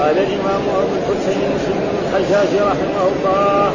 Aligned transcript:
قال 0.00 0.18
الإمام 0.18 0.62
أبو 0.80 0.94
الحسين 1.00 1.40
مسلم 1.54 1.78
بن 1.84 1.96
الحجاج 2.02 2.50
رحمه 2.70 3.02
الله 3.12 3.72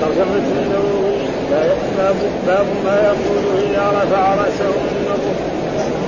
ترجمة 0.00 0.46
النووي 0.62 1.22
باب 1.98 2.16
باب 2.46 2.66
ما 2.84 2.96
يقول 3.08 3.44
إذا 3.70 3.84
رفع 3.98 4.34
رأسه 4.34 4.68
من 4.68 5.04
الركوع. 5.06 5.36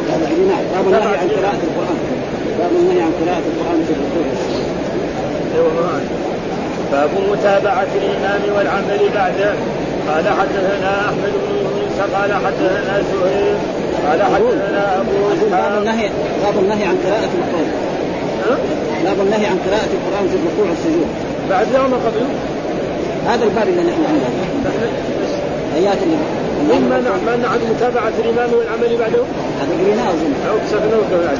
باب 0.08 0.86
النهي 0.88 1.16
عن 1.16 1.28
قراءة 1.28 1.62
القرآن. 1.68 1.98
باب 2.58 2.72
النهي 2.80 3.02
عن 3.02 3.12
قراءة 3.20 3.44
القرآن 3.52 3.80
في 3.86 3.92
الركوع. 3.96 4.26
أيوه 5.54 6.00
باب 6.92 7.10
متابعة 7.32 7.86
الإمام 8.00 8.42
والعمل 8.56 9.00
بعده. 9.14 9.54
قال 10.08 10.24
حدثنا 10.28 11.00
أحمد 11.00 11.32
بن 11.42 11.56
يونس 11.56 11.98
قال 12.14 12.32
حدثنا 12.32 13.02
زهير 13.12 13.56
قال 14.08 14.22
حدثنا 14.22 15.00
أبو 15.00 15.12
باب 15.50 15.78
النهي 15.78 16.10
باب 16.44 16.56
النهي 16.62 16.84
عن 16.84 16.96
قراءة 17.04 17.30
القرآن. 17.38 17.93
باب 19.04 19.20
النهي 19.20 19.46
عن 19.46 19.58
قراءة 19.66 19.90
القرآن 19.98 20.28
في 20.28 20.36
الركوع 20.36 20.66
والسجود 20.70 21.06
بعد 21.50 21.66
يوم 21.74 21.94
قبل؟ 21.94 22.22
هذا 23.26 23.44
الباب 23.44 23.68
اللي 23.68 23.82
نحن 23.82 24.02
عنده 24.08 24.30
ايات 25.76 25.98
اللي 26.02 26.16
ما 26.90 26.98
ما 27.26 27.36
نعد 27.36 27.60
متابعة 27.76 28.12
الإمام 28.24 28.50
والعمل 28.58 28.96
بعده؟ 28.98 29.22
هذا 29.60 29.72
قريناه 29.80 30.08
أظن. 30.10 30.32
أو 30.48 30.54
كسرنا 30.66 30.84
هذا 30.86 31.36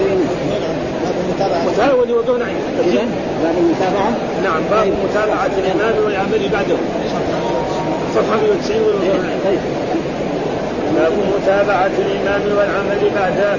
قريناه 0.00 0.18
متابعة 1.66 1.94
واللي 1.94 2.14
وقفنا 2.14 2.44
عنده 2.44 3.02
باب 3.42 3.54
المتابعة. 3.58 4.10
نعم 4.44 4.62
باب 4.70 4.82
طيب. 4.82 4.92
متابعة 5.10 5.50
الإمام 5.58 6.04
والعمل 6.04 6.48
بعده. 6.52 6.76
صفحة 8.14 8.36
190 8.36 8.80
طيب. 9.44 9.58
باب 10.96 11.12
متابعة 11.36 11.90
الإمام 11.98 12.42
والعمل 12.58 13.10
بعده. 13.14 13.56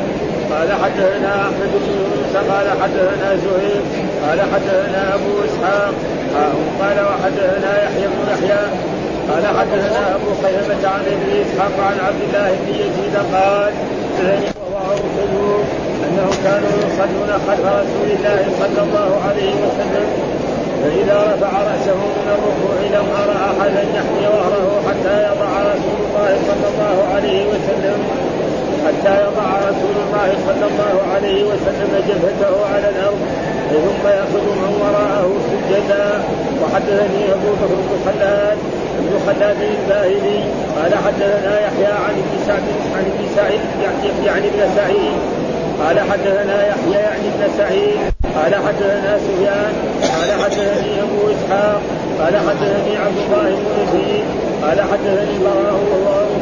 قال 0.53 0.69
حدثنا 0.83 1.31
أحمد 1.41 1.71
بن 1.73 1.91
يونس 1.99 2.33
قال 2.51 2.67
حدثنا 2.81 3.35
زهير 3.35 3.81
قال 4.27 4.39
حدثنا 4.53 5.15
أبو 5.15 5.31
إسحاق. 5.47 5.93
قال 6.81 6.97
وحدثنا 7.09 7.83
يحيى 7.83 8.07
بن 8.07 8.19
يحيى. 8.33 8.63
قال 9.29 9.43
حدثنا 9.57 10.15
أبو 10.15 10.29
خيمة 10.43 10.81
عن 10.93 11.03
ابن 11.15 11.27
إسحاق 11.43 11.75
عن 11.89 11.97
عبد 12.07 12.21
الله 12.27 12.49
بن 12.61 12.73
يزيد 12.73 13.15
قال 13.33 13.73
وهو 14.73 15.61
أنهم 16.05 16.35
كانوا 16.43 16.73
يصلون 16.87 17.31
خلف 17.47 17.65
رسول 17.81 18.09
الله 18.15 18.41
صلى 18.59 18.81
الله 18.83 19.21
عليه 19.27 19.53
وسلم 19.65 20.07
فإذا 20.81 21.17
رفع 21.33 21.51
رأسه 21.69 21.95
من 21.95 22.27
الركوع 22.35 22.75
لم 22.95 23.07
أرى 23.21 23.35
أحدا 23.51 23.81
يحمي 23.97 24.27
ظهره 24.35 24.81
حتى 24.87 25.15
يضع 25.29 25.51
رسول 25.73 25.99
الله 26.05 26.31
صلى 26.49 26.67
الله 26.71 27.15
عليه 27.15 27.45
وسلم 27.47 27.99
حتى 28.87 29.13
يضع 29.23 29.47
رسول 29.69 29.95
الله 30.19 30.35
صلى 30.47 30.65
الله 30.71 30.95
عليه 31.15 31.43
وسلم 31.43 31.91
جبهته 32.07 32.53
على 32.73 32.89
الأرض 32.89 33.19
ثم 33.71 34.07
يأخذ 34.07 34.45
من 34.61 34.71
وراءه 34.81 35.31
سجدا. 35.47 36.07
وحدثني 36.61 37.23
أبو 37.35 37.49
بكر 37.59 37.71
بن 37.75 37.91
خلاد 38.05 38.57
بن 38.99 39.13
خلاد 39.27 39.57
الباهلي 39.61 40.39
قال 40.75 40.91
حدثنا 41.05 41.53
يحيى 41.65 41.93
عن 42.05 42.13
ابن 42.23 42.35
سعد 42.47 42.63
عن 42.95 43.03
ابن 43.11 43.25
سعيد 43.35 43.59
يعني 44.25 44.47
ابن 44.47 44.61
سعيد. 44.75 45.19
قال 45.83 45.99
حدثنا 45.99 46.67
يحيى 46.67 47.01
يعني 47.07 47.27
ابن 47.33 47.51
سعيد. 47.57 47.99
قال 48.35 48.55
حدثنا 48.55 49.17
سفيان. 49.17 49.73
قال 50.01 50.43
حدثني 50.43 51.01
أبو 51.01 51.19
إسحاق. 51.31 51.81
قال 52.19 52.35
حدثني 52.37 52.97
عبد 52.97 53.17
الله 53.25 53.49
بن 53.49 53.79
قال 54.63 54.81
حدثني 54.81 55.35
براء 55.43 55.79
وهو 55.89 56.07
أبو 56.23 56.37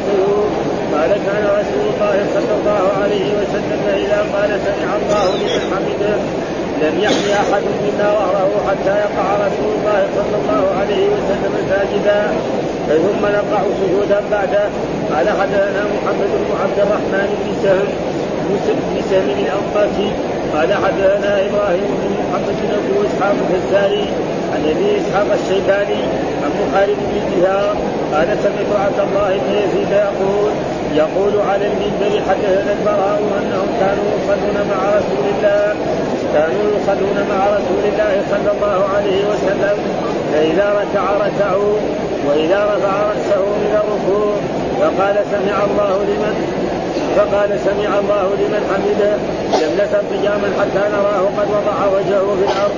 قال 0.94 1.10
كان 1.26 1.44
رسول 1.60 1.84
الله 1.92 2.16
صلى 2.34 2.52
الله 2.58 2.84
عليه 3.02 3.28
وسلم 3.38 3.82
إذا 4.04 4.20
قال 4.34 4.50
سمع 4.66 4.90
الله 5.00 5.26
لمن 5.40 5.60
حمده 5.70 6.16
لم 6.82 6.94
يحمي 7.00 7.32
أحد 7.42 7.62
منا 7.84 8.08
ظهره 8.18 8.50
حتى 8.68 8.94
يقع 9.04 9.26
رسول 9.46 9.70
الله 9.78 10.00
صلى 10.18 10.36
الله 10.40 10.62
عليه 10.80 11.06
وسلم 11.14 11.54
ساجدا. 11.70 12.22
ثم 12.88 13.22
نقع 13.38 13.62
سجودا 13.80 14.20
بعده 14.30 14.64
قال 15.12 15.28
حدثنا 15.40 15.82
محمد 15.94 16.30
بن 16.40 16.50
عبد 16.62 16.78
الرحمن 16.78 17.28
بن 17.40 17.50
سهل 17.62 17.88
بن 18.48 19.02
سهل 19.10 19.30
الانصاري 19.30 20.10
قال 20.54 20.74
حدثنا 20.84 21.32
إبراهيم 21.46 21.90
بن 22.02 22.10
محمد 22.20 22.56
بن 22.62 22.70
أبو 22.80 22.94
إسحاق 23.06 23.36
الفزاري 23.44 24.06
عن 24.52 24.60
أبي 24.72 24.88
إسحاق 25.00 25.26
الشيباني 25.40 26.02
عن 26.42 26.50
خالد 26.72 26.98
بن 27.10 27.42
جهار 27.42 27.76
قال 28.14 28.28
سمعت 28.44 28.70
عبد 28.84 29.00
الله 29.06 29.30
بن 29.44 29.50
يزيد 29.62 29.90
يقول 29.90 30.52
يقول 30.94 31.40
على 31.48 31.66
المنبر 31.66 32.22
حدثنا 32.28 32.72
البراء 32.72 33.20
أنهم 33.40 33.68
كانوا 33.80 34.04
يصلون 34.16 34.56
مع 34.70 34.80
رسول 34.98 35.24
الله 35.34 35.74
كانوا 36.34 36.64
يصلون 36.76 37.18
مع 37.30 37.46
رسول 37.46 37.82
الله 37.92 38.22
صلى 38.30 38.50
الله 38.56 38.88
عليه 38.96 39.20
وسلم 39.30 39.76
فإذا 40.32 40.68
ركع 40.80 41.04
ركعوا 41.26 41.76
وإذا 42.26 42.64
رفع 42.64 42.92
رأسه 43.08 43.42
من 43.62 43.72
الركوع 43.82 44.34
فقال 44.80 45.16
سمع 45.30 45.64
الله 45.64 45.96
لمن؟ 46.10 46.34
فقال 47.16 47.60
سمع 47.60 47.98
الله 47.98 48.26
لمن 48.40 48.62
حمده؟ 48.70 49.12
لم 49.62 49.72
نسب 49.80 50.02
قياما 50.12 50.48
حتى 50.60 50.84
نراه 50.94 51.22
قد 51.38 51.48
وضع 51.56 51.78
وجهه 51.96 52.36
في 52.38 52.44
الأرض 52.52 52.76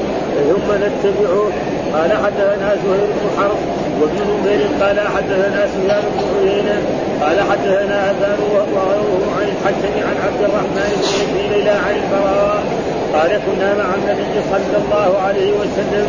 ثم 0.50 0.68
نتبعه. 0.84 1.50
قال 1.94 2.10
حدثنا 2.24 2.68
زهير 2.82 3.06
بن 3.16 3.26
حرب 3.38 3.60
وابن 4.00 4.18
نمير 4.30 4.60
قال 4.80 5.00
حدثنا 5.14 5.66
سفيان 5.66 6.02
بن 6.14 6.48
عيينة 6.48 6.78
قال 7.22 7.40
حدثنا 7.50 8.10
ابان 8.10 8.38
وغيره 8.52 9.22
عن 9.36 9.46
الحسن 9.54 9.94
عن 10.08 10.16
عبد 10.26 10.42
الرحمن 10.48 10.90
بن 11.32 11.38
يزيد 11.38 11.68
عن 11.68 11.94
البراء 12.02 12.62
قال 13.14 13.30
كنا 13.46 13.74
مع 13.74 13.94
النبي 13.94 14.34
صلى 14.50 14.76
الله 14.82 15.18
عليه 15.26 15.52
وسلم 15.52 16.08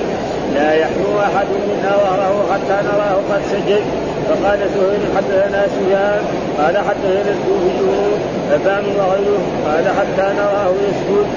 لا 0.55 0.73
يحلو 0.73 1.19
أحد 1.19 1.47
منا 1.67 1.91
ظهره 1.97 2.45
حتى 2.53 2.87
نراه 2.87 3.15
قد 3.31 3.41
سجد. 3.51 3.83
فقال 4.29 4.59
سهيل 4.59 5.03
حدثنا 5.17 5.67
سفيان 5.67 6.21
قال 6.57 6.77
حدثنا 6.77 7.31
الكوفيون 7.35 8.19
أبان 8.53 8.83
وغيره 8.97 9.41
قال 9.65 9.85
حتى 9.99 10.35
نراه 10.37 10.71
يسجد. 10.87 11.27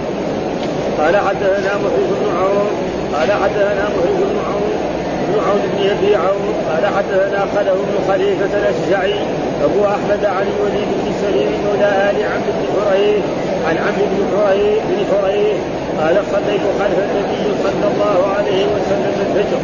قال 0.99 1.17
حدثنا 1.17 1.73
محيط 1.85 2.11
بن 2.21 2.37
عون 2.39 2.84
قال 3.15 3.31
حدثنا 3.43 3.85
محيط 3.95 4.21
بن 4.31 4.39
عون 4.49 4.75
بن 5.29 5.35
عون 5.47 5.63
بن 5.73 5.81
أبي 5.95 6.17
عون. 6.17 6.55
قال 6.71 6.85
حدثنا 6.97 7.41
خلف 7.55 7.77
بن 7.89 7.95
خليفة 8.09 8.53
الأشجعي. 8.59 9.15
أبو 9.65 9.81
أحمد 9.95 10.25
عن 10.25 10.47
الوليد 10.55 10.89
بن 11.01 11.13
سليم 11.23 11.51
مولى 11.67 12.11
آل 12.11 12.17
عمرو 12.33 12.53
بن 12.59 12.67
حريث 12.75 13.25
عن 13.67 13.77
عمرو 13.85 14.07
بن 14.11 14.23
حريث 14.37 14.83
بن 14.91 14.99
حريث 15.11 15.59
قال 16.01 16.17
صليت 16.33 16.65
خلف 16.81 16.99
النبي 17.07 17.45
صلى 17.65 17.87
الله 17.93 18.19
عليه 18.37 18.65
وسلم 18.75 19.15
الفجر. 19.27 19.63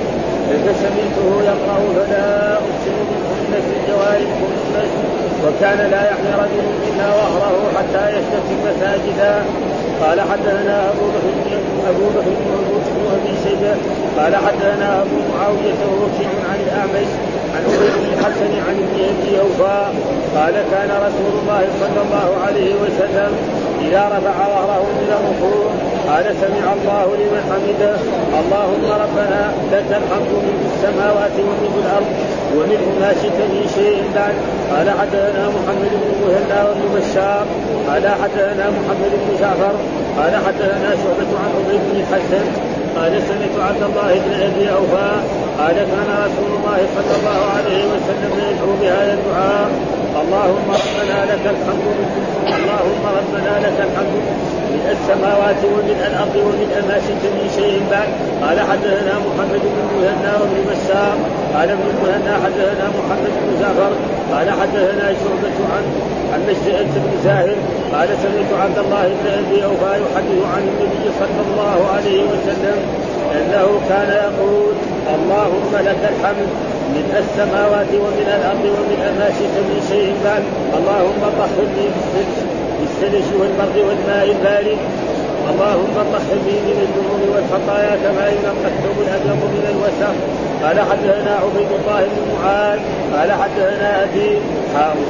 فسمعته 0.50 1.28
يقرأ 1.50 1.78
فلا 1.96 2.52
أقسم 2.52 2.96
بالخنس 3.08 3.66
الجوار 3.76 4.16
الخنس 4.16 4.92
وكان 5.44 5.90
لا 5.90 6.02
يحمي 6.10 6.32
رجل 6.42 6.66
منا 6.82 7.08
ظهره 7.20 7.56
حتى 7.76 8.04
يستتم 8.16 8.62
ساجدا 8.80 9.44
قال 10.02 10.20
حدثنا 10.20 10.90
أبو 10.90 11.06
بكر 11.14 11.58
أبو 11.90 12.04
بكر 12.14 12.30
بن 12.40 13.04
ابي 13.16 13.32
شيبة. 13.44 13.74
قال 14.18 14.36
حدثنا 14.36 15.02
أبو 15.02 15.16
معاوية 15.32 15.80
ووكيع 15.90 16.30
عن 16.50 16.58
الأعمش 16.66 17.10
عن 17.54 17.62
أبي 17.74 17.88
بن 17.96 18.04
الحسن 18.12 18.52
عن 18.66 18.76
ابن 18.84 18.98
أبي 19.12 19.40
أوفى. 19.40 19.80
قال 20.36 20.54
كان 20.72 20.90
رسول 21.06 21.32
الله 21.40 21.62
صلى 21.80 22.00
الله 22.04 22.28
عليه 22.46 22.74
وسلم 22.74 23.32
إذا 23.80 24.02
رفع 24.14 24.36
ظهره 24.54 24.86
من 25.00 25.10
الركوع 25.18 25.70
قال 26.08 26.24
سمع 26.42 26.72
الله 26.72 27.06
لمن 27.20 27.42
حمده. 27.50 27.94
اللهم 28.40 28.84
ربنا 29.04 29.42
لك 29.72 29.90
الحمد 30.00 30.32
من 30.46 30.56
السماوات 30.70 31.36
ومن 31.48 31.74
الأرض. 31.84 32.39
ومنه 32.56 32.84
ما 33.00 33.10
شئت 33.22 33.38
من 33.54 33.64
شيء 33.76 34.02
بعد 34.14 34.34
قال 34.72 34.88
حدثنا 35.00 35.44
محمد 35.56 35.92
بن 36.02 36.10
مهنا 36.22 36.58
وابن 36.66 36.84
بشار. 36.96 37.46
قال 37.88 38.04
حدثنا 38.22 38.66
محمد 38.76 39.12
بن 39.22 39.28
جعفر. 39.40 39.74
قال 40.18 40.32
حدثنا 40.46 40.90
شعبة 41.02 41.30
عن 41.42 41.50
عبيد 41.58 41.80
بن 41.88 41.96
الحسن 42.00 42.44
قال 42.96 43.12
سمعت 43.28 43.54
عبد 43.68 43.82
الله 43.82 44.10
بن 44.24 44.32
أبي 44.48 44.64
أوفى. 44.78 45.10
قال 45.58 45.76
كان 45.92 46.08
رسول 46.26 46.50
الله 46.58 46.80
صلى 46.96 47.14
الله 47.18 47.40
عليه 47.56 47.82
وسلم 47.92 48.32
يدعو 48.48 48.72
بهذا 48.80 49.12
الدعاء. 49.18 49.70
اللهم 50.22 50.68
ربنا 50.84 51.18
لك 51.32 51.44
الحمد. 51.54 51.86
اللهم 52.58 53.04
ربنا 53.18 53.52
لك 53.66 53.78
الحمد. 53.86 54.16
من 54.74 54.84
السماوات 54.94 55.60
ومن 55.74 55.98
الأرض 56.08 56.36
ومن 56.46 56.70
ما 56.88 56.96
شئت 57.06 57.24
من 57.36 57.46
شيء 57.58 57.74
بعد. 57.92 58.08
قال 58.44 58.58
حدثنا 58.70 59.14
محمد 59.26 59.62
بن 59.74 59.80
مهنا 59.94 60.32
وابن 60.40 60.58
بشار. 60.70 61.16
قال 61.54 61.68
ابن 61.76 61.88
مهنا 62.02 62.32
حدثنا 62.44 62.86
محمد 62.98 63.32
بن 63.42 63.50
جعفر. 63.60 63.92
قال 64.32 64.48
حدثنا 64.60 65.06
شعبة 65.20 65.58
عن 65.72 65.84
عن 66.32 66.40
مجد 66.48 66.90
بن 67.04 67.12
زاهر. 67.24 67.58
قال 67.94 68.08
سمعت 68.24 68.50
عبد 68.64 68.78
الله 68.84 69.04
بن 69.18 69.26
أبي 69.40 69.58
أوفى 69.68 69.92
يحدث 70.04 70.40
عن 70.54 70.62
النبي 70.72 71.04
صلى 71.20 71.40
الله 71.48 71.78
عليه 71.94 72.20
وسلم 72.32 72.78
أنه 73.38 73.66
كان 73.90 74.10
يقول 74.24 74.74
اللهم 75.14 75.72
لك 75.88 76.00
الحمد. 76.12 76.50
من 76.96 77.06
السماوات 77.22 77.90
ومن 78.04 78.28
الأرض 78.38 78.64
ومن 78.76 79.00
ما 79.18 79.28
شئت 79.38 79.56
من 79.70 79.78
شيء 79.90 80.08
بعد 80.24 80.44
اللهم 80.78 81.22
طهرني 81.38 81.86
بالثلج 82.80 83.26
والبرد 83.40 83.76
والماء 83.86 84.24
البارد. 84.36 84.80
اللهم 85.50 85.96
طهرني 86.14 86.56
من 86.66 86.76
الذنوب 86.86 87.22
والخطايا 87.32 87.94
كما 88.04 88.24
ينقى 88.34 88.68
الابيض 89.04 89.42
من 89.56 89.64
الوسخ. 89.72 90.14
قال 90.64 90.80
حدثنا 90.80 91.32
عبيد 91.44 91.70
الله 91.78 92.00
بن 92.14 92.22
معاذ 92.34 92.78
قال 93.16 93.32
حدثنا 93.32 94.04
أبي 94.04 94.30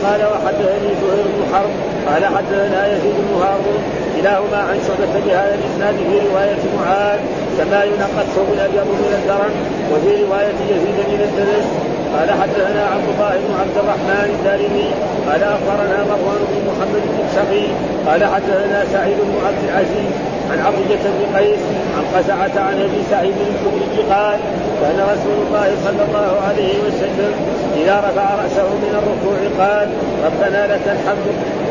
قال 0.05 0.21
وحدثني 0.33 0.91
زهير 1.03 1.27
بن 1.35 1.43
حرب 1.53 1.71
قال 2.09 2.25
حدثنا 2.37 2.87
يزيد 2.93 3.15
بن 3.29 3.35
هارون 3.43 3.83
كلاهما 4.17 4.61
عن 4.69 4.77
شعبة 4.87 5.15
بهذا 5.27 5.55
الإسناد 5.61 5.95
في 6.09 6.17
رواية 6.29 6.63
معاذ 6.79 7.21
كما 7.59 7.85
ينقى 7.85 8.23
الثوب 8.27 8.49
الأبيض 8.57 8.87
من 9.05 9.13
الدرن 9.19 9.55
وفي 9.93 10.25
رواية 10.25 10.59
يزيد 10.73 10.99
من 11.13 11.21
الدرس. 11.29 11.69
قال 12.15 12.31
حدثنا 12.43 12.83
عبد 12.95 13.09
الله 13.15 13.33
بن 13.45 13.53
عبد 13.63 13.77
الرحمن 13.83 14.29
الدارمي 14.37 14.89
قال 15.27 15.43
أخبرنا 15.43 15.99
مروان 16.11 16.43
بن 16.51 16.59
محمد 16.71 17.03
بن 17.13 17.25
سقي 17.37 17.67
قال 18.07 18.21
حدثنا 18.35 18.85
سعيد 18.93 19.17
بن 19.29 19.37
عبد 19.47 19.63
العزيز 19.69 20.13
عن 20.51 20.59
عطية 20.67 21.03
بن 21.17 21.37
قيس 21.37 21.63
عن 21.97 22.05
قزعة 22.15 22.65
عن 22.67 22.77
أبي 22.87 23.01
سعيد 23.11 23.35
الخدري 23.51 24.03
قال 24.15 24.39
كان 24.83 24.99
رسول 25.13 25.39
الله 25.47 25.69
صلى 25.85 26.03
الله 26.09 26.33
عليه 26.49 26.75
وسلم 26.87 27.33
إذا 27.77 27.97
رفع 27.99 28.35
رأسه 28.43 28.69
من 28.85 28.93
الركوع 29.01 29.39
قال 29.67 29.89
ربنا 30.27 30.67
لك 30.73 30.85
الحمد 30.87 31.27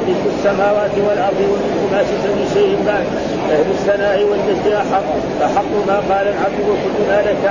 ملك 0.09 0.25
السماوات 0.35 0.95
والأرض 1.07 1.39
وملك 1.51 1.81
ما 1.91 2.01
من 2.37 2.45
شيء 2.53 2.73
بعد. 2.87 3.07
أهل 3.53 3.67
الثناء 3.77 4.17
والمجد 4.29 4.67
احق 4.83 5.07
فحق 5.39 5.71
ما 5.87 5.97
قال 6.09 6.25
العبد 6.33 6.65
وكلنا 6.69 7.17
لك 7.27 7.41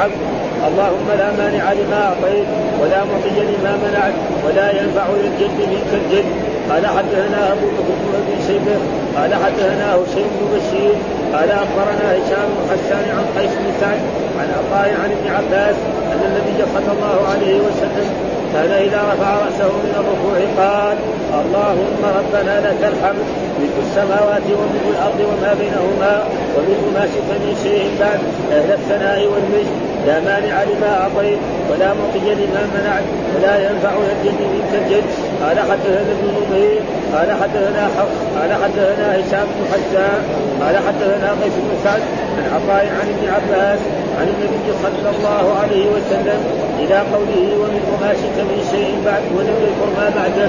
عبد. 0.00 0.20
اللهم 0.68 1.08
لا 1.20 1.28
مانع 1.40 1.72
لما 1.72 2.00
أعطيت 2.08 2.48
ولا 2.80 3.00
معطي 3.08 3.40
لما 3.52 3.72
منعت 3.84 4.16
ولا 4.44 4.66
ينفع 4.70 5.06
للجد 5.22 5.56
منك 5.72 5.90
الجد 6.00 6.28
قال 6.70 6.86
حدثنا 6.86 7.52
أبو 7.52 7.66
بكر 7.88 8.12
بن 8.26 8.46
شيبة. 8.46 8.76
قال 9.16 9.34
حدثنا 9.34 9.94
هشيم 9.94 10.28
بن 10.36 10.46
بشير. 10.54 10.94
قال 11.34 11.50
أخبرنا 11.50 12.06
هشام 12.16 12.48
بن 12.56 12.64
حسان 12.70 13.04
عن 13.16 13.24
قيس 13.36 13.50
بن 13.50 13.72
سعد 13.80 14.00
عن 14.40 14.48
عطاء 14.58 14.88
عن 15.02 15.10
ابن 15.16 15.26
عباس 15.36 15.76
أن 16.12 16.20
النبي 16.28 16.64
صلى 16.74 16.92
الله 16.96 17.18
عليه 17.32 17.56
وسلم 17.60 18.10
كان 18.56 18.72
إذا 18.72 19.00
رفع 19.12 19.30
رأسه 19.44 19.70
من 19.84 19.92
الركوع 20.00 20.38
قال 20.62 20.96
اللهم 21.40 22.02
ربنا 22.18 22.54
لك 22.66 22.80
الحمد 22.92 23.26
ملك 23.58 23.76
السماوات 23.86 24.46
وملك 24.58 24.86
الأرض 24.94 25.20
وما 25.30 25.52
بينهما 25.60 26.14
وملك 26.54 26.82
ما 26.94 27.04
شئت 27.12 27.30
من 27.44 27.52
شيء 27.64 27.84
بعد 28.00 28.20
أهل 28.56 28.70
الثناء 28.78 29.18
والمجد. 29.32 29.76
لا 30.06 30.20
مانع 30.28 30.54
لما 30.70 30.90
أعطيت 31.00 31.38
ولا 31.70 31.88
معطي 31.98 32.28
لما 32.42 32.62
منعت 32.74 33.06
ولا 33.34 33.54
ينفع 33.66 33.92
الجد 34.14 34.40
منك 34.52 34.72
الجد. 34.82 35.08
قال 35.42 35.58
حدثنا 35.70 36.12
ابن 36.16 36.26
نمير 36.36 36.80
قال 37.14 37.28
حدثنا 37.42 37.82
حفص. 37.96 38.18
قال 38.38 38.50
حدثنا 38.62 39.06
هشام 39.16 39.46
بن 39.56 39.62
حسان 39.72 40.20
قال 40.62 40.76
حدثنا 40.86 41.28
قيس 41.40 41.56
بن 41.64 41.72
سعد 41.84 42.02
عن 42.36 42.44
عطاء 42.54 42.84
عن 42.98 43.06
ابن 43.14 43.24
عباس. 43.34 43.80
عن 44.18 44.26
النبي 44.34 44.68
صلى 44.82 45.10
الله 45.14 45.44
عليه 45.60 45.86
وسلم 45.94 46.40
إلى 46.82 46.98
قوله 47.14 47.44
ومن 47.60 47.82
ما 48.00 48.10
شئت 48.20 48.38
من 48.50 48.58
شيء 48.72 48.92
بعد 49.06 49.22
ولم 49.36 49.56
يذكر 49.64 49.88
ما 49.98 50.06
بعده 50.18 50.48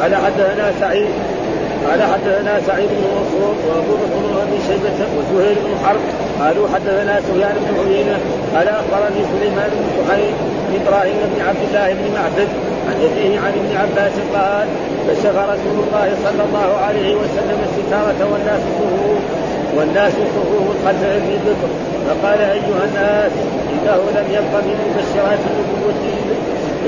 قال 0.00 0.12
حدثنا 0.24 0.72
سعيد 0.80 1.08
قال 1.88 2.02
حدثنا 2.02 2.60
سعيد 2.66 2.88
بن 2.88 3.04
منصور 3.16 3.54
وأبو 3.66 3.94
بكر 4.02 4.18
بن 4.26 4.34
أبي 4.44 4.58
شيبة 4.68 4.98
وزهير 5.16 5.56
بن 5.64 5.72
حرب 5.84 6.04
قالوا 6.40 6.68
حدثنا 6.74 7.20
سفيان 7.20 7.56
بن 7.64 7.74
عيينة 7.80 8.16
قال 8.54 8.68
أخبرني 8.68 9.20
سليمان 9.32 9.70
بن 9.78 9.86
سحيل 9.98 10.34
بن 10.68 10.72
إبراهيم 10.80 11.16
بن 11.32 11.40
عبد 11.48 11.62
الله 11.68 11.88
بن 11.98 12.06
معبد 12.16 12.48
عن 12.88 12.96
ابيه 13.06 13.38
عن 13.44 13.52
ابن 13.60 13.72
عباس 13.82 14.12
قال 14.34 14.68
كشف 15.08 15.36
رسول 15.52 15.76
الله 15.84 16.08
صلى 16.24 16.42
الله 16.48 16.68
عليه 16.86 17.14
وسلم 17.14 17.58
الستارة 17.68 18.20
والناس 18.32 18.60
صفوف 18.78 19.22
والناس 19.76 20.12
صفوف 20.12 20.66
خلف 20.86 21.02
ابي 21.04 21.36
بكر 21.46 21.70
فقال 22.06 22.40
أيها 22.40 22.84
الناس 22.88 23.32
إنه 23.72 24.00
لم 24.16 24.26
يبق 24.36 24.54
من 24.66 24.76
مبشرات 24.86 25.42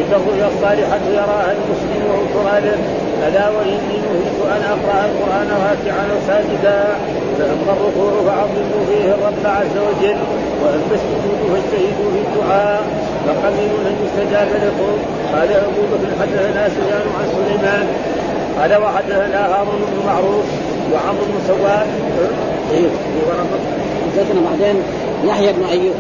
الا 0.01 0.17
الرؤيا 0.17 0.49
الصالحه 0.53 1.05
يراها 1.19 1.53
المسلم 1.57 2.03
وكراله 2.19 2.79
ألا 3.27 3.49
وإني 3.57 3.97
نهيت 4.05 4.39
أن 4.55 4.63
أقرأ 4.75 4.99
القرآن 5.09 5.49
راكعا 5.67 6.07
وساجدا 6.17 6.81
فأما 7.39 7.73
الركوع 7.77 8.13
فعظموا 8.27 8.83
فيه 8.89 9.05
الرب 9.15 9.45
عز 9.45 9.77
وجل 9.89 10.19
وأما 10.63 10.95
السجود 10.99 11.39
فاجتهدوا 11.51 12.11
في 12.15 12.21
الدعاء. 12.27 12.83
فقللوا 13.27 13.81
أن 13.89 13.97
يستجاب 14.05 14.49
لكم. 14.65 14.93
قال 15.35 15.49
أبو 15.53 15.83
بكر 15.93 16.11
حدثنا 16.21 16.69
سفيان 16.69 17.07
عن 17.19 17.27
سليمان. 17.37 17.87
قال 18.61 18.83
وحدثنا 18.83 19.41
هارون 19.55 19.81
بن 19.91 20.07
معروف 20.07 20.47
وعمرو 20.93 21.25
بن 21.25 21.39
سواد 21.49 21.87
أيوه 22.73 22.91
حدثنا 24.05 24.41
بعدين 24.51 24.83
يحيى 25.25 25.53
بن 25.53 25.65
أيوب. 25.65 25.95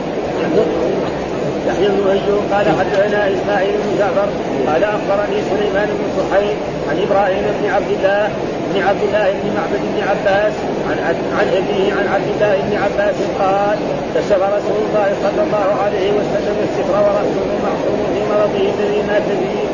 يحيى 1.69 1.88
بن 1.88 2.11
أيوب 2.11 2.43
قال 2.52 2.66
حدثنا 2.78 3.32
إسماعيل 3.34 3.72
بن 3.72 3.99
جعفر 3.99 4.28
قال 4.66 4.84
أخبرني 4.84 5.38
سليمان 5.50 5.88
بن 5.88 6.05
صحيح 6.20 6.56
عن 6.90 6.96
إبراهيم 7.06 7.44
بن 7.62 7.70
عبد 7.70 7.90
الله 7.96 8.28
بن 8.75 8.82
عبد 8.82 9.02
الله 9.02 9.32
بن 9.32 9.49
معبد 9.56 9.82
بن 9.94 10.02
عباس 10.08 10.52
عن 10.88 10.99
عن 11.38 11.46
أبيه 11.49 11.93
عن 11.93 12.06
عبد 12.14 12.28
الله 12.34 12.55
بن 12.69 12.76
عباس 12.76 13.17
قال 13.40 13.78
كشف 14.14 14.43
رسول 14.56 14.81
الله 14.88 15.08
صلى 15.22 15.43
الله 15.46 15.69
عليه 15.84 16.10
وسلم 16.19 16.56
الستر 16.62 16.93
وراسه 16.93 17.46
معصوم 17.64 17.99
في 18.14 18.20
مرضه 18.31 18.64
الذي 18.75 19.02
مات 19.08 19.22
فيه 19.22 19.64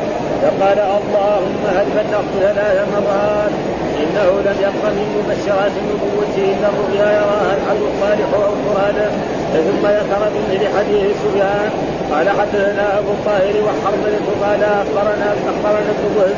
فقال 0.42 0.78
اللهم 0.78 1.62
هل 1.76 1.86
بلغت 1.96 2.24
ثلاث 2.40 2.88
مرات 2.92 3.69
انه 4.02 4.28
لم 4.48 4.56
يبق 4.66 4.84
من 4.96 5.06
مبشرات 5.16 5.72
النبوة 5.82 6.34
إلا 6.36 6.66
الرؤيا 6.72 7.06
يراها 7.18 7.52
العبد 7.56 7.82
الصالح 7.92 8.28
أو 8.34 8.52
قرانا 8.66 9.06
ثم 9.52 9.84
ذكر 9.86 10.22
من 10.34 10.42
مثل 10.50 10.78
حديث 10.78 11.16
سفيان 11.22 11.70
قال 12.12 12.26
حدثنا 12.30 12.98
أبو 12.98 13.10
الطاهر 13.10 13.54
وحرملة 13.66 14.26
قال 14.42 14.62
اخبرنا 14.62 15.34
أخبرنا 15.50 15.90
ابن 15.94 16.34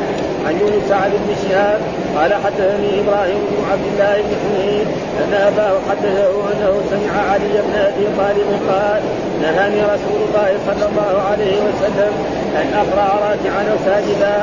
عن 0.47 0.55
يونس 0.61 0.93
عن 0.93 1.11
ابن 1.19 1.31
شهاب 1.49 1.81
قال 2.17 2.35
حدثني 2.45 3.01
إبراهيم 3.01 3.41
بن 3.51 3.59
عبد 3.71 3.87
الله 3.93 4.17
بن 4.27 4.35
حنين 4.43 4.87
أن 5.23 5.33
اباه 5.35 5.75
حدثه 5.91 6.33
أنه 6.53 6.73
سمع 6.91 7.13
علي 7.31 7.55
بن 7.67 7.75
أبي 7.89 8.07
طالب 8.19 8.49
قال 8.71 9.03
نهاني 9.43 9.81
رسول 9.83 10.21
الله 10.29 10.51
صلى 10.67 10.85
الله 10.91 11.23
عليه 11.31 11.57
وسلم 11.67 12.13
أن 12.61 12.69
أقرأ 12.83 13.09
راكعا 13.27 13.63
أو 13.73 13.77
ساجدا. 13.85 14.37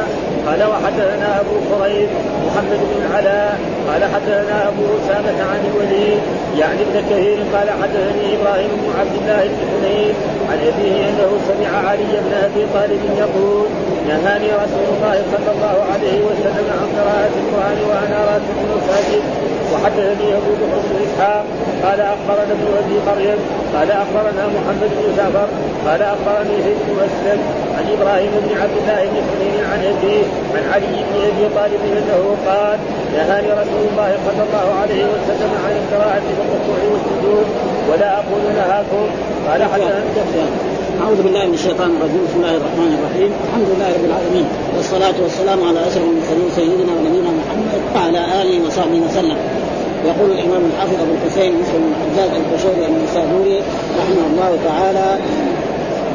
قال 0.47 0.63
وحدثنا 0.63 1.39
أبو 1.41 1.55
قريب 1.75 2.09
محمد 2.47 2.79
بن 2.89 3.01
العلاء 3.05 3.59
قال 3.87 4.03
حدثنا 4.13 4.67
أبو 4.67 4.83
أسامة 4.99 5.39
عن 5.51 5.61
الوليد 5.69 6.21
يعني 6.59 6.81
ابن 6.81 6.95
كثير. 7.09 7.37
قال 7.53 7.69
حدثني 7.81 8.25
إبراهيم 8.35 8.69
بن 8.81 8.99
عبد 8.99 9.15
الله 9.21 9.43
بن 9.43 9.61
حنين 9.71 10.13
عن 10.49 10.57
أبيه 10.69 11.09
أنه 11.09 11.29
سمع 11.47 11.89
علي 11.89 12.13
بن 12.25 12.33
أبي 12.47 12.63
طالب 12.73 13.01
يقول 13.17 13.65
نهاني 14.07 14.49
رسول 14.63 14.85
الله 14.93 15.15
صلى 15.33 15.51
الله 15.55 15.75
عليه 15.93 16.17
وسلم 16.27 16.67
عن 16.79 16.87
قراءة 16.97 17.33
القرآن 17.41 17.77
وأنا 17.89 18.17
راكع 18.29 18.59
ساجد 18.87 19.23
وحدثني 19.73 20.27
أبو 20.39 20.51
بكر 20.59 20.79
بن 20.89 20.95
إسحاق 21.05 21.43
قال 21.83 21.99
أخبرنا 22.01 22.51
ابن 22.57 22.67
أبي 22.81 22.95
مريم 23.07 23.39
قال 23.75 23.91
أخبرنا 23.91 24.43
محمد 24.55 24.89
بن 24.97 25.17
جعفر 25.17 25.47
قال 25.87 26.01
أخبرني 26.01 26.57
بن 26.87 26.97
أسلم 27.07 27.39
عن 27.79 27.85
إبراهيم 27.97 28.31
بن 28.45 28.51
عبد 28.61 28.77
الله 28.81 29.01
بن 29.11 29.17
حنين 29.29 29.57
عن 29.71 29.79
أبيه 29.91 30.23
عن 30.55 30.63
علي 30.73 30.95
بن 31.07 31.15
أبي 31.29 31.45
طالب 31.55 31.81
أنه 31.99 32.23
قال 32.47 32.79
نهاني 33.15 33.51
رسول 33.61 33.83
الله 33.91 34.11
صلى 34.25 34.43
الله 34.47 34.67
عليه 34.81 35.03
وسلم 35.13 35.51
عن 35.65 35.73
القراءة 35.81 36.19
في 36.19 36.41
الركوع 36.45 36.79
والسجود 36.91 37.45
ولا 37.89 38.09
أقول 38.19 38.41
نهاكم. 38.55 39.05
قال 39.49 39.63
حتى 39.63 40.01
أعوذ 41.01 41.23
بالله 41.23 41.45
من 41.45 41.53
الشيطان 41.53 41.89
الرجيم 41.97 42.21
بسم 42.27 42.37
الله 42.37 42.55
الرحمن 42.61 42.91
الرحيم. 42.99 43.31
الحمد 43.47 43.67
لله 43.71 43.89
رب 43.97 44.05
العالمين 44.09 44.47
والصلاة 44.75 45.17
والسلام 45.23 45.59
على 45.67 45.79
أشرف 45.87 46.03
المرسلين 46.03 46.49
سيدنا 46.55 46.91
ونبينا 46.97 47.31
محمد 47.39 47.81
وعلى 47.95 48.21
آله 48.41 48.67
وصحبه 48.67 48.99
وسلم. 49.07 49.37
يقول 50.09 50.31
الإمام 50.31 50.63
الحافظ 50.71 50.97
أبو 51.03 51.13
الحسين 51.17 51.51
مسلم 51.61 51.81
بن 51.85 51.91
الحجاج 51.95 52.31
القشيري 52.41 52.85
النسابوري 52.91 53.57
رحمه 53.99 54.25
الله 54.31 54.51
تعالى 54.69 55.07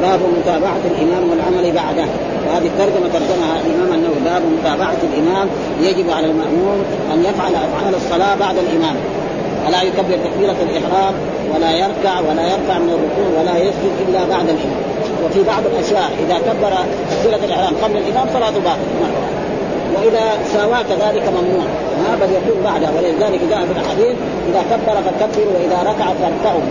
باب 0.05 0.19
متابعة 0.39 0.83
الإمام 0.91 1.23
والعمل 1.29 1.65
بعده. 1.79 2.07
وهذه 2.45 2.67
الترجمة 2.73 3.07
ترجمها 3.13 3.53
الإمام 3.65 3.89
النووي. 3.97 4.19
باب 4.25 4.41
متابعة 4.59 4.99
الإمام. 5.09 5.47
يجب 5.81 6.07
على 6.17 6.25
المأموم 6.25 6.79
أن 7.13 7.19
يفعل 7.29 7.53
أفعال 7.55 7.95
الصلاة 7.95 8.35
بعد 8.35 8.55
الإمام. 8.57 8.95
ولا 9.67 9.81
يكبر 9.81 10.17
تكبيرة 10.25 10.55
الإحرام 10.67 11.13
ولا 11.55 11.71
يركع 11.71 12.19
ولا 12.27 12.43
يرفع 12.53 12.75
من 12.83 12.89
الركوع 12.95 13.27
ولا 13.39 13.57
يسجد 13.57 13.93
إلا 14.07 14.19
بعد 14.19 14.47
الإمام. 14.55 14.81
وفي 15.25 15.43
بعض 15.43 15.63
الأشياء 15.71 16.09
إذا 16.23 16.37
كبر 16.37 16.73
تكبيرة 17.11 17.45
الإحرام 17.45 17.73
قبل 17.83 17.97
الإمام 17.97 18.27
صلاته 18.33 18.59
باطلة 18.59 19.24
وإذا 19.95 20.23
ساواه 20.53 20.81
كذلك 20.81 21.23
ممنوع. 21.37 21.67
ما 22.03 22.15
بل 22.21 22.29
يكون 22.33 22.63
بعده 22.63 22.87
ولذلك 22.97 23.41
جاء 23.49 23.59
في 23.59 23.71
الحديث 23.79 24.15
إذا 24.49 24.61
كبر 24.71 24.95
فكبروا 25.05 25.53
وإذا 25.55 25.77
ركع 25.91 26.05
فاركعوا. 26.05 26.61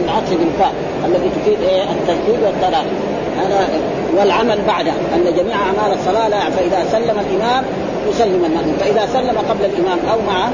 بالعكس 0.00 0.30
بالفاء 0.30 0.72
الذي 1.06 1.30
تفيد 1.36 1.58
إيه؟ 1.62 1.82
الترتيب 1.82 2.42
والتراخي. 2.44 2.96
هذا 3.38 3.68
والعمل 4.16 4.58
بعده 4.66 4.92
أن 5.14 5.24
جميع 5.36 5.56
أعمال 5.56 5.98
الصلاة 5.98 6.28
لا 6.28 6.50
فإذا 6.50 6.84
سلم 6.92 7.16
الإمام 7.20 7.64
يسلم 8.08 8.44
المأموم 8.44 8.76
فإذا 8.80 9.06
سلم 9.06 9.38
قبل 9.38 9.64
الإمام 9.64 9.98
أو 10.12 10.18
ها 10.30 10.50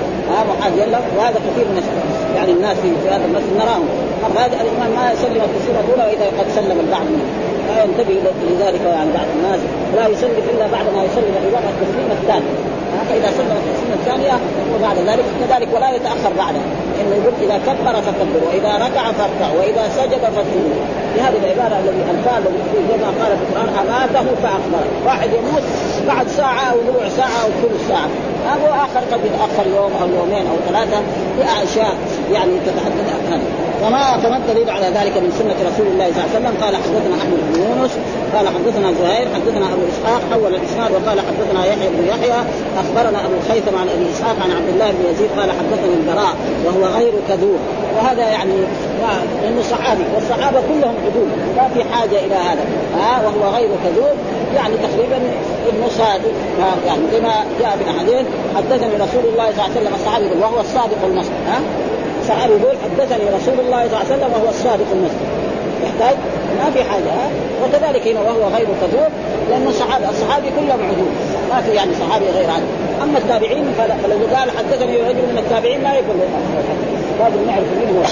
محاذيا 0.51 0.87
له 0.87 1.01
وهذا 1.19 1.35
كثير 1.35 1.65
من 1.65 1.83
يعني 2.37 2.53
الناس 2.53 2.77
في 2.77 3.09
هذا 3.09 3.25
المسجد 3.25 3.57
نراهم. 3.57 3.89
هذا 4.37 4.61
الإمام 4.61 4.91
ما 4.97 5.13
يسلم 5.13 5.43
التسليمة 5.45 5.81
الأولى 5.81 6.03
وإذا 6.03 6.27
قد 6.39 6.47
سلم 6.55 6.81
البعض 6.81 7.03
منه 7.03 7.29
لا 7.69 7.85
ينتبه 7.85 8.15
لذلك 8.51 8.81
يعني 8.81 9.11
بعض 9.19 9.29
الناس. 9.37 9.61
لا 9.97 10.09
يسلم 10.09 10.43
إلا 10.53 10.67
بعد 10.75 10.87
ما 10.97 11.01
يسلم 11.05 11.35
الامام 11.43 11.65
التسليمه 11.75 12.13
الثانية. 12.23 12.55
فاذا 13.09 13.31
سلم 13.39 13.57
التسليمه 13.63 13.95
الثانية 14.01 14.35
وبعد 14.75 14.97
ذلك. 15.09 15.25
كذلك 15.41 15.69
ولا 15.75 15.91
يتأخر 15.97 16.33
بعده. 16.39 16.63
إنه 17.01 17.15
يقول 17.17 17.35
إذا 17.43 17.59
كبر 17.67 17.95
فكبر 18.07 18.41
وإذا 18.47 18.73
ركع 18.87 19.05
فاركع 19.13 19.49
وإذا 19.59 19.89
سجد 19.97 20.23
فاسجدوا 20.35 20.83
بهذه 21.17 21.39
العبارة 21.45 21.79
الذي 21.83 22.03
الفاظ 22.11 22.43
كما 22.89 23.11
قال 23.21 23.37
في 23.39 23.45
القرآن 23.49 23.69
أماته 23.83 24.27
فاخبره 24.43 24.89
واحد 25.07 25.29
يموت 25.29 25.63
بعد 26.09 26.29
ساعة 26.29 26.71
أو 26.71 26.77
ربع 26.89 27.09
ساعة 27.09 27.39
أو 27.45 27.49
ثلث 27.63 27.89
ساعة. 27.89 28.09
هذا 28.51 28.71
آخر 28.71 29.01
قد 29.13 29.21
يتاخر 29.25 29.67
يوم 29.77 29.93
أو 30.03 30.09
يومين 30.19 30.47
أو 30.47 30.57
ثلاثة 30.69 30.99
في 31.37 31.63
اشياء 31.65 31.95
يعني 32.33 32.53
تتحدث 32.67 33.15
عنها 33.15 33.41
وما 33.85 34.05
كما 34.23 34.37
الدليل 34.37 34.71
على 34.71 34.87
ذلك 34.87 35.15
من 35.25 35.31
سنة 35.39 35.59
رسول 35.71 35.87
الله 35.93 36.07
صلى 36.13 36.19
الله 36.19 36.29
عليه 36.31 36.39
وسلم. 36.39 36.55
قال 36.65 36.75
حدثنا 36.77 37.15
أحمد 37.23 37.41
بن 37.49 37.55
يونس 37.63 37.93
قال 38.35 38.47
حدثنا 38.57 38.89
زهير 39.01 39.27
حدثنا 39.35 39.67
أبو 39.75 39.83
إسحاق 39.93 40.23
حول 40.31 40.55
الإسناد 40.55 40.91
وقال 40.97 41.19
حدثنا 41.29 41.61
يحيى 41.71 41.89
بن 41.89 42.05
يحيى 42.13 42.39
أخبرنا 42.83 43.19
أبو 43.27 43.35
الخيثم 43.41 43.75
عن 43.81 43.89
أبي 43.95 44.07
إسحاق 44.15 44.37
عن 44.45 44.51
عبد 44.59 44.69
الله 44.75 44.89
بن 44.97 45.03
يزيد 45.11 45.31
قال 45.39 45.51
حدثني 45.59 45.95
البراء 46.01 46.35
وهو 46.65 46.85
غير 46.99 47.13
كذوب. 47.29 47.61
وهذا 47.97 48.25
يعني 48.37 48.57
لأنه 49.43 49.63
صحابي 49.71 50.05
والصحابة 50.15 50.59
كلهم 50.69 50.95
عدول 51.07 51.29
ما 51.57 51.67
في 51.75 51.81
حاجة 51.93 52.19
إلى 52.27 52.35
هذا. 52.49 52.65
ها 52.99 53.13
وهو 53.25 53.43
غير 53.57 53.71
كذوب 53.85 54.17
يعني 54.57 54.75
تقريبا 54.87 55.19
ابن 55.71 55.83
صادق. 55.99 56.35
يعني 56.87 57.03
كما 57.13 57.35
جاء 57.61 57.73
في 57.79 57.83
الأحاديث 57.87 58.27
حدثني 58.57 58.95
رسول 59.05 59.25
الله 59.33 59.47
صلى 59.53 59.65
الله 59.65 59.71
عليه 59.71 59.81
وسلم 59.81 59.95
الصحابي 59.95 60.27
وهو 60.43 60.61
الصادق 60.61 61.01
المصدق 61.05 61.43
ها؟ 61.49 61.61
الصحابي 62.29 62.53
يقول 62.53 62.77
حدثني 62.85 63.25
رسول 63.37 63.61
الله 63.61 63.81
صلى 63.81 63.87
الله 63.87 63.99
عليه 63.99 64.15
وسلم 64.15 64.33
وهو 64.33 64.49
الصادق 64.49 64.87
المصدق 64.93 65.29
يحتاج؟ 65.85 66.17
ما 66.59 66.71
في 66.71 66.85
حاجة 66.85 67.11
ها؟ 67.21 67.29
وكذلك 67.63 68.09
هنا 68.09 68.21
وهو 68.21 68.49
غير 68.57 68.67
كذوب 68.81 69.13
لأنه 69.51 69.69
الصحابة 69.71 70.11
الصحابي 70.11 70.49
كلهم 70.57 70.81
عدول 70.89 71.11
ما 71.51 71.61
في 71.61 71.71
يعني 71.71 71.91
صحابي 71.95 72.25
غير 72.25 72.51
عدل 72.51 72.67
أما 73.03 73.19
التابعين 73.19 73.65
فلو 73.79 74.37
قال 74.37 74.51
حدثني 74.51 74.97
رجل 74.97 75.25
من 75.33 75.39
التابعين 75.39 75.83
ما 75.83 75.95
يقول 75.95 76.17
لازم 77.21 77.47
نعرف 77.47 77.67
مين 77.79 77.97
هو. 77.97 78.03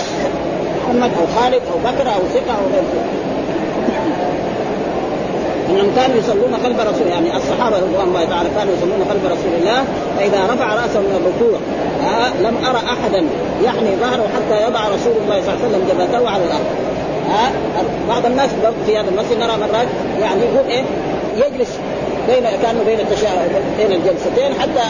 محمد 0.87 1.11
أو 1.21 1.27
خالد 1.41 1.63
أو 1.73 1.79
بكر 1.79 2.09
أو 2.09 2.21
ثقة 2.35 2.53
أو 2.59 2.67
غير 2.73 2.85
إنهم 5.71 5.91
كانوا 5.97 6.17
يصلون 6.17 6.53
خلف 6.65 6.81
رسول 6.81 7.07
يعني 7.07 7.37
الصحابة 7.37 7.77
رضوان 7.77 8.09
الله 8.09 8.25
تعالى 8.25 8.49
كانوا 8.59 8.73
يصلون 8.75 9.01
خلف 9.11 9.25
رسول 9.25 9.53
الله 9.61 9.85
فإذا 10.19 10.55
رفع 10.55 10.75
رأسه 10.75 11.01
من 11.01 11.15
الركوع 11.21 11.59
آه 12.11 12.29
لم 12.41 12.57
أرى 12.67 12.81
أحدا 12.95 13.27
يحمي 13.65 13.97
ظهره 14.01 14.27
حتى 14.37 14.63
يضع 14.67 14.81
رسول 14.89 15.15
الله 15.23 15.43
صلى 15.43 15.55
الله 15.55 15.65
عليه 15.65 15.69
وسلم 15.69 15.83
جبهته 15.91 16.31
على 16.31 16.45
الأرض. 16.45 16.67
آه 17.31 17.51
بعض 18.09 18.27
الناس 18.27 18.51
في 18.87 18.99
هذا 18.99 19.11
المسجد 19.11 19.39
نرى 19.39 19.57
مرات 19.61 19.89
يعني 20.21 20.41
يقول 20.43 20.71
إيه 20.71 20.83
يجلس 21.37 21.79
بين 22.29 22.45
كأنه 22.63 22.83
بين 22.87 23.01
التشا 23.01 23.29
بين 23.79 23.93
الجلستين 23.93 24.61
حتى 24.61 24.85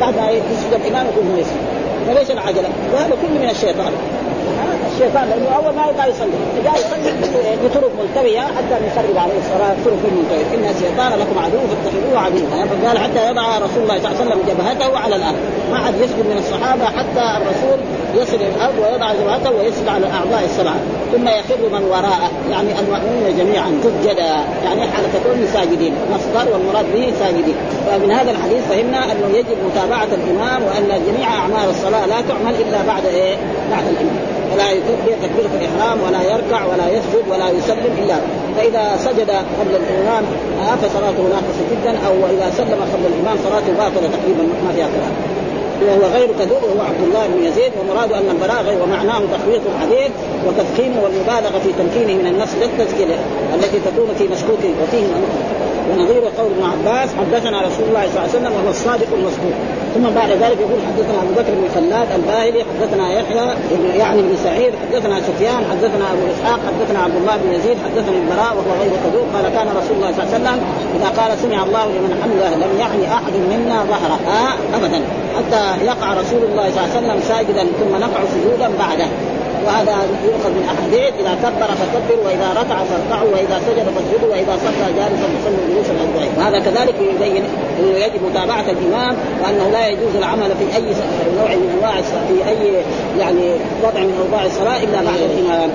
بعد 0.00 0.16
ما 0.16 0.30
يسجد 0.30 0.80
الإمام 0.86 1.06
يكون 1.06 1.30
هو 1.32 1.38
يسجد 1.38 1.80
فليش 2.06 2.30
العجلة؟ 2.30 2.68
وهذا 2.94 3.10
كله 3.22 3.38
من 3.42 3.50
الشيطان. 3.50 3.92
الشيطان 5.00 5.28
لأنه 5.28 5.56
أول 5.56 5.74
ما 5.74 5.84
يبغى 5.90 6.10
يصلي 6.10 6.38
جاء 6.64 6.74
يصلي 6.74 7.56
بطرق 7.64 7.90
ملتوية 8.00 8.40
حتى 8.40 8.86
يخرب 8.86 9.16
عليه 9.24 9.38
الصلاة 9.44 9.74
طرق 9.84 10.02
ملتويه 10.16 10.46
إن 10.54 10.74
الشيطان 10.74 11.10
لكم 11.20 11.36
عدو 11.44 11.60
فاتخذوه 11.70 12.18
عدوا. 12.24 12.46
فقال 12.70 12.98
حتى 12.98 13.30
يضع 13.30 13.58
رسول 13.58 13.82
الله 13.82 13.98
صلى 13.98 14.10
الله 14.10 14.20
عليه 14.20 14.24
وسلم 14.24 14.40
جبهته 14.48 14.98
على 14.98 15.16
الأرض. 15.16 15.40
ما 15.70 15.78
حد 15.78 15.94
يسجد 15.94 16.24
من 16.32 16.38
الصحابة 16.38 16.84
حتى 16.84 17.24
الرسول 17.38 17.78
يصل 18.20 18.40
الأرض 18.54 18.74
ويضع 18.82 19.12
جبهته 19.12 19.50
ويسجد 19.56 19.88
على 19.88 20.06
الاعضاء 20.06 20.44
السبعه 20.44 20.80
ثم 21.12 21.28
يخر 21.28 21.60
من 21.72 21.84
وراءه. 21.84 22.30
يعني 22.50 22.68
المؤمنين 22.80 23.38
جميعا 23.38 23.70
سجدا. 23.84 24.30
يعني 24.64 24.80
حال 24.92 25.04
تكون 25.16 25.46
ساجدين. 25.52 25.94
مصدر 26.14 26.52
والمراد 26.52 26.86
به 26.94 27.12
ساجدين. 27.20 27.56
فمن 27.86 28.10
هذا 28.12 28.30
الحديث 28.30 28.62
فهمنا 28.70 29.12
أنه 29.12 29.28
يجب 29.38 29.56
متابعة 29.68 30.08
الإمام 30.18 30.62
وأن 30.62 31.02
جميع 31.06 31.28
أعمال 31.28 31.70
الصلاة 31.70 32.06
لا 32.06 32.20
تعمل 32.28 32.54
إلا 32.54 32.78
بعد 32.86 33.04
إيه؟ 33.04 33.36
بعد 33.70 33.84
الإمام. 33.88 34.39
ولا 34.52 34.70
يكبر 34.70 35.12
تكبيرة 35.22 35.50
الإحرام 35.60 35.98
ولا 36.06 36.22
يركع 36.22 36.64
ولا 36.66 36.88
يسجد 36.88 37.24
ولا 37.30 37.50
يسلم 37.50 37.92
إلا 38.02 38.16
فإذا 38.56 38.96
سجد 38.96 39.30
قبل 39.30 39.74
الإمام 39.76 40.24
فصلاته 40.82 41.22
ناقصة 41.22 41.62
جدا 41.72 41.98
أو 42.06 42.14
إذا 42.30 42.50
سلم 42.56 42.80
قبل 42.92 43.06
الإمام 43.06 43.36
صلاته 43.44 43.72
باطلة 43.78 44.08
تقريبا 44.16 44.42
ما 44.66 44.72
فيها 44.74 44.88
كلام 44.96 45.40
وهو 45.88 46.12
غير 46.14 46.28
كذوب 46.38 46.62
وهو 46.62 46.86
عبد 46.86 47.02
الله 47.02 47.26
بن 47.26 47.44
يزيد 47.44 47.72
ومراد 47.80 48.12
أن 48.12 48.30
البلاغ 48.30 48.82
ومعناه 48.82 49.18
تخويط 49.18 49.60
الحديث 49.74 50.10
وتفخيمه 50.46 51.02
والمبالغة 51.02 51.58
في 51.58 51.72
تمكينه 51.72 52.22
من 52.22 52.26
النفس 52.26 52.54
للتذكره 52.54 53.18
التي 53.54 53.78
تكون 53.78 54.14
في 54.18 54.24
مشكوك 54.28 54.58
وفيه 54.82 55.06
ونظير 55.90 56.22
قول 56.38 56.50
ابن 56.52 56.64
عباس 56.64 57.10
حدثنا 57.14 57.60
رسول 57.60 57.88
الله 57.88 58.06
صلى 58.06 58.10
الله 58.10 58.20
عليه 58.20 58.30
وسلم 58.30 58.52
وهو 58.52 58.70
الصادق 58.70 59.06
المصدوق. 59.12 59.54
ثم 59.94 60.10
بعد 60.10 60.30
ذلك 60.30 60.60
يقول 60.60 60.80
حدثنا 60.88 61.22
أبو 61.22 61.32
بكر 61.32 61.52
بن 61.54 61.68
خلاد 61.74 62.08
الباهلي 62.12 62.64
حدثنا 62.64 63.12
يحيى 63.12 63.46
يعني 63.98 64.22
بن 64.22 64.36
سعيد 64.44 64.72
حدثنا 64.82 65.20
سفيان 65.20 65.62
حدثنا 65.70 66.04
أبو 66.12 66.22
إسحاق 66.34 66.60
حدثنا 66.68 66.98
عبد 66.98 67.16
الله 67.16 67.36
بن 67.36 67.52
يزيد 67.52 67.76
حدثني 67.84 68.16
البراء 68.16 68.52
وهو 68.56 68.72
غير 68.82 68.92
كذوب 69.04 69.26
قال 69.34 69.52
كان 69.54 69.68
رسول 69.76 69.96
الله 69.96 70.12
صلى 70.12 70.22
الله 70.22 70.34
عليه 70.34 70.40
وسلم 70.40 70.58
إذا 70.96 71.08
قال 71.22 71.38
سمع 71.38 71.62
الله 71.62 71.86
لمن 71.86 72.12
حمده 72.22 72.50
لم 72.56 72.78
يعني 72.78 73.14
أحد 73.14 73.32
منا 73.50 73.84
ظهره 73.84 74.20
آه 74.28 74.76
ابدا. 74.76 75.00
حتى 75.36 75.84
يقع 75.84 76.14
رسول 76.14 76.42
الله 76.42 76.70
صلى 76.70 76.84
الله 76.84 76.96
عليه 76.96 76.98
وسلم 76.98 77.20
ساجدا 77.28 77.62
ثم 77.80 77.96
نقع 77.96 78.20
سجودا 78.34 78.70
بعده. 78.78 79.06
وهذا 79.66 79.94
يؤخذ 80.24 80.50
من 80.50 80.64
احاديث 80.72 81.12
إذا 81.20 81.34
كبر 81.42 81.70
فكبروا 81.80 82.24
وإذا 82.26 82.48
ركع 82.60 82.78
فاركعوا 82.90 83.30
وإذا 83.32 83.56
سجد 83.66 83.86
فاسجدوا 83.94 84.30
وإذا 84.32 84.54
صلى 84.64 84.92
جالسا 84.98 85.26
فصلوا 85.34 85.64
جلوسا 85.70 85.92
اجمعين 86.04 86.32
وهذا 86.38 86.58
كذلك 86.58 86.94
يبين 87.00 87.44
انه 87.78 87.98
يجب 88.04 88.20
متابعة 88.30 88.64
الإمام 88.70 89.16
وأنه 89.42 89.68
لا 89.72 89.88
يجوز 89.88 90.16
العمل 90.18 90.50
في 90.58 90.76
أي 90.76 90.82
نوع 91.38 91.50
من 91.54 91.70
أنواع 91.76 91.94
في 92.28 92.48
أي 92.48 92.82
يعني 93.18 93.50
وضع 93.82 94.00
من 94.00 94.16
اوضاع 94.24 94.46
الصلاة 94.46 94.82
إلا 94.84 95.02
بعد 95.02 95.20
الإمام. 95.30 95.70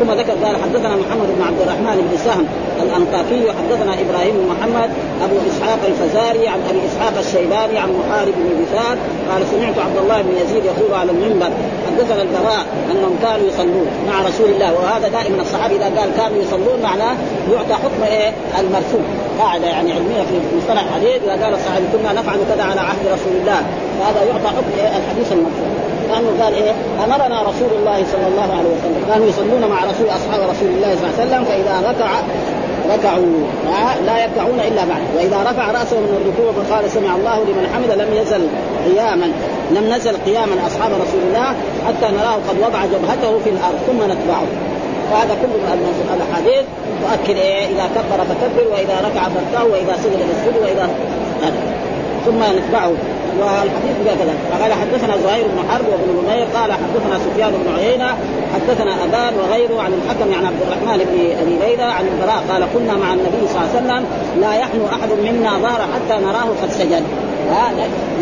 ثم 0.00 0.10
ذكر 0.10 0.32
قال 0.44 0.56
حدثنا 0.56 0.96
محمد 0.96 1.28
بن 1.36 1.42
عبد 1.42 1.60
الرحمن 1.60 2.08
بن 2.10 2.16
سهم 2.24 2.46
الأنطاكي 2.82 3.52
حدثنا 3.58 3.92
إبراهيم 4.00 4.34
بن 4.34 4.46
محمد 4.52 4.90
أبو 5.24 5.36
إسحاق 5.50 5.78
الفزاري 5.86 6.48
عن 6.48 6.60
أبي 6.70 6.80
إسحاق 6.88 7.18
الشيباني 7.18 7.78
عن 7.78 7.88
محارب 8.00 8.34
بن 8.36 8.50
بثار 8.62 8.96
قال 9.30 9.42
سمعت 9.52 9.78
عبد 9.78 9.96
الله 10.02 10.22
بن 10.22 10.32
يزيد 10.42 10.64
يقول 10.64 10.94
على 10.94 11.10
المنبر 11.10 11.50
حدثنا 11.86 12.22
البراء 12.22 12.66
أنهم 12.92 13.16
كانوا 13.22 13.46
يصلون 13.48 13.86
مع 14.08 14.28
رسول 14.28 14.50
الله 14.50 14.74
وهذا 14.74 15.08
دائما 15.08 15.42
الصحابه 15.42 15.76
إذا 15.76 16.00
قال 16.00 16.10
كانوا 16.16 16.42
يصلون 16.42 16.80
معناه 16.82 17.14
يعطى 17.52 17.74
حكم 17.74 18.02
إيه؟ 18.02 18.32
المرفوع 18.60 19.00
قاعدة 19.38 19.66
يعني 19.66 19.92
علمية 19.92 20.22
في 20.22 20.56
مصطلح 20.58 20.82
الحديث 20.82 21.22
إذا 21.24 21.44
قال 21.44 21.54
الصحابي 21.54 21.84
كنا 21.92 22.12
نفعل 22.12 22.38
كذا 22.54 22.62
على 22.62 22.80
عهد 22.80 23.04
رسول 23.06 23.34
الله 23.40 23.60
فهذا 23.98 24.24
يعطى 24.24 24.48
حكم 24.48 24.70
إيه؟ 24.78 24.88
الحديث 24.98 25.32
المرفوع 25.32 25.70
لأنه 26.10 26.44
قال 26.44 26.54
إيه؟ 26.54 26.72
أمرنا 27.04 27.42
رسول 27.42 27.70
الله 27.78 28.04
صلى 28.12 28.26
الله 28.28 28.48
عليه 28.58 28.70
وسلم 28.76 29.04
كانوا 29.08 29.26
يصلون 29.26 29.70
مع 29.70 29.84
رسول 29.90 30.06
أصحاب 30.06 30.40
رسول 30.52 30.68
الله 30.76 30.90
صلى 30.96 31.04
الله 31.04 31.14
عليه 31.18 31.22
وسلم 31.26 31.44
فإذا 31.44 31.90
ركع 31.90 32.10
ركعوا 32.94 33.36
لا 34.06 34.24
يركعون 34.24 34.60
إلا 34.68 34.84
بعد. 34.84 35.02
وإذا 35.16 35.38
رفع 35.50 35.70
رأسه 35.70 35.96
من 36.00 36.12
الركوع 36.20 36.48
فقال 36.58 36.90
سمع 36.90 37.16
الله 37.16 37.36
لمن 37.48 37.64
حمد 37.74 37.90
لم 38.02 38.10
يزل 38.20 38.42
قياما 38.86 39.32
لم 39.70 39.92
نزل 39.94 40.16
قياما 40.16 40.66
أصحاب 40.66 40.90
رسول 40.92 41.22
الله 41.28 41.48
حتى 41.86 42.06
نراه 42.16 42.38
قد 42.48 42.56
وضع 42.58 42.80
جبهته 42.84 43.38
في 43.44 43.50
الأرض 43.50 43.78
ثم 43.86 44.00
نتبعه. 44.12 44.46
وهذا 45.12 45.34
كله 45.42 45.56
من 45.74 46.16
الاحاديث 46.16 46.64
تؤكد 47.02 47.36
إيه؟ 47.36 47.66
إذا 47.66 47.86
كبر 47.94 48.24
فكبر 48.24 48.64
وإذا 48.72 48.96
ركع 49.08 49.22
فاركعوا 49.34 49.72
وإذا 49.72 49.94
سجد 50.02 50.20
فاسجدوا 50.28 50.62
وإذا 50.62 50.88
ثم 52.26 52.40
نتبعه. 52.58 52.92
والحديث 53.40 53.96
كذا 54.04 54.34
قال 54.62 54.72
حدثنا 54.72 55.16
زهير 55.16 55.44
بن 55.46 55.68
حرب 55.70 55.84
وابن 55.88 56.24
نمير 56.24 56.46
قال 56.54 56.72
حدثنا 56.72 57.18
سفيان 57.18 57.50
بن 57.50 57.74
عيينة 57.78 58.08
حدثنا 58.54 59.04
أبان 59.04 59.34
وغيره 59.38 59.82
عن 59.82 59.92
الحكم 59.92 60.34
عن 60.34 60.46
عبد 60.46 60.62
الرحمن 60.62 60.98
بن 60.98 61.18
أبي 61.42 61.56
ليلى 61.66 61.82
عن 61.82 62.04
البراء 62.06 62.44
قال 62.50 62.66
كنا 62.74 62.96
مع 62.96 63.12
النبي 63.12 63.48
صلى 63.48 63.62
الله 63.62 63.70
عليه 63.74 63.80
وسلم 63.80 64.04
لا 64.40 64.54
يحنو 64.54 64.86
أحد 64.86 65.12
منا 65.12 65.58
ظهر 65.58 65.80
حتى 65.80 66.24
نراه 66.24 66.48
قد 66.62 66.70
سجد. 66.70 67.04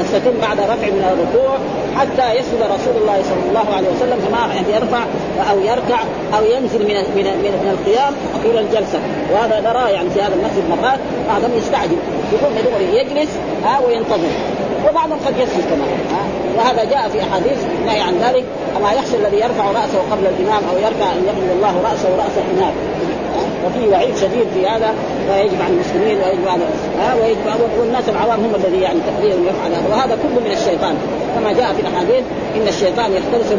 نستتم 0.00 0.40
بعد 0.42 0.60
رفع 0.60 0.88
من 0.96 1.04
الركوع 1.12 1.58
حتى 1.96 2.38
يسجد 2.38 2.62
رسول 2.62 3.02
الله 3.02 3.22
صلى 3.22 3.42
الله 3.48 3.74
عليه 3.76 3.88
وسلم 3.88 4.18
فما 4.28 4.74
يرفع 4.74 5.02
أو 5.50 5.58
يركع 5.60 6.00
أو 6.38 6.44
ينزل 6.44 6.78
من 6.78 6.94
من 7.16 7.24
من, 7.44 7.52
من 7.64 7.78
القيام 7.78 8.12
إلى 8.44 8.60
الجلسة. 8.60 8.98
وهذا 9.32 9.60
نراه 9.60 9.88
يعني 9.88 10.10
في 10.10 10.20
هذا 10.20 10.34
المسجد 10.34 10.64
مرات 10.70 10.98
بعضهم 11.28 11.50
يستعجل 11.56 11.96
يقوم 12.32 12.52
يجلس 12.92 13.30
ها 13.64 13.78
وينتظر. 13.86 14.57
وبعضهم 14.88 15.18
قد 15.26 15.34
يسجد 15.38 15.64
كمان 15.70 15.88
وهذا 16.56 16.84
جاء 16.84 17.08
في 17.08 17.22
أحاديث 17.22 17.58
نهي 17.86 18.00
عن 18.00 18.14
ذلك 18.18 18.44
أما 18.76 18.92
يخشى 18.92 19.16
الذي 19.16 19.36
يرفع 19.36 19.64
رأسه 19.64 19.98
قبل 20.10 20.26
الإمام 20.26 20.62
أو 20.70 20.76
يركع 20.76 21.12
أن 21.12 21.24
يحمل 21.28 21.50
الله 21.56 21.74
رأسه 21.90 22.08
راس 22.16 22.34
حمار 22.48 22.72
وفي 23.66 23.88
وعيد 23.88 24.16
شديد 24.16 24.46
في 24.54 24.66
هذا 24.66 24.94
ويجب 25.30 25.62
على 25.62 25.74
المسلمين 25.74 26.16
ويجب 26.18 26.48
على 26.48 26.64
ها؟ 27.00 27.14
ويجب 27.14 27.38
والناس 27.80 28.08
العوام 28.08 28.40
هم 28.40 28.54
الذي 28.54 28.80
يعني 28.80 28.98
تقريبا 29.10 29.50
يفعل 29.50 29.72
هذا 29.72 29.88
وهذا 29.90 30.18
كله 30.22 30.40
من 30.44 30.52
الشيطان 30.52 30.94
كما 31.34 31.52
جاء 31.52 31.72
في 31.72 31.80
الأحاديث 31.80 32.24
إن 32.56 32.68
الشيطان 32.68 33.12
يختلس 33.12 33.50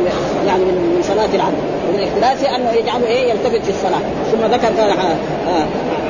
يعني 0.47 0.63
من 0.63 1.01
صلاة 1.03 1.35
العبد 1.35 1.61
ومن 1.89 2.07
اختلاسه 2.07 2.55
أنه 2.55 2.71
يجعله 2.71 3.07
إيه؟ 3.07 3.29
يلتفت 3.29 3.61
في 3.63 3.69
الصلاة 3.69 4.01
ثم 4.31 4.45
ذكر 4.53 4.81
قال 4.81 4.89
آه، 4.89 5.65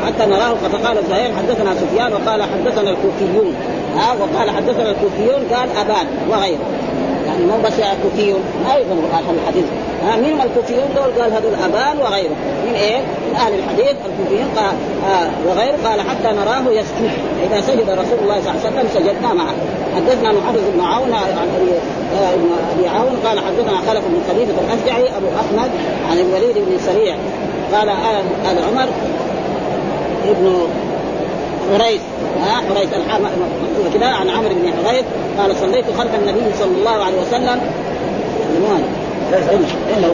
حتى 0.05 0.25
نراه 0.25 0.53
فقال 0.53 0.97
الزهير 0.97 1.31
حدثنا 1.37 1.75
سفيان 1.75 2.13
وقال 2.13 2.43
حدثنا 2.43 2.89
الكوفيون 2.89 3.55
ها 3.99 4.13
وقال 4.13 4.49
حدثنا 4.49 4.91
الكوفيون 4.91 5.41
قال 5.53 5.69
أبان 5.77 6.07
وغيره. 6.29 6.65
يعني 7.27 7.45
مو 7.45 7.57
بس 7.65 7.73
كوفيون 8.03 8.41
أيضا 8.75 8.93
أهل 9.13 9.35
الحديث. 9.43 9.65
ها 10.05 10.15
من 10.15 10.41
الكوفيون 10.41 10.87
دول؟ 10.95 11.21
قال 11.21 11.33
هذول 11.33 11.53
أبان 11.65 11.97
وغيره. 11.97 12.35
من 12.65 12.75
إيه؟ 12.75 12.97
من 12.97 13.35
أهل 13.35 13.53
الحديث 13.53 13.95
الكوفيون 14.05 14.47
قال 14.55 14.75
آه 15.11 15.29
وغيره 15.47 15.77
قال 15.85 16.01
حتى 16.01 16.35
نراه 16.35 16.71
يسجد 16.71 17.11
إذا 17.45 17.61
سجد 17.61 17.89
رسول 17.89 18.19
الله 18.23 18.41
صلى 18.41 18.51
الله 18.51 18.61
عليه 18.61 18.69
وسلم 18.69 18.87
سجدنا 18.93 19.33
معه. 19.33 19.55
حدثنا 19.95 20.31
محمد 20.31 20.63
بن 20.73 20.81
عون 20.81 21.13
عن 21.13 21.47
أبي 21.57 21.71
آه، 22.17 22.33
أبي 22.75 22.87
عون 22.87 23.13
قال 23.25 23.39
حدثنا 23.39 23.77
خلف 23.87 24.03
بن 24.07 24.21
خليفة 24.29 24.53
الأشجعي 24.61 25.17
أبو 25.17 25.27
أحمد 25.27 25.71
عن 26.11 26.17
الوليد 26.17 26.55
بن 26.55 26.77
سريع. 26.85 27.15
قال 27.73 27.89
آل, 27.89 28.25
آل 28.51 28.57
عمر 28.69 28.87
ابن 30.29 30.67
حريث 31.73 32.01
ها 32.41 32.55
حريث 32.69 32.89
مكتوب 33.63 33.93
كذا 33.93 34.07
عن 34.07 34.29
عمرو 34.29 34.49
بن 34.49 34.73
حريث 34.87 35.05
قال 35.39 35.55
صليت 35.55 35.85
خلف 35.97 36.15
النبي 36.15 36.55
صلى 36.59 36.77
الله 36.77 37.03
عليه 37.03 37.21
وسلم. 37.21 37.61
الا 39.97 40.07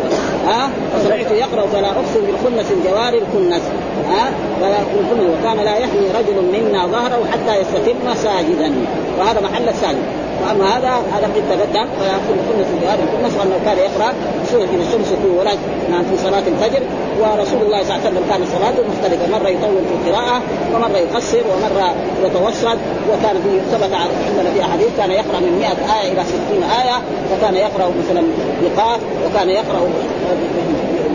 ها 0.48 0.70
فسمعت 0.94 1.32
يقرأ 1.32 1.68
فلا 1.68 1.88
أقسم 1.88 2.22
بالخنس 2.28 2.72
الجوار 2.72 3.14
الكنس 3.14 3.62
ها 4.10 4.32
فلا 4.62 4.78
وكان 5.32 5.66
لا 5.66 5.76
يحمي 5.78 6.08
رجل 6.20 6.38
منا 6.54 6.88
ظهره 6.88 7.26
حتى 7.32 7.60
يستتم 7.62 8.14
ساجدا. 8.16 8.74
وهذا 9.20 9.42
محل 9.42 9.70
الساجد. 9.70 10.25
وأما 10.42 10.66
هذا 10.78 10.92
هذا 11.16 11.28
قد 11.36 11.44
تقدم. 11.50 11.88
فيقول 12.00 12.38
كل 12.48 12.60
في 12.80 12.86
هذا 12.88 13.04
الكنس 13.04 13.34
وانه 13.40 13.58
كان 13.66 13.78
يقرا 13.78 14.14
سوره 14.52 14.70
الشمس 14.82 15.08
في 15.08 15.28
في 16.10 16.18
صلاة 16.24 16.44
الفجر. 16.54 16.82
ورسول 17.20 17.62
الله 17.62 17.84
صلى 17.84 17.96
الله 17.96 18.02
عليه 18.06 18.10
وسلم 18.10 18.24
كان 18.30 18.42
صلاته 18.56 18.82
مختلفة. 18.92 19.40
مرة 19.40 19.50
يطول 19.50 19.82
في 19.90 20.10
القراءة 20.10 20.42
ومرة 20.74 20.98
يقصر 20.98 21.44
ومرة 21.52 21.88
يتوسط. 22.26 22.78
وكان 23.10 23.36
في 23.44 23.60
ثبت 23.72 23.94
عندنا 23.94 24.54
في 24.54 24.62
أحاديث 24.62 24.88
كان 24.98 25.12
يقرأ 25.12 25.40
من 25.40 25.58
100 25.60 25.68
آية 26.02 26.12
إلى 26.14 26.24
60 26.24 26.64
آية 26.64 26.98
وكان 27.32 27.56
يقرأ 27.56 27.92
مثلا 28.00 28.24
بقاف 28.62 29.00
وكان 29.26 29.50
يقرأ 29.50 29.80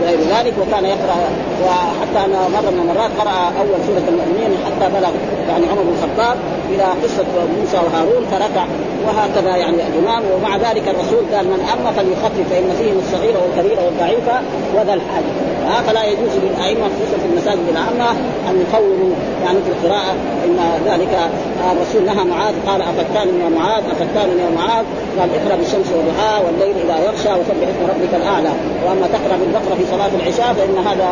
غير 0.07 0.19
ذلك 0.19 0.53
وكان 0.61 0.85
يقرأ 0.85 1.17
وحتى 1.65 2.19
أن 2.25 2.33
مرة 2.55 2.69
من 2.71 2.79
المرات 2.83 3.11
قرأ 3.19 3.37
أول 3.59 3.77
سورة 3.87 4.05
المؤمنين 4.13 4.51
حتى 4.65 4.85
بلغ 4.97 5.11
يعني 5.49 5.65
عمر 5.71 5.81
بن 5.81 5.93
الخطاب 5.95 6.37
إلى 6.69 6.83
قصة 7.03 7.25
موسى 7.59 7.77
وهارون 7.85 8.23
فركع 8.31 8.65
وهكذا 9.05 9.55
يعني 9.57 9.77
الإمام. 9.89 10.23
ومع 10.35 10.57
ذلك 10.57 10.85
الرسول 10.87 11.23
قال 11.33 11.45
من 11.47 11.59
أما 11.73 11.91
فليخفف 11.97 12.49
فإن 12.51 12.69
فيهم 12.79 12.97
الصغير 13.03 13.35
والكبير 13.41 13.77
والضعيف 13.85 14.27
وذا 14.75 14.93
الحاجة. 14.93 15.31
فلا 15.87 16.03
يجوز 16.05 16.33
للأئمة 16.43 16.85
خصوصا 16.93 17.17
في 17.21 17.27
المساجد 17.31 17.67
العامة 17.73 18.11
أن 18.49 18.55
يطولوا 18.61 19.11
يعني 19.45 19.59
في 19.65 19.69
القراءة 19.73 20.13
إن 20.45 20.57
ذلك. 20.85 21.13
الرسول 21.71 22.05
نهى 22.05 22.25
معاذ 22.25 22.55
قال 22.67 22.81
أفتان 22.81 23.27
يا 23.43 23.49
معاذ 23.49 23.83
أفتان 23.91 24.29
يا 24.43 24.49
معاذ 24.57 24.85
قال 25.19 25.29
اقرأ 25.37 25.55
بالشمس 25.55 25.89
وضحاها 25.97 26.39
والليل 26.45 26.75
إذا 26.85 26.97
يغشى 27.05 27.31
وسبح 27.39 27.67
اسم 27.71 27.83
ربك 27.93 28.13
الأعلى. 28.21 28.51
وأما 28.85 29.07
تقرأ 29.15 29.35
بالبقرة 29.41 29.75
في 29.79 29.85
صلاة 29.91 30.11
العشاء 30.19 30.53
فإن 30.53 30.77
هذا 30.87 31.09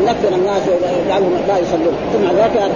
ينفر 0.00 0.34
الناس 0.34 0.62
ويجعلهم 0.68 1.32
لا 1.48 1.58
يصلون. 1.58 1.94
ثم 2.12 2.24
ذكر 2.24 2.70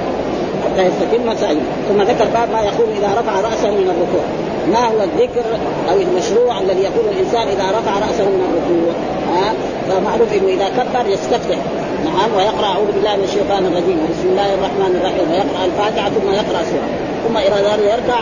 حتى 0.65 0.83
يستتم 0.87 1.37
سعيه 1.41 1.61
ثم 1.89 2.03
ذكر 2.03 2.27
بعد 2.35 2.51
ما 2.51 2.61
يقول 2.61 2.89
إذا 2.99 3.21
رفع 3.21 3.41
رأسه 3.41 3.71
من 3.71 3.91
الركوع. 3.95 4.25
ما 4.73 4.89
هو 4.89 5.03
الذكر 5.09 5.45
أو 5.91 5.97
المشروع 5.97 6.59
الذي 6.61 6.81
يقول 6.81 7.05
الإنسان 7.13 7.49
إذا 7.49 7.65
رفع 7.79 7.93
رأسه 8.07 8.25
من 8.25 8.43
الركوع؟ 8.49 8.93
ها؟ 9.35 9.53
فمعروف 9.89 10.33
إنه 10.33 10.49
إذا 10.49 10.69
كبر 10.69 11.11
يستفتح. 11.11 11.59
نعم 12.05 12.31
ويقرأ 12.37 12.67
أعوذ 12.67 12.93
بالله 12.95 13.17
من 13.17 13.25
الشيطان 13.25 13.67
الرجيم. 13.67 13.99
بسم 14.13 14.29
الله 14.33 14.55
الرحمن 14.55 14.93
الرحيم. 14.99 15.27
ويقرأ 15.33 15.65
الفاتحة 15.65 16.09
ثم 16.11 16.29
يقرأ 16.41 16.61
سورة. 16.71 16.89
ثم 17.29 17.37
إلى 17.37 17.55
ذلك 17.69 17.93
يركع 17.93 18.21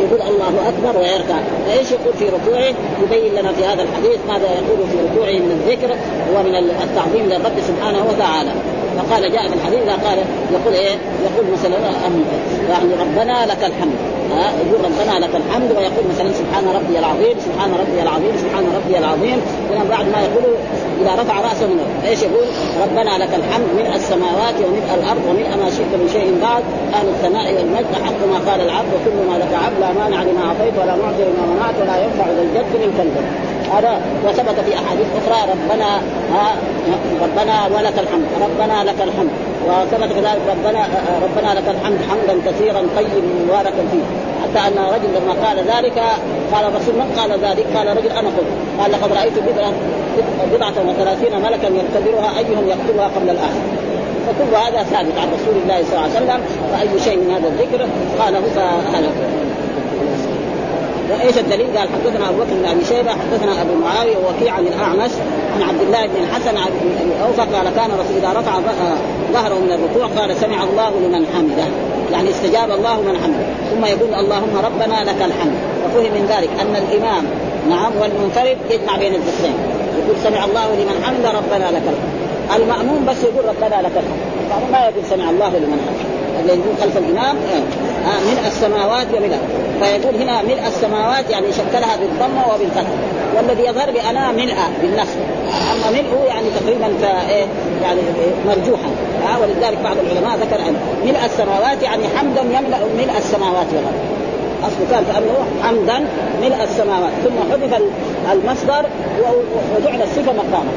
يقول 0.00 0.22
الله 0.22 0.68
أكبر 0.68 1.00
ويركع. 1.00 1.38
فإيش 1.66 1.90
يقول 1.90 2.14
في 2.18 2.24
ركوعه؟ 2.28 2.74
يبين 3.02 3.34
لنا 3.34 3.52
في 3.52 3.64
هذا 3.64 3.82
الحديث 3.82 4.18
ماذا 4.28 4.44
يقول 4.44 4.88
في 4.90 4.96
ركوعه 5.10 5.32
من 5.32 5.50
الذكر 5.50 5.96
ومن 6.34 6.54
التعظيم 6.54 7.26
للرب 7.26 7.60
سبحانه 7.68 8.06
وتعالى. 8.08 8.50
فقال 8.98 9.32
جاء 9.32 9.48
في 9.48 9.54
الحديث 9.54 9.82
قال 10.06 10.18
يقول 10.52 10.74
إيه؟ 10.74 10.96
يقول 11.24 11.46
مثلا 11.52 11.78
يعني 12.70 12.94
ربنا 13.00 13.46
لك 13.46 13.64
الحمد. 13.64 14.19
يقول 14.38 14.80
ربنا 14.84 15.14
لك 15.24 15.34
الحمد 15.36 15.70
ويقول 15.76 16.04
مثلا 16.12 16.32
سبحان 16.32 16.64
ربي 16.78 16.98
العظيم 16.98 17.36
سبحان 17.46 17.70
ربي 17.82 18.02
العظيم 18.02 18.32
سبحان 18.42 18.64
ربي 18.78 18.98
العظيم. 18.98 19.38
ثم 19.68 19.88
بعد 19.90 20.06
ما 20.14 20.20
يقول 20.26 20.44
إذا 21.00 21.22
رفع 21.22 21.40
رأسه 21.40 21.66
من 21.66 21.78
إيش 22.08 22.22
يقول؟ 22.22 22.46
ربنا 22.84 23.12
لك 23.22 23.32
الحمد 23.40 23.68
ملء 23.78 23.94
السماوات 23.96 24.56
وملء 24.64 24.90
الأرض 24.98 25.22
وملء 25.28 25.50
ما 25.62 25.70
شئت 25.70 25.92
من 26.00 26.08
شيء 26.12 26.28
بعد. 26.42 26.62
أهل 26.94 27.08
الثناء 27.08 27.46
والمجد 27.54 27.92
حق 28.04 28.20
ما 28.32 28.50
قال 28.50 28.60
العبد 28.60 28.90
وكل 28.94 29.16
ما 29.30 29.36
لك 29.42 29.52
عبد 29.64 29.78
لا 29.80 29.90
مانع 30.00 30.22
لما 30.22 30.42
أعطيت 30.48 30.74
ولا 30.80 30.94
معطي 30.96 31.22
لما 31.28 31.44
منعت 31.52 31.76
ولا 31.82 31.96
ينفع 32.04 32.26
ذا 32.36 32.42
الجد 32.42 32.72
منك 32.82 32.98
الجد 33.06 33.26
هذا 33.74 34.00
وثبت 34.24 34.60
في 34.66 34.72
أحاديث 34.74 35.06
أخرى 35.20 35.40
ربنا 35.52 35.88
ربنا 37.22 37.56
ولك 37.74 37.96
الحمد 37.98 38.28
ربنا 38.46 38.84
لك 38.84 39.00
الحمد. 39.08 39.30
وثبت 39.66 40.12
كذلك 40.12 40.40
ربنا 40.48 40.86
ربنا 41.22 41.60
لك 41.60 41.68
الحمد 41.68 41.98
حمدا 42.10 42.50
كثيرا 42.50 42.82
طيبا 42.96 43.22
مباركا 43.44 43.82
فيه 43.92 44.04
حتى 44.42 44.68
أن 44.68 44.78
رجل 44.94 45.08
لما 45.16 45.46
قال 45.46 45.56
ذلك 45.58 45.98
قال 46.52 46.64
الرسول 46.64 46.94
من 46.94 47.14
قال 47.18 47.30
ذلك؟ 47.30 47.66
قال 47.76 47.96
رجل 47.96 48.10
أنا 48.10 48.28
قلت 48.28 48.50
قال 48.80 48.92
لقد 48.92 49.12
رأيت 49.12 49.32
بضعة 49.38 49.72
بضعة 50.52 50.74
وثلاثين 50.88 51.42
ملكا 51.42 51.66
يختبرها 51.66 52.38
أيهم 52.38 52.68
يقتلها 52.68 53.08
قبل 53.16 53.30
الآخر 53.30 53.62
فكل 54.26 54.54
هذا 54.56 54.82
ثابت 54.82 55.18
عن 55.18 55.28
رسول 55.28 55.62
الله 55.62 55.82
صلى 55.84 55.98
الله 55.98 56.02
عليه 56.02 56.16
وسلم 56.16 56.40
واي 56.72 57.00
شيء 57.00 57.16
من 57.16 57.30
هذا 57.30 57.48
الذكر 57.48 57.86
قاله 58.18 58.40
فهذا 58.40 59.10
وإيش 61.10 61.38
الدليل؟ 61.38 61.78
قال 61.78 61.88
حدثنا 61.88 62.28
أبو 62.28 62.38
بكر 62.38 62.54
بن 62.54 62.64
أبي 62.64 62.84
شيبة 62.84 63.10
حدثنا 63.10 63.62
أبو 63.62 63.74
معاوية 63.74 64.16
ووكيع 64.16 64.54
عن 64.54 64.66
الاعمش 64.66 65.10
عن 65.54 65.62
عبد 65.62 65.80
الله 65.80 66.06
بن 66.06 66.22
الحسن 66.22 66.56
عن 66.56 66.70
أبي 67.00 67.12
أوفى 67.24 67.56
قال 67.56 67.74
كان 67.76 67.90
الرسول 67.90 68.16
إذا 68.16 68.40
رفع 68.40 68.60
ظهره 69.32 69.54
من 69.54 69.72
الركوع 69.72 70.20
قال 70.20 70.36
سمع 70.36 70.64
الله 70.64 70.90
لمن 70.90 71.26
حمده. 71.34 71.64
يعني 72.12 72.30
استجاب 72.30 72.70
الله 72.70 73.00
من 73.00 73.16
حمده. 73.22 73.44
ثم 73.70 73.84
يقول 73.84 74.14
اللهم 74.14 74.54
ربنا 74.64 75.10
لك 75.10 75.22
الحمد. 75.28 75.58
وفهم 75.84 76.12
من 76.12 76.26
ذلك 76.28 76.50
أن 76.60 76.76
الإمام 76.76 77.24
نعم 77.70 77.92
والمنفرد 78.00 78.58
يجمع 78.70 78.96
بين 78.96 79.14
الذكرين 79.14 79.54
يقول 79.98 80.16
سمع 80.24 80.44
الله 80.44 80.66
لمن 80.66 81.04
حمد 81.04 81.26
ربنا 81.26 81.64
لك 81.70 81.82
الحمد. 81.92 82.20
المأموم 82.56 83.06
بس 83.08 83.16
يقول 83.22 83.44
ربنا 83.48 83.82
لك 83.82 83.92
الحمد. 84.02 84.30
ما 84.72 84.78
يقول 84.78 85.04
سمع 85.10 85.30
الله 85.30 85.48
لمن 85.48 85.80
حمد 85.86 86.10
اللي 86.40 86.52
يقول 86.52 86.74
خلف 86.80 86.96
الإمام 86.96 87.36
آه 87.36 88.20
ملء 88.30 88.46
السماوات 88.46 89.06
وملء 89.14 89.38
فيقول 89.80 90.14
هنا 90.22 90.42
ملء 90.42 90.66
السماوات 90.66 91.30
يعني 91.30 91.46
شكلها 91.52 91.96
بالضمه 91.96 92.54
وبالفتح. 92.54 92.84
والذي 93.36 93.62
يظهر 93.62 93.90
بأنا 93.90 94.32
ملء 94.32 94.56
بالنصب. 94.82 95.18
أما 95.72 95.90
ملء 95.90 96.26
يعني 96.28 96.46
تقريبا 96.60 96.86
إيه؟ 97.28 97.46
يعني 97.82 98.00
مرجوحا. 98.46 98.90
آه 99.28 99.40
ولذلك 99.40 99.78
بعض 99.84 99.96
العلماء 100.04 100.36
ذكر 100.36 100.60
أن 100.68 100.76
ملء 101.04 101.24
السماوات 101.24 101.82
يعني 101.82 102.02
حمدا 102.16 102.40
يملأ 102.40 102.78
ملء 102.98 103.18
السماوات 103.18 103.66
والأرض. 103.66 104.00
أصله 104.62 104.86
كان 104.90 105.04
كانه 105.12 105.46
حمدا 105.62 106.06
ملء 106.42 106.62
السماوات 106.64 107.12
ثم 107.24 107.52
حذف 107.52 107.82
المصدر 108.32 108.86
وجعل 109.76 110.02
الصفة 110.02 110.32
مقامه 110.32 110.70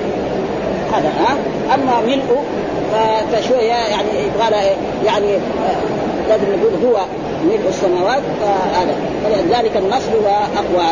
هذا 0.94 1.10
ها؟ 1.10 1.38
أما 1.76 2.02
ملء 2.08 2.44
فشويه 3.34 3.74
يعني 3.74 4.10
قال 4.42 4.54
يعني 5.06 5.28
لازم 6.30 6.44
نقول 6.44 6.86
هو 6.86 7.02
ملء 7.46 7.70
السماوات 7.70 8.22
فهذا. 8.42 8.96
فلذلك 9.24 9.78
النصب 9.78 10.12
هو 10.12 10.30
أقوى. 10.30 10.90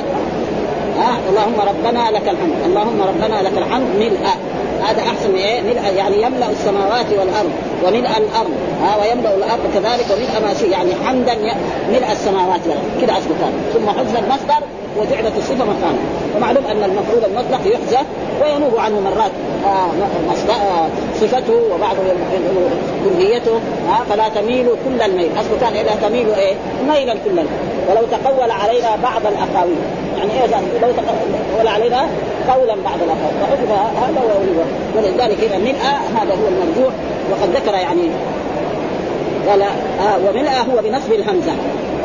ها 1.00 1.18
اللهم 1.30 1.60
ربنا 1.70 2.12
لك 2.12 2.30
الحمد. 2.30 2.56
اللهم 2.66 3.02
ربنا 3.02 3.42
لك 3.42 3.58
الحمد. 3.58 3.88
ملء. 4.00 4.28
هذا 4.88 5.02
أحسن 5.02 5.36
إيه؟ 5.36 5.62
ملء 5.62 5.94
يعني 5.98 6.22
يملأ 6.22 6.50
السماوات 6.50 7.06
والأرض 7.20 7.52
وملء 7.84 8.10
الأرض. 8.18 8.52
ها 8.84 8.92
ويملأ 9.02 9.36
الأرض 9.36 9.64
كذلك 9.74 10.06
وملء 10.12 10.48
ما 10.48 10.54
شيء 10.54 10.70
يعني 10.70 10.92
حمدا 11.06 11.36
ملء 11.90 12.12
السماوات 12.12 12.60
والأرض. 12.68 12.92
كذا 13.02 13.14
اصله 13.14 13.52
ثم 13.74 13.90
حذف 13.90 14.20
المصدر 14.24 14.64
وجعلت 14.98 15.38
الصفة 15.38 15.66
مكانه 15.66 16.04
ومعلوم 16.36 16.66
أن 16.66 16.84
المفعول 16.84 17.26
المطلق 17.26 17.62
يحذف 17.74 18.06
وينوب 18.42 18.78
عنه 18.78 19.00
مرات. 19.00 19.32
آه 19.66 20.88
صفته 21.22 21.60
وبعض 21.74 21.96
كليته. 23.06 23.56
آه 23.90 24.04
فلا 24.10 24.30
تميلوا 24.30 24.76
كل 24.86 25.02
الميل. 25.02 25.30
اصله 25.40 25.58
كان 25.62 25.74
اذا 25.74 26.08
تميلوا 26.08 26.36
إيه؟ 26.36 26.54
ميلا 26.90 27.14
كل 27.14 27.30
الميل. 27.30 27.46
ولو 27.90 28.02
تقول 28.12 28.52
علينا 28.52 28.96
بعض 29.04 29.22
الأقاويل. 29.26 29.82
يعني 30.18 30.32
إيه 30.32 30.80
لو 30.82 30.88
ولا 31.60 31.72
علينا 31.72 32.08
قولا 32.48 32.76
بعد 32.84 33.00
الآخر 33.02 33.32
فحذف 33.42 33.72
هذا 33.72 34.22
ولذلك 34.98 35.38
اذا 35.44 35.58
ملء 35.58 35.82
هذا 36.22 36.34
هو 36.34 36.48
المرجوح 36.48 36.94
وقد 37.32 37.50
ذكر 37.56 37.74
يعني 37.74 38.10
قال 39.50 39.62
آه 39.62 40.18
وملء 40.28 40.52
هو 40.52 40.82
بنصب 40.84 41.14
الهمزة. 41.14 41.52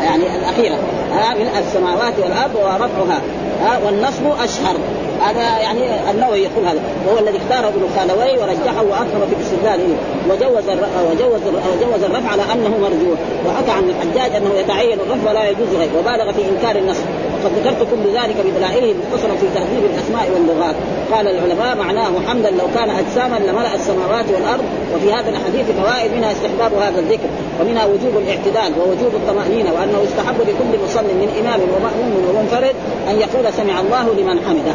يعني 0.05 0.25
الأخيرة. 0.37 0.75
آه 1.12 1.35
ملء 1.35 1.59
السماوات 1.59 2.14
والأرض 2.19 2.55
ورفعها. 2.55 3.21
آه 3.66 3.87
والنصب 3.87 4.27
أشهر. 4.27 4.77
هذا 5.23 5.59
يعني 5.59 6.11
النووي 6.11 6.38
يقول 6.38 6.66
هذا. 6.66 6.81
وهو 7.07 7.19
الذي 7.19 7.38
اختاره 7.38 7.69
ابن 7.69 7.88
خالوي 7.97 8.38
ورجحه 8.38 8.83
وأكثر 8.83 9.27
في 9.31 9.42
استدلاله 9.42 9.97
وجوز 10.31 10.64
وجوز 11.11 11.40
وجوز 11.47 12.03
الرفع 12.05 12.31
على 12.31 12.42
أنه 12.42 12.69
مرجوح 12.69 13.19
وحكى 13.47 13.71
عن 13.71 13.90
الحجاج 13.90 14.37
أنه 14.37 14.55
يتعين 14.55 14.99
الرفع 15.01 15.31
ولا 15.31 15.49
يجوز 15.51 15.69
غيره. 15.79 15.99
وبالغ 15.99 16.33
في 16.33 16.42
إنكار 16.51 16.77
النصب. 16.77 17.05
وقد 17.47 17.59
ذكرت 17.67 17.87
كل 17.91 18.05
ذلك 18.19 18.37
بدلائله 18.47 18.95
مختصرا 19.01 19.35
في 19.41 19.47
تهذيب 19.55 19.85
الأسماء 19.91 20.27
واللغات. 20.35 20.75
قال 21.13 21.29
العلماء 21.29 21.77
معناه 21.77 22.09
محمدا 22.19 22.51
لو 22.51 22.67
كان 22.75 22.91
أجساما 22.91 23.37
لملأ 23.37 23.75
السماوات 23.75 24.25
والأرض 24.35 24.65
وفي 24.95 25.13
هذا 25.13 25.31
الحديث 25.31 25.67
فوائد 25.81 26.11
منها 26.17 26.33
استحباب 26.33 26.73
هذا 26.75 26.99
الذكر 26.99 27.29
ومنها 27.61 27.85
وجوب 27.87 28.15
الاعتدال 28.23 28.71
ووجوب 28.81 29.13
الطمأنينة 29.15 29.71
وأنه 29.73 29.99
يستحب 30.07 30.39
لكل 30.41 30.85
مصلي 30.85 31.15
من 31.23 31.29
إمام 31.41 31.61
ومأموم 31.61 32.13
ومنفرد 32.29 32.77
أن 33.11 33.15
يقول 33.25 33.53
سمع 33.53 33.81
الله 33.81 34.15
لمن 34.19 34.41
حمده. 34.47 34.75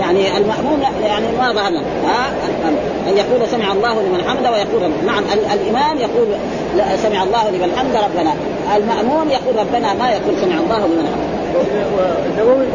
يعني 0.00 0.36
المأموم 0.36 0.82
يعني 1.02 1.26
ما 1.38 1.52
ظهر 1.52 1.72
ها؟ 2.04 2.32
أن 3.08 3.16
يقول 3.16 3.48
سمع 3.48 3.72
الله 3.72 4.02
لمن 4.02 4.24
حمده 4.28 4.50
ويقول 4.50 4.90
نعم 5.06 5.24
الإمام 5.54 5.98
يقول 5.98 6.26
سمع 7.02 7.22
الله 7.22 7.50
لمن 7.50 7.72
حمده 7.76 8.00
ربنا. 8.06 8.32
المأموم 8.76 9.30
يقول 9.30 9.56
ربنا 9.56 9.94
ما 9.94 10.10
يقول 10.10 10.34
سمع 10.40 10.56
الله 10.64 10.86
لمن 10.86 11.06
حمده. 11.12 11.29
يقول 12.38 12.66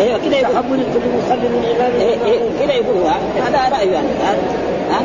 أيوه 0.00 0.18
كذا 0.18 0.36
يقول 0.38 0.54
تحمل 0.54 0.82
كل 0.94 1.00
مصلي 1.18 1.48
من 1.48 1.62
إيه 2.00 2.38
كذا 2.60 2.72
يقول 2.72 2.96
هذا 3.46 3.76
رأيه 3.76 3.92
يعني 3.92 4.08
ها؟ 4.90 5.02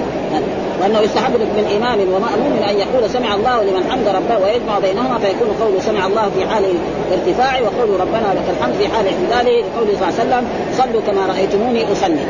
وأنه 0.82 1.00
يستحب 1.00 1.32
من 1.32 1.66
إمام 1.78 2.00
ومأموم 2.00 2.64
أن 2.70 2.76
يقول 2.78 3.10
سمع 3.10 3.36
الله 3.36 3.64
لمن 3.64 3.92
حمد 3.92 4.08
ربه 4.08 4.46
ويجمع 4.46 4.80
بينهما 4.80 5.20
فيكون 5.20 5.48
قول 5.62 5.82
سمع 5.82 6.08
الله 6.08 6.30
في 6.38 6.46
حال 6.50 6.64
ارتفاعه 7.12 7.62
وقول 7.64 8.00
ربنا 8.00 8.28
لك 8.34 8.56
الحمد 8.58 8.74
في 8.76 8.88
حال 8.88 9.06
اعتداله 9.08 9.60
لقوله 9.60 9.94
صلى 10.00 10.10
الله 10.10 10.20
عليه 10.20 10.24
وسلم 10.24 10.48
صلوا 10.78 11.02
كما 11.08 11.26
رأيتموني 11.34 11.92
أصلي 11.92 12.26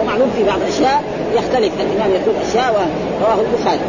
ومعلوم 0.00 0.30
في 0.36 0.44
بعض 0.44 0.58
الأشياء 0.64 1.02
يختلف. 1.34 1.72
الإمام 1.80 2.10
يقول 2.10 2.34
أشياء 2.48 2.88
رواه 3.22 3.38
البخاري 3.46 3.80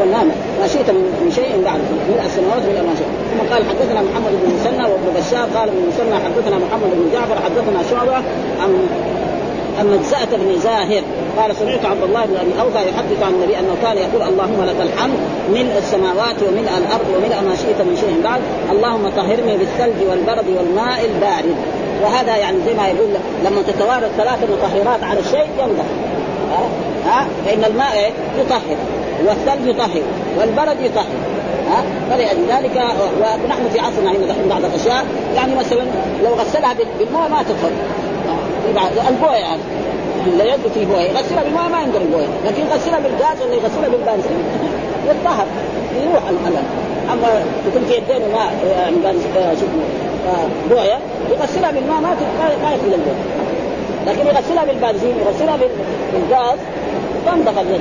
والنام 0.00 0.28
ما 0.60 0.66
شئت 0.66 0.90
من 0.90 1.32
شيء 1.34 1.50
بعد. 1.64 1.80
من 2.10 2.22
السماوات 2.26 2.62
من 2.62 2.86
ما 2.88 2.94
شئت. 3.00 3.12
ثم 3.30 3.40
قال 3.52 3.62
حدثنا 3.70 4.00
محمد 4.08 4.32
بن 4.42 4.48
مسنى 4.56 4.84
وابن 4.90 5.08
بشار. 5.16 5.46
قال 5.56 5.68
ابن 5.68 5.80
مسنى 5.90 6.16
حدثنا 6.24 6.56
محمد 6.64 6.90
بن 6.98 7.06
جعفر 7.12 7.36
حدثنا 7.44 7.80
شعبة 7.90 8.16
عن 8.60 8.70
مجزأة 9.86 10.28
بن 10.32 10.58
زاهر. 10.58 11.02
قال 11.38 11.56
سمعت 11.56 11.84
عبد 11.84 12.02
الله 12.02 12.26
بن 12.26 12.36
أبي 12.36 12.60
أوفى 12.60 12.88
يحدث 12.88 13.22
عن 13.22 13.32
النبي 13.32 13.58
أنه 13.58 13.74
كان 13.82 13.96
يقول 13.96 14.22
اللهم 14.22 14.64
لك 14.64 14.76
الحمد 14.80 15.18
ملء 15.50 15.78
السماوات 15.78 16.36
وملء 16.42 16.72
الأرض 16.78 17.08
وملء 17.16 17.48
ما 17.48 17.56
شئت 17.56 17.80
من 17.88 17.96
شيء 18.00 18.20
بعد. 18.24 18.40
اللهم 18.72 19.08
طهرني 19.08 19.56
بالثلج 19.56 20.08
والبرد 20.10 20.48
والماء 20.56 21.04
البارد. 21.04 21.56
وهذا 22.02 22.36
يعني 22.36 22.56
زي 22.66 22.74
ما 22.74 22.88
يقول 22.88 23.08
لما 23.44 23.62
تتوارد 23.62 24.10
ثلاث 24.16 24.38
مطهرات 24.52 25.02
على 25.02 25.20
الشيء 25.20 25.48
ينضح 25.58 25.84
ها؟ 26.52 26.64
ها؟ 27.06 27.26
فإن 27.46 27.64
الماء 27.64 28.12
يطهر. 28.38 28.76
والثلج 29.26 29.66
يطهر. 29.66 30.02
والبرد 30.38 30.80
يطهر. 30.80 31.14
ها؟ 31.70 31.84
فلذلك 32.10 32.82
ونحن 33.20 33.68
في 33.72 33.80
عصرنا 33.80 34.10
هنا 34.10 34.26
دحين 34.26 34.48
بعض 34.48 34.64
الأشياء. 34.64 35.04
يعني 35.36 35.54
مثلا 35.54 35.84
لو 36.24 36.34
غسلها 36.34 36.74
بالماء 36.98 37.28
ما 37.28 37.42
تدخل 37.42 37.70
البوية 39.08 39.36
يعني. 39.36 39.62
لا 40.38 40.56
في 40.74 40.84
بوية. 40.84 41.10
يغسلها 41.10 41.42
بالماء 41.42 41.68
ما 41.68 41.80
ينقل 41.80 42.02
البوية. 42.02 42.26
لكن 42.46 42.62
يغسلها 42.62 42.98
بالغاز 42.98 43.42
ولا 43.42 43.54
يغسلها 43.54 43.88
بالبنزين؟ 43.88 44.42
يطهر. 45.08 45.46
يروح 46.02 46.22
الألم. 46.28 46.64
أما 47.12 47.28
يكون 47.68 47.84
في 47.88 47.94
يدين 47.94 48.32
ماء 48.32 48.52
يعني 48.78 48.96
شو 49.60 49.66
بوية 50.70 50.98
يغسلها 51.30 51.70
بالماء 51.70 52.00
ما 52.00 52.16
ما 52.62 52.72
يدخل 52.74 52.94
البوية. 52.94 53.24
لكن 54.06 54.26
يغسلها 54.26 54.64
بالبنزين 54.64 55.14
يغسلها 55.26 55.58
بالغاز 56.12 56.58
تنضغ 57.26 57.60
اليد. 57.60 57.80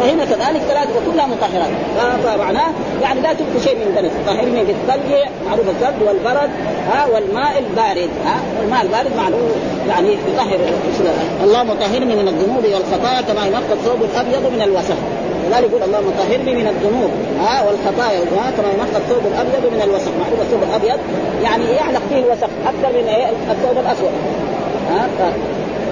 فهنا 0.00 0.24
كذلك 0.24 0.62
ثلاث 0.62 0.88
وكلها 0.96 1.26
مطهرات. 1.26 1.70
فمعناه 2.24 2.70
يعني 3.02 3.20
لا 3.20 3.32
تبقي 3.32 3.60
شيء 3.64 3.74
من 3.74 3.94
دنس 3.96 4.12
طهرني 4.26 4.64
بالثلج 4.64 5.10
معروف 5.46 5.68
الثلج 5.68 6.08
والبرد 6.08 6.50
ها 6.88 7.06
والماء 7.06 7.58
البارد 7.58 8.10
ها 8.26 8.36
والماء 8.58 8.82
البارد 8.82 9.16
معروف 9.16 9.50
يعني 9.88 10.08
يطهر 10.12 10.58
اللهم 11.44 11.68
طهرني 11.80 12.14
من 12.16 12.28
الذنوب 12.28 12.64
والخطايا 12.64 13.20
كما 13.20 13.46
ينقى 13.46 13.72
الثوب 13.72 14.02
الأبيض 14.02 14.52
من 14.52 14.62
الوسخ. 14.62 14.98
ولذلك 15.46 15.70
يقول 15.70 15.82
اللهم 15.82 16.12
طهرني 16.18 16.54
من 16.54 16.66
الذنوب 16.66 17.10
ها 17.44 17.62
والخطايا 17.66 18.20
كما 18.56 18.68
ينقى 18.74 18.96
الثوب 18.96 19.22
الأبيض 19.32 19.72
من 19.72 19.82
الوسخ. 19.82 20.10
معروف 20.22 20.40
الثوب 20.40 20.62
الأبيض 20.62 20.98
يعني 21.42 21.64
يعلق 21.64 22.02
فيه 22.10 22.18
الوسخ 22.18 22.48
أكثر 22.66 22.98
من 22.98 23.08
إيه؟ 23.08 23.26
الثوب 23.50 23.78
الأسود. 23.84 24.12
ها 24.90 25.08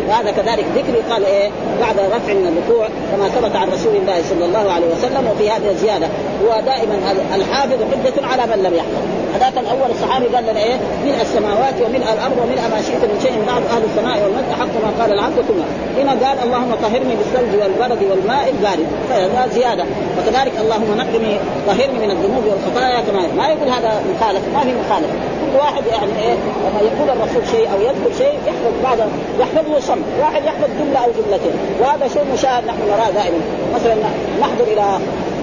وهذا 0.09 0.31
كذلك 0.31 0.65
ذكر. 0.75 1.13
قال 1.13 1.25
إيه؟ 1.25 1.51
بعد 1.81 1.99
رفع 1.99 2.33
من 2.33 2.47
الركوع 2.47 2.89
كما 3.13 3.29
ثبت 3.29 3.57
عن 3.57 3.69
رسول 3.69 3.97
الله 3.97 4.23
صلى 4.31 4.45
الله 4.45 4.73
عليه 4.73 4.87
وسلم 4.87 5.29
وفي 5.31 5.51
هذه 5.51 5.71
الزيادة. 5.71 6.09
هو 6.45 6.61
دائما 6.61 6.95
الحافظ 7.35 7.79
حجة 7.93 8.27
على 8.27 8.43
من 8.43 8.63
لم 8.63 8.75
يحفظ. 8.75 9.05
هذاك 9.35 9.59
الأول 9.59 9.91
الصحابي 9.91 10.27
قال 10.27 10.45
لنا 10.45 10.61
إيه؟ 10.61 10.77
ملء 11.05 11.23
السماوات 11.23 11.75
وملء 11.85 12.07
الأرض 12.17 12.37
وملء 12.43 12.63
ما 12.73 12.83
شئت 12.87 13.03
من 13.11 13.19
شيء 13.23 13.37
بعد 13.47 13.63
أهل 13.75 13.83
السماء 13.91 14.17
والمد 14.23 14.49
حق 14.61 14.75
ما 14.85 14.91
قال 15.03 15.13
العبد 15.13 15.39
كله 15.49 15.67
هنا 15.99 16.13
قال 16.25 16.37
اللهم 16.45 16.73
طهرني 16.83 17.15
بالثلج 17.19 17.53
والبرد 17.61 18.03
والماء 18.11 18.45
البارد. 18.55 18.87
فهذا 19.09 19.49
زيادة. 19.55 19.85
وكذلك 20.17 20.55
اللهم 20.63 20.91
نقني 21.03 21.33
طهرني 21.67 21.99
من 22.05 22.11
الذنوب 22.11 22.45
والخطايا 22.51 23.01
كما 23.07 23.23
ما 23.39 23.49
يقول 23.49 23.69
هذا 23.77 23.91
مخالف. 24.15 24.43
ما 24.55 24.61
في 24.61 24.73
مخالف. 24.83 25.11
كل 25.43 25.59
واحد 25.59 25.83
يعني 25.87 26.13
إيه؟ 26.25 26.37
لما 26.65 26.81
يقول 26.89 27.09
الرسول 27.17 27.43
شيء 27.55 27.67
أو 27.73 27.79
يذكر 27.81 28.11
شيء 28.19 28.37
يحفظ 28.49 28.75
بعض 28.85 28.99
يحفظه 29.41 29.81
صمت 29.81 30.09
واحد 30.21 30.45
يحفظ 30.45 30.69
جملة 30.81 30.99
أو 31.05 31.11
جملتين. 31.19 31.55
وهذا 31.81 32.09
شيء 32.15 32.25
مشاهد 32.35 32.63
نحن 32.67 32.81
نراه 32.91 33.11
دائما. 33.11 33.41
مثلا 33.75 33.95
نحضر 34.41 34.65
إلى 34.73 34.85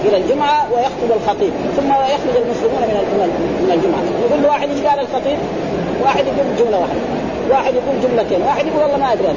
إلى 0.05 0.17
الجمعة 0.17 0.67
ويخطب 0.73 1.09
الخطيب 1.21 1.53
ثم 1.77 1.87
يخرج 1.87 2.35
المسلمون 2.43 2.81
من 2.89 2.95
من 3.63 3.71
الجمعة. 3.73 4.03
يقول 4.29 4.45
واحد 4.45 4.69
إيش 4.69 4.81
قال 4.85 4.99
الخطيب؟ 4.99 5.37
واحد 6.03 6.23
يقول 6.27 6.47
جملة 6.59 6.77
واحدة. 6.79 7.01
واحد 7.51 7.73
يقول 7.73 7.95
جملتين. 8.03 8.41
واحد 8.41 8.67
يقول 8.67 8.81
والله 8.83 8.97
ما 8.97 9.13
أدري 9.13 9.27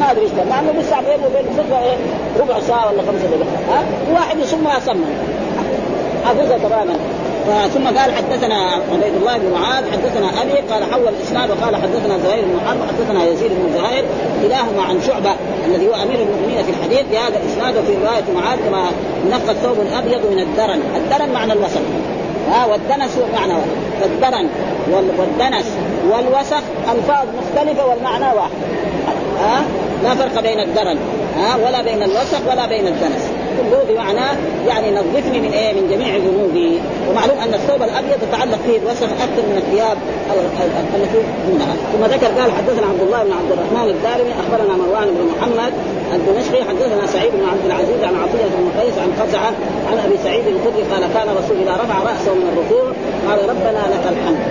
ما 0.00 0.10
أدري 0.10 0.24
إيش 0.24 0.32
مع 0.50 0.60
إنه 0.60 0.72
لسه 0.80 1.00
بينه 1.00 1.26
وبين 1.26 1.44
الخطبة 1.50 1.78
إيه؟ 1.84 1.96
ربع 2.40 2.60
ساعة 2.60 2.92
ولا 2.92 3.02
خمسة 3.02 3.26
دقائق 3.26 3.62
ها؟ 3.70 3.82
وواحد 4.10 4.38
يصمها 4.38 4.78
صما 4.78 5.06
حافظها 6.24 6.58
تماما. 6.58 6.94
ثم 7.74 7.86
قال 7.86 8.12
حدثنا 8.14 8.70
عبيد 8.92 9.14
الله 9.20 9.38
بن 9.38 9.50
معاذ 9.50 9.84
حدثنا 9.92 10.42
أبي 10.42 10.52
قال 10.52 10.92
حول 10.92 11.08
الإسناد 11.08 11.50
وقال 11.50 11.76
حدثنا 11.76 12.18
زهير 12.18 12.44
بن 12.44 12.60
حرب 12.66 12.78
حدثنا 12.88 13.24
يزيد 13.24 13.50
بن 13.50 13.72
زهير 13.74 14.04
كلاهما 14.42 14.82
عن 14.82 15.02
شعبة 15.06 15.30
الذي 15.66 15.88
هو 15.88 15.94
أمير 15.94 16.18
المؤمنين 16.22 16.64
في 16.64 16.70
الحديث 16.70 17.02
بهذا 17.12 17.40
الإسناد 17.42 17.76
وفي 17.76 17.92
رواية 17.92 18.24
معاذ 18.34 18.58
كما 18.58 18.84
ينقى 19.30 19.52
الثوب 19.52 19.76
الأبيض 19.80 20.30
من 20.30 20.38
الدرن، 20.38 20.82
الدرن 20.96 21.32
معنى 21.32 21.52
الوسخ. 21.52 21.80
ها 22.50 22.66
والدنس 22.66 23.18
معنى 23.34 23.52
واحد. 23.52 23.68
فالدرن 24.00 24.48
والدنس 25.18 25.66
والوسخ 26.10 26.62
ألفاظ 26.92 27.26
مختلفة 27.38 27.86
والمعنى 27.86 28.24
واحد. 28.24 28.50
ها 29.40 29.62
لا 30.04 30.14
فرق 30.14 30.42
بين 30.42 30.60
الدرن. 30.60 30.96
ها 31.38 31.56
ولا 31.66 31.82
بين 31.82 32.02
الوسخ 32.02 32.40
ولا 32.50 32.66
بين 32.66 32.86
الدنس. 32.86 33.30
كله 33.58 33.80
بمعنى 33.94 34.26
يعني 34.68 34.90
نظفني 34.90 35.40
من 35.40 35.52
إيه؟ 35.52 35.72
من 35.72 35.84
جميع 35.90 36.16
ذنوبي. 36.16 36.80
ومعلوم 37.10 37.38
أن 37.38 37.54
الثوب 37.54 37.82
الأبيض 37.82 38.18
يتعلق 38.28 38.58
فيه 38.66 38.76
الوسخ 38.78 39.10
أكثر 39.26 39.42
من 39.50 39.56
الثياب 39.62 39.96
التي 40.96 41.18
دونها 41.48 41.74
ثم 41.92 42.04
ذكر 42.14 42.26
قال 42.40 42.52
حدثنا 42.58 42.86
عبد 42.92 43.02
الله 43.06 43.20
بن 43.24 43.32
عبد 43.32 43.50
الرحمن 43.56 43.88
الدارمي 43.94 44.32
أخبرنا 44.42 44.74
مروان 44.82 45.08
بن 45.16 45.22
محمد 45.32 45.72
الدمشقي 46.14 46.64
حدثنا 46.70 47.06
سعيد 47.06 47.32
بن 47.32 47.44
عبد 47.52 47.64
العزيز 47.66 48.00
عن 48.08 48.14
عطية 48.22 48.48
بن 48.58 48.80
قيس 48.80 48.96
عن 48.98 49.10
قزعه 49.20 49.52
عن 49.90 49.98
أبي 50.06 50.16
سعيد 50.24 50.44
الخدري 50.46 50.82
قال 50.92 51.02
كان 51.14 51.28
رسول 51.40 51.56
إذا 51.62 51.74
رفع 51.82 51.98
رأسه 52.10 52.34
من 52.34 52.46
الركوع 52.52 52.86
قال 53.28 53.38
ربنا 53.52 53.82
لك 53.94 54.04
الحمد. 54.12 54.42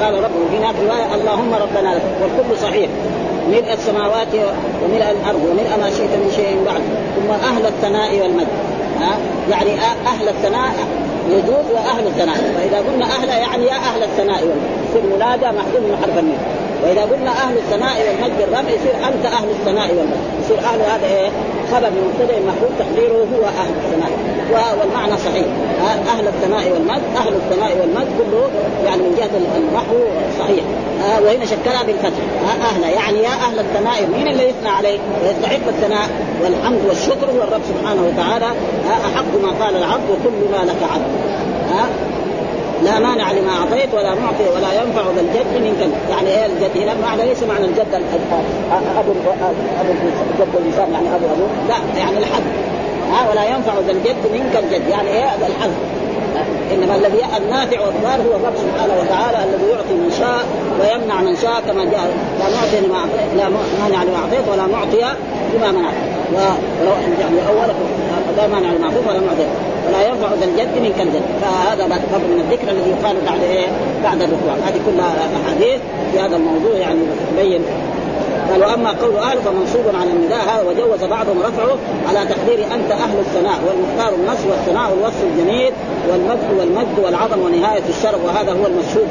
قال 0.00 0.14
ربه 0.14 0.42
في 0.50 0.56
رواية 0.86 1.14
اللهم 1.14 1.54
ربنا 1.54 1.94
لك 1.94 2.02
والكل 2.22 2.58
صحيح. 2.62 2.88
ملء 3.48 3.72
السماوات 3.72 4.32
وملء 4.82 5.10
الأرض 5.10 5.42
وملء 5.50 5.70
ما 5.82 5.90
شئت 5.90 6.12
من 6.22 6.32
شيء 6.36 6.62
بعد 6.66 6.82
ثم 7.16 7.30
أهل 7.30 7.66
الثناء 7.66 8.20
والمد 8.22 8.46
ها؟ 9.00 9.16
يعني 9.50 9.70
أهل 10.06 10.28
الثناء 10.28 10.74
يجوز 11.30 11.66
وأهل 11.74 12.06
الثناء. 12.06 12.36
فاذا 12.56 12.78
قلنا 12.78 13.04
أهل 13.04 13.28
يعني 13.28 13.64
يا 13.66 13.78
أهل 13.90 14.02
الثناء 14.02 14.40
والمد 14.42 14.70
في 14.92 14.98
المنادى 14.98 15.46
محذوف 15.58 15.82
من 15.88 15.96
حرف 16.02 16.18
النون. 16.18 16.38
وإذا 16.82 17.02
قلنا 17.02 17.30
أهل 17.30 17.56
الثناء 17.56 17.96
والمجد 18.06 18.38
بالرفع 18.38 18.70
يصير 18.70 18.94
أنت 19.08 19.26
أهل 19.26 19.48
الثناء 19.50 19.88
والمجد. 19.88 20.24
يصير 20.44 20.58
أهل 20.58 20.80
هذا 20.80 21.06
إيه؟ 21.06 21.30
خبر 21.72 21.90
مبتدأ 22.06 22.38
محمود 22.40 22.72
تقديره 22.78 23.26
هو 23.36 23.44
أهل 23.44 23.70
الثناء 23.84 24.10
والمعنى 24.80 25.16
صحيح. 25.16 25.46
أهل 26.08 26.28
الثناء 26.28 26.72
والمجد 26.72 27.02
أهل 27.16 27.34
الثناء 27.34 27.78
والمجد 27.80 28.08
كله 28.18 28.50
يعني 28.84 29.02
من 29.02 29.14
جهة 29.18 29.30
النحو 29.56 29.96
صحيح. 30.38 30.64
وهنا 31.24 31.44
شكلها 31.44 31.82
بالفتح. 31.82 32.24
أهل. 32.62 32.82
يعني 32.82 33.18
يا 33.18 33.34
أهل 33.48 33.58
الثناء 33.58 34.06
مين 34.16 34.28
اللي 34.28 34.48
يثنى 34.48 34.68
عليه؟ 34.68 34.98
ويستحق 35.24 35.68
الثناء 35.68 36.08
والحمد 36.42 36.80
والشكر 36.88 37.26
هو 37.26 37.42
الرب 37.42 37.62
سبحانه 37.68 38.02
وتعالى. 38.06 38.46
أحق 38.90 39.32
ما 39.42 39.64
قال 39.64 39.76
العبد 39.76 40.10
وكل 40.10 40.52
ما 40.52 40.64
لك 40.64 40.82
عبد. 40.92 41.10
لا 42.84 42.98
مانع 42.98 43.32
لما 43.32 43.52
أعطيت 43.52 43.94
ولا 43.94 44.14
معطي 44.14 44.44
ولا 44.56 44.82
ينفع 44.82 45.02
ذا 45.16 45.20
الجد 45.20 45.62
منك 45.64 45.90
يعني 46.10 46.28
إيه 46.28 46.46
الجد؟ 46.46 46.82
هنا 46.82 46.94
معنى 47.02 47.24
ليس 47.24 47.42
معنى 47.42 47.64
الجد. 47.64 48.02
ابو 48.98 49.12
ابو 49.80 49.92
الجد 50.32 50.54
الإنسان 50.54 50.92
يعني 50.92 51.08
ابو 51.14 51.26
أبو. 51.26 51.46
لا 51.68 51.98
يعني 51.98 52.18
الحد 52.18 52.42
ها 53.12 53.30
ولا 53.30 53.44
ينفع 53.44 53.72
ذا 53.86 53.92
الجد 53.92 54.32
منك 54.32 54.64
الجد. 54.64 54.88
يعني 54.88 55.08
إيه 55.08 55.24
الحد 55.24 55.70
إنما 56.72 56.96
الذي 56.96 57.20
النافع 57.36 57.80
والضار 57.80 58.20
هو 58.28 58.36
الرب 58.36 58.56
سبحانه 58.56 58.94
وتعالى 59.00 59.44
الذي 59.44 59.70
يعطي 59.70 59.94
من 59.94 60.10
شاء 60.18 60.44
ويمنع 60.80 61.20
من 61.20 61.36
شاء 61.36 61.60
كما 61.66 61.84
جاء. 61.84 62.10
لا 62.38 62.44
معطي 62.56 62.86
لما 62.86 62.98
لا 63.36 63.48
مانع 63.82 64.02
لما 64.02 64.16
أعطيت 64.16 64.48
ولا 64.52 64.66
معطي 64.66 65.16
لما 65.54 65.72
منعت. 65.72 65.94
ولو 66.32 66.92
يعني 67.20 67.48
اولا 67.48 67.72
لا 68.36 68.46
مانع 68.46 68.72
لما 68.72 68.86
أعطيت 68.86 69.08
ولا 69.08 69.20
معطي 69.20 69.46
ولا 69.86 70.08
يرفع 70.08 70.34
ذا 70.34 70.44
الجد 70.44 70.82
منك 70.82 71.00
الجد 71.00 71.22
فهذا 71.42 71.88
فرق 71.88 72.20
من 72.20 72.44
الذكر 72.44 72.70
الذي 72.70 72.90
يقال 72.90 73.16
بعد 73.26 73.42
إيه؟ 73.42 73.66
بعد 74.04 74.22
الركوع. 74.22 74.52
هذه 74.66 74.80
كلها 74.86 75.28
أحاديث 75.44 75.80
في 76.12 76.20
هذا 76.20 76.36
الموضوع 76.36 76.76
يعني 76.76 77.00
تبين 77.32 77.62
قال 78.50 78.60
وأما 78.60 78.90
قول 78.90 79.16
أهل 79.16 79.38
فمنصوب 79.38 79.84
على 80.00 80.10
النداء. 80.10 80.66
وجوز 80.68 81.04
بعضهم 81.10 81.38
رفعه 81.42 81.76
على 82.08 82.26
تقدير 82.26 82.64
أنت 82.74 82.90
أهل 82.92 83.18
الثناء 83.18 83.58
والمختار 83.66 84.14
النص 84.14 84.38
والثناء 84.50 84.94
الوصف 84.94 85.24
الجميل 85.24 85.72
والمجد 86.10 86.58
والمجد 86.58 86.98
والعظم 87.04 87.40
ونهاية 87.40 87.82
الشرف 87.88 88.24
وهذا 88.24 88.52
هو 88.52 88.66
المشهود. 88.66 89.08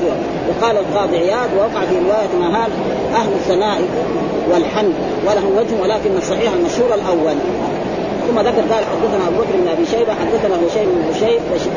وقال 0.50 0.78
القاضي 0.78 1.18
عياد 1.18 1.50
ووقع 1.58 1.82
في 1.90 1.96
رواية 1.96 2.50
مهان 2.50 2.70
أهل 3.16 3.32
الثناء 3.34 3.82
والحمد 4.52 4.94
وله 5.28 5.46
وجه 5.58 5.82
ولكن 5.82 6.18
الصحيح 6.18 6.54
المشهور 6.54 6.94
الأول. 6.94 7.36
ثم 8.28 8.40
ذكر 8.40 8.62
قال 8.74 8.84
حدثنا 8.92 9.28
أبو 9.28 9.38
بكر 9.42 9.56
بن 9.62 9.68
أبي 9.68 9.86
شيبة 9.86 10.14
حدثنا 10.22 10.56
هشيم 10.68 10.86
بن 10.86 11.04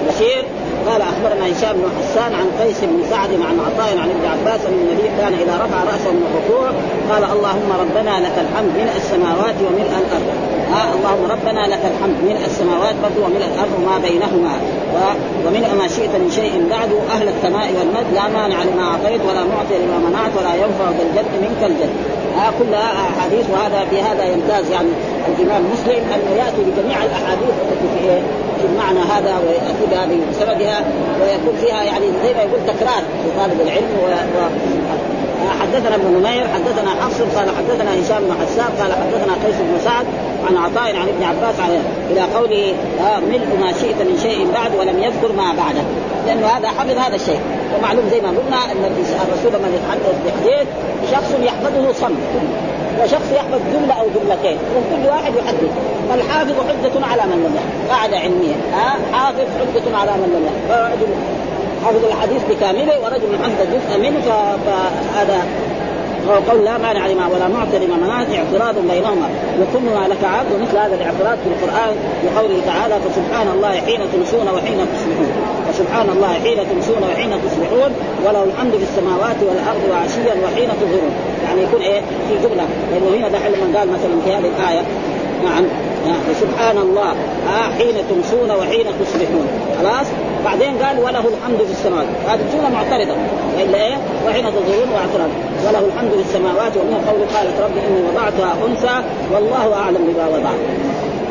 بشير 0.09 0.45
قال 0.89 1.03
أخبرنا 1.03 1.45
هشام 1.53 1.77
بن 1.77 1.91
حسان 1.99 2.35
عن 2.35 2.47
قيس 2.61 2.81
بن 2.81 2.99
سعد 3.11 3.31
عن 3.49 3.57
عطاء 3.67 3.99
عن 4.03 4.09
ابن 4.11 4.25
عباس 4.35 4.61
أن 4.69 4.73
النبي 4.73 5.09
كان 5.21 5.33
إذا 5.43 5.55
رفع 5.65 5.79
رأسه 5.93 6.11
من 6.11 6.25
الركوع 6.29 6.69
قال 7.11 7.25
اللهم 7.37 7.71
ربنا 7.83 8.21
لك 8.21 8.37
الحمد 8.45 8.71
ملء 8.81 8.97
السماوات 8.97 9.57
وملء 9.67 9.93
الأرض. 10.03 10.29
آه 10.79 10.91
اللهم 10.97 11.25
ربنا 11.35 11.63
لك 11.73 11.83
الحمد 11.93 12.17
ملء 12.29 12.45
السماوات 12.47 12.95
برضو 13.05 13.21
وملء 13.27 13.47
الأرض 13.55 13.73
وما 13.79 13.99
بينهما. 13.99 14.55
ومن 15.47 15.63
ما 15.79 15.89
شئت 15.89 16.13
من 16.23 16.31
شيء 16.41 16.55
بعد 16.71 16.91
أهل 17.15 17.29
السماء 17.35 17.67
والمجد 17.77 18.11
لا 18.15 18.29
مانع 18.39 18.59
لما 18.69 18.85
أعطيت 18.91 19.21
ولا 19.29 19.43
معطي 19.53 19.77
لما 19.85 19.99
منعت 20.09 20.33
ولا 20.39 20.55
ينفع 20.63 20.87
ذا 20.97 21.03
الجد 21.09 21.33
منك 21.45 21.61
الجد. 21.71 21.93
آه 22.43 22.51
كلها 22.59 22.91
أحاديث 23.09 23.47
وهذا 23.53 23.81
بهذا 23.91 24.25
يمتاز 24.33 24.71
يعني. 24.71 24.93
الإمام 25.29 25.63
مسلم 25.73 26.03
انه 26.15 26.31
يأتي 26.43 26.61
بجميع 26.67 27.05
الأحاديث 27.05 27.55
التي 27.65 27.89
في 27.95 28.21
في 28.61 28.67
المعنى 28.67 28.99
هذا 28.99 29.39
وياتي 29.47 29.87
بها 29.91 30.07
بسببها 30.31 30.85
ويكون 31.21 31.55
فيها 31.61 31.83
يعني 31.83 32.07
زي 32.25 32.35
ما 32.35 32.43
يقول 32.43 32.61
تكرار 32.67 33.03
لطالب 33.27 33.61
العلم 33.61 33.91
و... 34.03 34.07
و... 34.07 34.49
حدثنا 35.61 35.95
ابن 35.95 36.19
نمير 36.19 36.49
حدثنا 36.49 36.91
حفص 37.03 37.21
قال 37.21 37.49
حدثنا 37.59 37.91
هشام 38.01 38.23
بن 38.25 38.35
حسان 38.43 38.69
قال 38.81 38.93
حدثنا 38.93 39.33
قيس 39.47 39.57
بن 39.57 39.79
سعد 39.85 40.07
عن 40.49 40.57
عطاء 40.57 40.97
عن 40.97 41.09
ابن 41.09 41.23
عباس 41.23 41.61
عليه 41.61 41.81
إلى 42.11 42.21
قوله 42.21 42.75
آه 43.01 43.21
ملء 43.21 43.59
ما 43.61 43.73
شئت 43.73 44.03
من 44.03 44.19
شيء 44.23 44.51
بعد 44.55 44.75
ولم 44.75 45.03
يذكر 45.03 45.33
ما 45.33 45.53
بعده. 45.53 45.83
لأنه 46.27 46.47
هذا 46.47 46.69
حفظ 46.69 46.99
هذا 46.99 47.15
الشيء. 47.15 47.41
ومعلوم 47.79 48.05
زي 48.11 48.21
ما 48.21 48.29
قلنا 48.29 48.65
أن 48.73 49.05
الرسول 49.29 49.53
لما 49.53 49.69
يتحدث 49.77 50.17
بحديث 50.27 50.69
شخص 51.13 51.35
يحفظه 51.43 51.93
صمت. 51.93 52.19
وشخص 53.03 53.33
يحفظ 53.33 53.61
جملة 53.75 53.95
أو 54.01 54.07
جملتين 54.17 54.59
وكل 54.77 55.09
واحد 55.09 55.33
يحدث 55.37 55.73
فالحافظ 56.11 56.53
حجة 56.69 57.07
على 57.07 57.23
من 57.23 57.39
لم 57.45 57.55
يحفظ. 57.57 57.91
قاعدة 57.91 58.17
علمية. 58.19 58.55
ها؟ 58.73 58.99
حافظ 59.13 59.47
حجة 59.61 59.97
على 59.97 60.13
من 60.13 60.29
لم 60.35 60.43
يحفظ. 60.47 60.99
حفظ 61.85 62.05
الحديث 62.05 62.43
بكامله 62.51 63.01
ورجل 63.01 63.39
حفظ 63.45 63.61
جزء 63.75 63.99
منه 63.99 64.21
فهذا 64.67 65.39
قول 66.49 66.65
لا 66.65 66.79
مانع 66.79 67.07
لما 67.07 67.27
ولا 67.27 67.49
معطي 67.49 67.79
لما 67.79 67.97
منعت 67.97 68.27
اعتراض 68.35 68.75
بينهما. 68.91 69.29
وكل 69.61 69.85
ما 69.85 70.09
لك 70.09 70.25
عبد 70.25 70.53
ومثل 70.53 70.77
هذا 70.79 70.95
الاعتراض 70.95 71.39
في 71.45 71.49
القرآن 71.55 71.95
بقوله 72.25 72.61
تعالى 72.67 72.95
فسبحان 73.05 73.49
الله 73.55 73.71
حين 73.71 74.01
تمسون 74.13 74.49
وحين 74.55 74.79
تصبحون. 74.95 75.33
فسبحان 75.69 76.09
الله 76.09 76.33
حين 76.45 76.59
تمسون 76.71 77.03
وحين 77.13 77.31
تصبحون 77.31 77.91
وله 78.25 78.45
الحمد 78.45 78.73
في 78.73 78.83
السماوات 78.83 79.37
والأرض 79.49 79.83
وعشيا 79.91 80.35
وحين 80.45 80.69
تظهرون. 80.81 81.13
يعني 81.45 81.63
يكون 81.63 81.81
إيه؟ 81.81 82.01
في 82.01 82.35
جملة. 82.49 82.67
لأنه 82.91 83.09
هنا 83.17 83.29
دحين 83.29 83.53
لما 83.53 83.79
قال 83.79 83.89
مثلا 83.89 84.15
في 84.25 84.31
هذه 84.37 84.51
الآية. 84.59 84.83
نعم. 85.45 85.65
سبحان 86.41 86.79
الله. 86.79 87.11
آه 87.57 87.69
حين 87.79 87.95
تمسون 88.11 88.51
وحين 88.51 88.87
تصبحون. 89.01 89.47
خلاص؟ 89.79 90.07
بعدين 90.45 90.79
قال 90.83 90.99
وله 90.99 91.25
الحمد 91.33 91.61
في 91.67 91.73
السماوات. 91.73 92.07
هذه 92.29 92.41
الجمله 92.41 92.69
معترضة. 92.69 93.15
والا 93.57 93.87
إيه؟ 93.87 93.97
وحين 94.27 94.45
تظهرون 94.45 94.89
واعتراض 94.95 95.31
وله 95.67 95.83
الحمد 95.93 96.11
في 96.11 96.21
السماوات 96.29 96.73
ومن 96.77 97.05
قوله 97.09 97.27
قالت 97.37 97.61
ربي 97.61 97.81
إني 97.87 98.01
وضعتها 98.09 98.55
أنثى 98.67 98.97
والله 99.33 99.75
أعلم 99.75 100.03
بما 100.09 100.27
وضعت. 100.29 100.61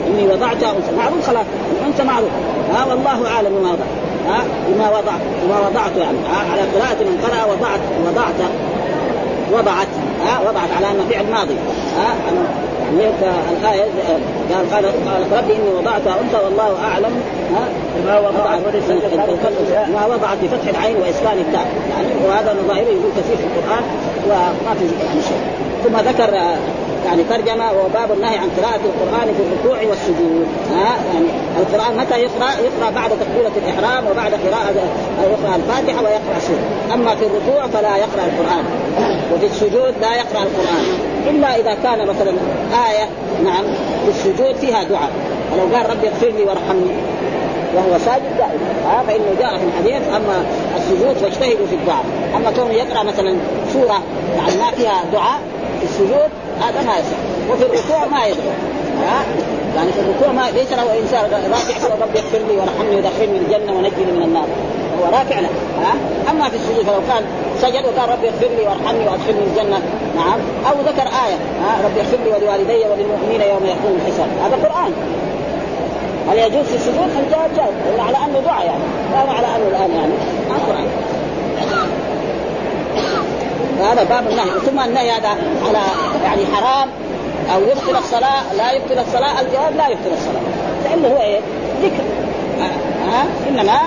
إني 0.08 0.28
وضعتها 0.28 0.72
أنثى. 0.78 0.92
معروف 0.98 1.28
خلاص؟ 1.28 1.46
الانثى 1.82 2.04
معروف. 2.04 2.30
ها 2.74 2.84
آه 2.84 2.90
والله 2.90 3.28
أعلم 3.36 3.50
بما 3.50 3.72
وضعت. 3.72 3.94
ها 4.28 4.40
آه 4.40 4.44
بما 4.68 4.90
وضعت. 4.90 5.22
بما 5.44 5.58
وضعت 5.68 5.98
يعني. 5.98 6.18
ها 6.18 6.52
على 6.52 6.62
قراءة 6.62 7.00
من 7.10 7.16
قرأ 7.24 7.54
وضعت. 7.54 7.80
وضعت. 8.08 8.40
وضعت. 9.54 9.88
ها 10.26 10.40
وضعت 10.50 10.72
على 10.78 10.92
انه 10.92 11.04
فعل 11.10 11.26
ماضي. 11.32 11.56
ها 11.98 12.10
الآية 12.92 13.84
قال 14.54 14.72
قال 14.72 14.86
قال 14.86 15.38
ربي 15.38 15.54
إني 15.54 15.70
وضعتها 15.80 16.16
أنثى 16.22 16.46
والله 16.46 16.84
أعلم 16.84 17.22
ها؟ 17.54 17.68
ما 18.06 18.20
وضعت 18.20 18.60
ما 19.94 20.06
وضعت 20.06 20.38
بفتح 20.44 20.70
العين 20.70 20.96
وإسكان 20.96 21.38
التاء 21.38 21.68
يعني 21.90 22.08
وهذا 22.28 22.56
نظائره 22.64 22.88
يقول 22.88 23.12
كثير 23.18 23.38
في 23.38 23.44
القرآن 23.44 23.84
وما 24.28 24.74
في 24.80 24.86
يعني 25.06 25.22
شيء. 25.22 25.42
ثم 25.84 25.98
ذكر 26.10 26.34
يعني 27.06 27.24
ترجمة 27.24 27.66
وباب 27.72 28.12
النهي 28.12 28.38
عن 28.38 28.50
قراءة 28.58 28.82
القرآن 28.86 29.34
في 29.38 29.44
الركوع 29.44 29.90
والسجود. 29.90 30.48
ها؟ 30.72 30.96
يعني 31.14 31.26
القرآن 31.60 31.98
متى 31.98 32.20
يقرأ؟ 32.20 32.50
يقرأ 32.52 32.90
بعد 32.96 33.10
تكبيرة 33.10 33.52
الإحرام 33.58 34.08
وبعد 34.08 34.32
قراءة 34.32 34.70
يقرأ 35.24 35.56
الفاتحة 35.56 36.04
ويقرأ 36.04 36.40
سورة 36.40 36.94
أما 36.94 37.16
في 37.16 37.26
الركوع 37.26 37.68
فلا 37.68 37.98
يقرأ 37.98 38.24
القرآن. 38.26 38.66
وفي 39.34 39.46
السجود 39.46 39.94
لا 40.02 40.16
يقرأ 40.16 40.44
القرآن. 40.44 40.86
إلا 41.30 41.56
إذا 41.56 41.78
كان 41.84 42.08
مثلا 42.08 42.32
آية 42.90 43.06
نعم 43.44 43.64
في 44.04 44.10
السجود 44.10 44.56
فيها 44.56 44.84
دعاء. 44.84 45.10
ولو 45.54 45.76
قال 45.76 45.90
ربي 45.90 46.08
اغفر 46.08 46.28
لي 46.28 46.44
وارحمني 46.44 46.96
وهو 47.76 48.00
ساجد 48.06 48.38
دائما. 48.38 48.70
آه 48.92 49.04
فإنه 49.08 49.36
جاء 49.40 49.58
في 49.58 49.64
الحديث 49.64 50.08
أما 50.16 50.46
السجود 50.78 51.16
فاجتهدوا 51.16 51.68
في 51.68 51.76
الدعاء. 51.76 52.06
أما 52.36 52.52
كونه 52.52 52.74
يقرأ 52.74 53.04
مثلا 53.04 53.36
سورة 53.74 54.04
يعني 54.38 54.58
ما 54.62 54.72
فيها 54.78 55.04
دعاء 55.14 55.40
السجود 55.90 56.32
هذا 56.62 56.82
ما 56.88 56.94
يصح. 57.00 57.20
وفي 57.52 57.66
الركوع 57.66 58.06
ما 58.06 58.26
يدعو 58.26 58.52
يعني 59.76 59.92
في 59.92 60.00
الركوع 60.00 60.32
ما 60.32 60.52
ليس 60.52 60.72
له 60.72 61.00
إنسان 61.00 61.24
راكع 61.32 61.96
ربي 62.06 62.20
اغفر 62.20 62.42
لي 62.50 62.58
وارحمني 62.58 62.96
ودخلني 62.96 63.38
الجنة 63.38 63.72
ونجني 63.78 64.12
من 64.18 64.24
النار. 64.24 64.48
هو 65.00 65.06
راكع 65.06 65.40
له. 65.40 65.50
ها؟ 65.84 65.94
أما 66.32 66.50
في 66.50 66.56
السجود 66.56 66.86
فلو 66.86 67.02
كان 67.10 67.24
سجد 67.62 67.84
وقال 67.86 68.10
ربي 68.10 68.28
اغفر 68.28 68.48
لي 68.58 68.64
وارحمني 68.68 69.06
وادخلني 69.08 69.44
الجنة. 69.50 69.80
نعم. 70.16 70.40
أو 70.70 70.76
ذكر 70.90 71.08
آية. 71.26 71.38
ها؟ 71.64 71.72
ربي 71.86 72.00
اغفر 72.02 72.18
لي 72.24 72.30
ولوالدي 72.30 72.82
وللمؤمنين 72.90 73.42
يوم 73.42 73.66
يقوم 73.74 73.94
الحساب. 74.02 74.30
هذا 74.44 74.56
قرآن. 74.66 74.92
هل 76.30 76.38
يجوز 76.38 76.66
في 76.66 76.76
السجود؟ 76.76 77.10
الجواب 77.24 77.50
جائز 77.58 78.00
على 78.08 78.18
أنه 78.26 78.40
دعاء 78.40 78.66
يعني. 78.66 78.84
لا 79.12 79.34
على 79.38 79.48
أنه 79.56 79.68
الآن 79.68 79.92
يعني. 80.00 80.14
فهذا 83.98 84.10
باب 84.10 84.32
النهي. 84.32 84.60
ثم 84.66 84.80
النهي 84.80 85.12
هذا 85.12 85.30
على 85.68 85.80
يعني 86.24 86.42
حرام 86.56 86.90
أو 87.54 87.62
يبطل 87.62 87.98
الصلاة 87.98 88.54
لا 88.58 88.72
يبطل 88.72 89.00
الصلاة 89.00 89.42
الجواب 89.42 89.76
لا 89.78 89.88
يبطل 89.88 90.14
الصلاة. 90.14 90.42
لأنه 90.84 91.08
هو 91.08 91.22
إيه؟ 91.22 91.40
ذكر. 91.84 92.04
ها 92.60 93.22
أه؟ 93.22 93.50
إنما 93.50 93.80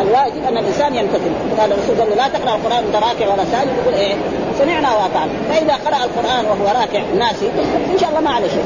الواجب 0.00 0.44
أن 0.48 0.58
الإنسان 0.58 0.94
يمتثل. 0.94 1.30
قال 1.58 1.72
الرسول 1.72 1.96
قال 2.00 2.16
لا 2.16 2.28
تقرأ 2.28 2.56
القرآن 2.56 2.84
وأنت 2.84 2.96
راكع 2.96 3.32
ولا 3.32 3.44
ساجد. 3.44 3.70
يقول 3.82 3.94
إيه؟ 3.94 4.14
سمعنا 4.58 4.88
وأطعنا. 4.96 5.32
فإذا 5.48 5.74
قرأ 5.74 6.04
القرآن 6.04 6.44
وهو 6.44 6.80
راكع 6.80 7.02
ناسي 7.18 7.46
إن 7.94 7.98
شاء 8.00 8.08
الله 8.08 8.20
ما 8.20 8.30
عليه 8.30 8.48
شيء. 8.48 8.64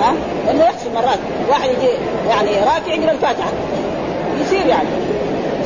ها 0.00 0.12
لأنه 0.46 0.64
يحصل 0.64 0.90
مرات 0.94 1.18
واحد 1.50 1.68
يجي 1.68 1.90
يعني 2.28 2.50
راكع 2.50 2.94
يقرأ 2.94 3.12
الفاتحة. 3.12 3.50
يصير 4.40 4.66
يعني. 4.66 4.88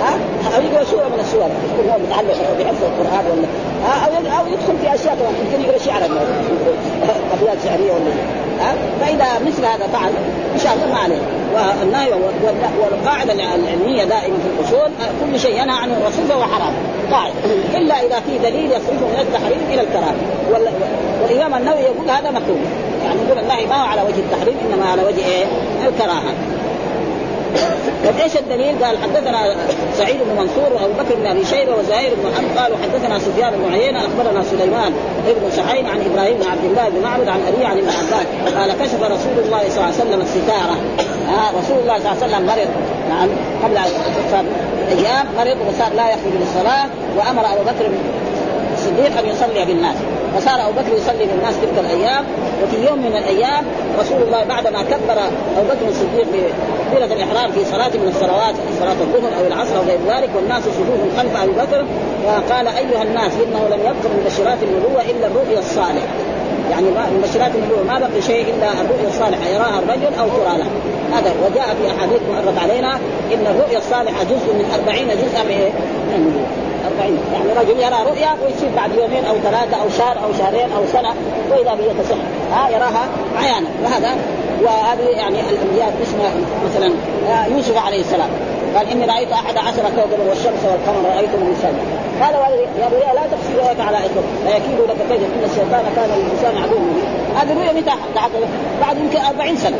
ها 0.04 0.56
أو 0.56 0.62
يقرا 0.62 0.84
سورة 0.84 1.08
من 1.08 1.20
السور. 1.20 1.48
يكون 1.72 1.90
هو 1.90 1.98
متعلق 1.98 2.36
بحفظ 2.58 2.84
القرآن 2.84 3.24
ولا 3.32 3.48
ها 3.84 4.06
أو 4.06 4.40
أو 4.40 4.46
يدخل 4.52 4.74
في 4.82 4.94
أشياء 4.94 5.14
كمان 5.14 5.34
يمكن 5.40 5.64
يقرأ 5.64 5.78
شعرا 5.78 6.06
ابيات 7.34 7.58
شعرية 7.64 7.92
ولا 7.92 8.12
ها 8.60 8.74
فإذا 9.00 9.46
مثل 9.46 9.64
هذا 9.64 9.86
فعل 9.92 10.12
إن 10.54 10.60
شاء 10.64 10.74
الله 10.74 10.86
ما 10.94 10.98
عليه. 10.98 11.20
والنهي 11.80 12.12
والقاعدة 12.82 13.32
العلمية 13.32 14.04
دائما 14.04 14.36
في 14.36 14.48
الأصول 14.60 14.90
كل 15.20 15.40
شيء 15.40 15.62
ينهى 15.62 15.78
عنه 15.78 15.96
الرسول 15.96 16.24
فهو 16.28 16.42
حرام. 16.42 16.74
قاعدة. 17.10 17.34
إلا 17.76 17.94
إذا 17.94 18.20
في 18.20 18.38
دليل 18.38 18.66
يصرفه 18.66 19.06
من 19.06 19.18
التحريم 19.20 19.60
إلى 19.70 19.80
الكراهة. 19.80 20.14
والإمام 21.22 21.54
النووي 21.54 21.80
يقول 21.80 22.10
هذا 22.10 22.30
مكروه. 22.30 22.58
يعني 23.04 23.18
يقول 23.26 23.38
النهي 23.38 23.66
ما 23.66 23.82
هو 23.82 23.86
على 23.86 24.02
وجه 24.02 24.18
التحريم 24.18 24.56
إنما 24.66 24.90
على 24.90 25.02
وجه 25.04 25.26
إيه؟ 25.26 25.44
الكراهة. 25.88 26.34
طيب 28.04 28.18
إيش 28.22 28.36
الدليل؟ 28.36 28.84
قال 28.84 28.98
حدثنا 29.02 29.56
سعيد 29.94 30.16
بن 30.16 30.42
منصور 30.42 30.72
وابو 30.72 30.92
بكر 30.92 31.14
بن 31.14 31.26
ابي 31.26 31.44
شيبه 31.44 31.76
وزهير 31.76 32.14
بن 32.14 32.30
محمد 32.30 32.58
قالوا 32.58 32.76
حدثنا 32.82 33.18
سفيان 33.18 33.50
بن 33.50 33.72
عيينه 33.72 33.98
اخبرنا 33.98 34.42
سليمان 34.42 34.92
بن 35.26 35.50
سحيم 35.50 35.86
عن 35.86 36.00
إبراهيم 36.12 36.36
بن 36.38 36.46
عبد 36.50 36.64
الله 36.64 36.88
بن 36.88 37.02
معبد 37.02 37.28
عن 37.28 37.40
ابي 37.54 37.64
عن 37.64 37.78
ابن 37.78 37.88
عباس 37.88 38.54
قال 38.56 38.72
كشف 38.72 39.02
رسول 39.02 39.44
الله 39.44 39.62
صلى 39.68 39.76
الله 39.76 39.84
عليه 39.84 39.94
وسلم 39.94 40.20
الستاره. 40.20 40.76
آه 41.28 41.50
رسول 41.60 41.78
الله 41.78 41.98
صلى 41.98 42.12
الله 42.12 42.22
عليه 42.22 42.26
وسلم 42.26 42.46
مرض 42.46 42.68
نعم. 43.08 43.28
قبل 43.64 43.76
أيام 44.98 45.26
مرض 45.36 45.56
وصار 45.68 45.92
لا 45.96 46.08
يخرج 46.08 46.32
للصلاة 46.40 46.86
وأمر 47.16 47.46
أبو 47.52 47.62
بكر 47.62 47.90
الصديق 48.74 49.18
أن 49.18 49.28
يصلي 49.28 49.64
بالناس. 49.64 49.96
فصار 50.36 50.68
أبو 50.68 50.72
بكر 50.80 50.96
يصلي 50.96 51.26
بالناس 51.26 51.54
تلك 51.62 51.78
الأيام 51.78 52.24
وفي 52.62 52.86
يوم 52.86 52.98
من 52.98 53.16
الأيام 53.16 53.64
رسول 54.00 54.22
الله 54.22 54.44
بعدما 54.44 54.82
كبر 54.82 55.18
أبو 55.58 55.68
بكر 55.68 55.88
الصديق 55.88 56.26
بتكبيره 56.32 57.14
الإحرام 57.14 57.52
في 57.52 57.64
صلاة 57.64 57.88
من 57.88 58.08
الصلوات 58.08 58.54
صلاة 58.80 59.00
الظهر 59.00 59.32
أو 59.40 59.46
العصر 59.46 59.76
أو 59.76 59.82
غير 59.82 59.98
ذلك 60.08 60.30
والناس 60.36 60.62
صفوف 60.62 61.18
خلف 61.18 61.36
أبي 61.36 61.52
بكر 61.52 61.84
وقال 62.26 62.66
أيها 62.68 63.02
الناس 63.02 63.32
إنه 63.32 63.68
لم 63.68 63.80
يبقى 63.80 64.08
من 64.14 64.22
بشرات 64.26 64.58
النبوة 64.62 65.02
إلا 65.02 65.26
الرؤيا 65.26 65.58
الصالح 65.58 66.04
يعني 66.70 66.86
من 66.86 67.20
بشرات 67.28 67.50
النبوة 67.54 67.82
ما 67.82 67.98
بقي 67.98 68.22
شيء 68.22 68.46
إلا 68.54 68.72
الرؤيا 68.72 69.08
الصالحة 69.08 69.48
يراها 69.48 69.78
الرجل 69.78 70.14
أو 70.20 70.28
ترى 70.28 70.58
له. 70.58 70.66
هذا 71.12 71.32
وجاء 71.44 71.66
في 71.66 71.90
أحاديث 71.96 72.20
مرت 72.30 72.58
علينا 72.58 72.92
إن 73.34 73.46
الرؤيا 73.46 73.78
الصالحة 73.78 74.24
جزء 74.24 74.52
من 74.54 74.70
أربعين 74.74 75.08
جزءا 75.08 75.42
من 75.44 75.72
النبوة. 76.16 76.63
أربعين 76.94 77.18
يعني 77.32 77.52
رجل 77.60 77.80
يرى 77.80 78.02
رؤيا 78.10 78.28
ويصير 78.44 78.70
بعد 78.76 78.90
يومين 78.92 79.24
أو 79.24 79.34
ثلاثة 79.38 79.82
أو 79.82 79.88
شهر 79.98 80.16
أو 80.24 80.32
شهرين 80.38 80.72
أو 80.76 80.82
سنة 80.92 81.14
وإذا 81.50 81.74
به 81.74 82.02
تصح 82.02 82.16
ها 82.52 82.68
يراها 82.68 83.08
عيانا. 83.36 83.68
وهذا 83.84 84.10
وهذه 84.62 85.08
يعني 85.08 85.40
الأنبياء 85.40 85.94
اسمه 86.02 86.30
مثلا 86.64 86.92
يوسف 87.56 87.86
عليه 87.86 88.00
السلام. 88.00 88.28
قال 88.76 88.88
إني 88.88 89.04
رأيت 89.04 89.32
أحد 89.32 89.56
عشر 89.56 89.82
كوكبا 89.96 90.24
والشمس 90.28 90.62
والقمر 90.64 91.08
رأيتهم 91.16 91.40
من 91.40 91.56
سنة 91.62 91.80
قال 92.20 92.34
يا 92.80 92.88
بني 92.88 93.14
لا 93.14 93.22
تقصي 93.32 93.54
رؤيك 93.58 93.80
على 93.80 93.96
إخوة 93.96 94.24
فيكيد 94.46 94.78
لك 94.88 94.96
كيدا 95.08 95.26
إن 95.26 95.44
الشيطان 95.44 95.84
كان 95.96 96.08
للإنسان 96.18 96.62
عدوا. 96.62 96.78
هذه 97.36 97.52
الرؤيا 97.52 97.72
متى 97.72 97.90
بعد 98.80 98.96
يمكن 98.98 99.18
40 99.18 99.56
سنة. 99.56 99.76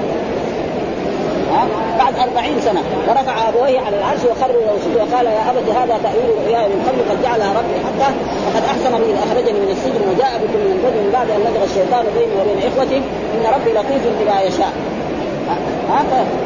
بعد 1.98 2.14
أربعين 2.18 2.60
سنة 2.60 2.82
ورفع 3.08 3.48
أبويه 3.48 3.80
على 3.80 3.96
العرش 3.98 4.20
وخروا 4.30 4.62
وسجدوا 4.72 5.02
وقال 5.02 5.26
يا 5.26 5.50
أبت 5.50 5.68
هذا 5.80 5.94
تأويل 6.04 6.30
رؤياي 6.40 6.68
من 6.68 6.80
قبل 6.86 7.00
قد 7.10 7.22
جعلها 7.22 7.50
ربي 7.60 7.76
حقا 7.86 8.10
وقد 8.46 8.64
أحسن 8.72 8.92
بي 8.98 9.10
إذ 9.12 9.18
أخرجني 9.26 9.58
من 9.64 9.70
السجن 9.76 10.02
وجاء 10.10 10.32
بكم 10.42 10.58
من 10.64 10.70
البدن 10.76 11.00
من 11.04 11.10
بعد 11.12 11.30
أن 11.30 11.40
نزغ 11.40 11.64
الشيطان 11.70 12.04
بيني 12.16 12.34
وبين 12.40 12.58
إخوتي 12.72 12.98
إن 13.34 13.44
ربي 13.54 13.70
لطيف 13.78 14.02
بما 14.20 14.40
يشاء. 14.40 14.72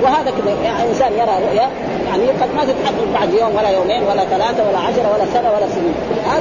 وهذا 0.03 0.31
كذا 0.31 0.53
يعني 0.65 0.89
إنسان 0.89 1.13
يرى 1.13 1.35
رؤيا 1.47 1.69
يعني 2.09 2.25
قد 2.41 2.51
ما 2.57 2.63
تتحقق 2.65 3.09
بعد 3.15 3.35
يوم 3.35 3.53
ولا 3.57 3.69
يومين 3.69 4.03
ولا 4.03 4.25
ثلاثة 4.25 4.69
ولا 4.69 4.79
عشره 4.79 5.09
ولا 5.15 5.27
سنة 5.35 5.49
ولا 5.55 5.69
سنين. 5.75 5.95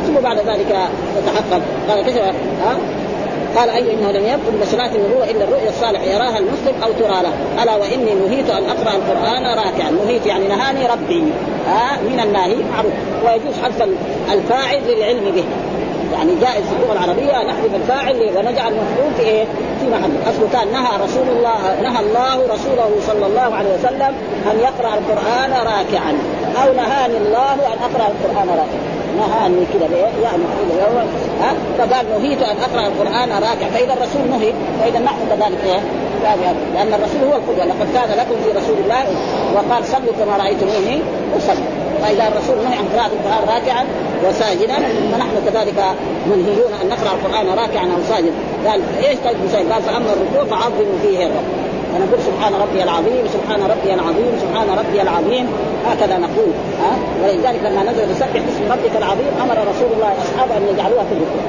ثم 0.07 0.23
بعد 0.23 0.37
ذلك 0.37 0.71
تتحقق 1.15 1.61
قال 1.89 2.05
كذا 2.05 2.21
ها 2.63 2.77
قال 3.57 3.69
أي 3.69 3.93
إنه 3.93 4.11
لم 4.11 4.23
من 4.23 4.59
بشرات 4.61 4.95
النبوه 4.95 5.23
إلا 5.23 5.43
الرؤيا 5.43 5.69
الصالح 5.69 6.03
يراها 6.03 6.37
المسلم 6.37 6.83
أو 6.83 6.91
ترى 6.91 7.23
له. 7.23 7.63
ألا 7.63 7.75
وإني 7.75 8.13
نهيت 8.13 8.49
أن 8.49 8.63
أقرأ 8.69 8.95
القرآن 8.95 9.43
راكعا. 9.45 9.91
نهيت 10.05 10.25
يعني 10.25 10.47
نهاني 10.47 10.85
ربي 10.85 11.23
آه 11.67 12.01
من 12.09 12.19
الناهي 12.19 12.55
معروف. 12.71 12.93
ويجوز 13.25 13.61
حذف 13.63 13.87
الفاعل 14.33 14.81
للعلم 14.87 15.31
به. 15.35 15.43
يعني 16.13 16.31
جائز 16.41 16.65
في 16.65 16.75
اللغة 16.79 16.93
العربية 16.93 17.47
نحذف 17.47 17.75
الفاعل 17.75 18.15
ونجعل 18.15 18.71
المفعول 18.71 19.13
في 19.17 19.21
إيه؟ 19.21 19.45
في 19.79 19.87
محل. 19.89 20.11
اصله 20.29 20.47
كان 20.53 20.71
نهى 20.71 21.03
رسول 21.03 21.27
الله 21.27 21.81
نهى 21.81 21.99
الله 21.99 22.53
رسوله 22.53 22.89
صلى 23.07 23.25
الله 23.25 23.55
عليه 23.55 23.73
وسلم 23.73 24.13
أن 24.51 24.59
يقرأ 24.59 24.93
القرآن 24.93 25.51
راكعا. 25.51 26.17
أو 26.63 26.73
نهاني 26.73 27.17
الله 27.17 27.53
أن 27.53 27.77
أقرأ 27.83 28.07
القرآن 28.07 28.49
راكعا. 28.49 28.86
نهاني 29.17 29.65
كذا 29.73 29.97
يعني 30.23 30.43
ها؟ 31.41 31.53
فقال 31.77 32.05
نهيت 32.19 32.41
أن 32.41 32.55
أقرأ 32.57 32.87
القرآن 32.87 33.29
راكع 33.29 33.67
فإذا 33.73 33.93
الرسول 33.93 34.29
نهي 34.29 34.53
فإذا 34.81 34.99
نحن 34.99 35.17
كذلك 35.29 35.63
إيه 35.65 35.79
لأن 36.73 36.93
الرسول 36.93 37.21
هو 37.23 37.35
القدوة. 37.35 37.65
لقد 37.65 37.87
كان 37.93 38.17
لكم 38.17 38.35
في 38.43 38.49
رسول 38.59 38.77
الله 38.83 39.05
وقال 39.55 39.85
صلوا 39.85 40.13
كما 40.19 40.37
رأيتموني 40.37 41.01
أصلي. 41.37 41.63
فإذا 42.01 42.27
الرسول 42.27 42.63
نهي 42.63 42.77
عن 42.77 42.85
قراءه 42.93 43.11
القرآن 43.13 43.55
راكعا 43.55 43.85
وساجدا 44.27 44.75
فنحن 45.11 45.35
كذلك 45.45 45.83
منهيون 46.25 46.71
أن 46.81 46.89
نقرأ 46.89 47.11
القرآن 47.13 47.47
راكعا 47.47 47.85
أو 47.85 48.03
ساجدا. 48.09 48.33
قال 48.67 48.81
إيش 48.97 49.17
طيب 49.25 49.71
قال 49.71 49.81
فأما 49.81 50.13
الركوع 50.13 50.57
فعظموا 50.57 50.97
فيه 51.01 51.25
الرب 51.25 51.76
ونقول 51.93 52.19
سبحان 52.29 52.53
ربي 52.53 52.83
العظيم 52.83 53.23
سبحان 53.35 53.61
ربي 53.61 53.93
العظيم 53.93 54.31
سبحان 54.41 54.67
ربي 54.79 55.01
العظيم. 55.01 55.47
هكذا 55.85 56.17
نقول 56.17 56.51
ها؟ 56.81 56.91
ولذلك 57.23 57.59
لما 57.63 57.91
نزل 57.91 58.09
بسبح 58.11 58.35
اسم 58.35 58.71
ربك 58.71 58.95
العظيم 58.97 59.27
أمر 59.43 59.57
رسول 59.71 59.89
الله 59.95 60.11
أصحابه 60.23 60.57
أن 60.57 60.63
يجعلوها 60.73 61.03
في 61.03 61.11
الركوع 61.11 61.41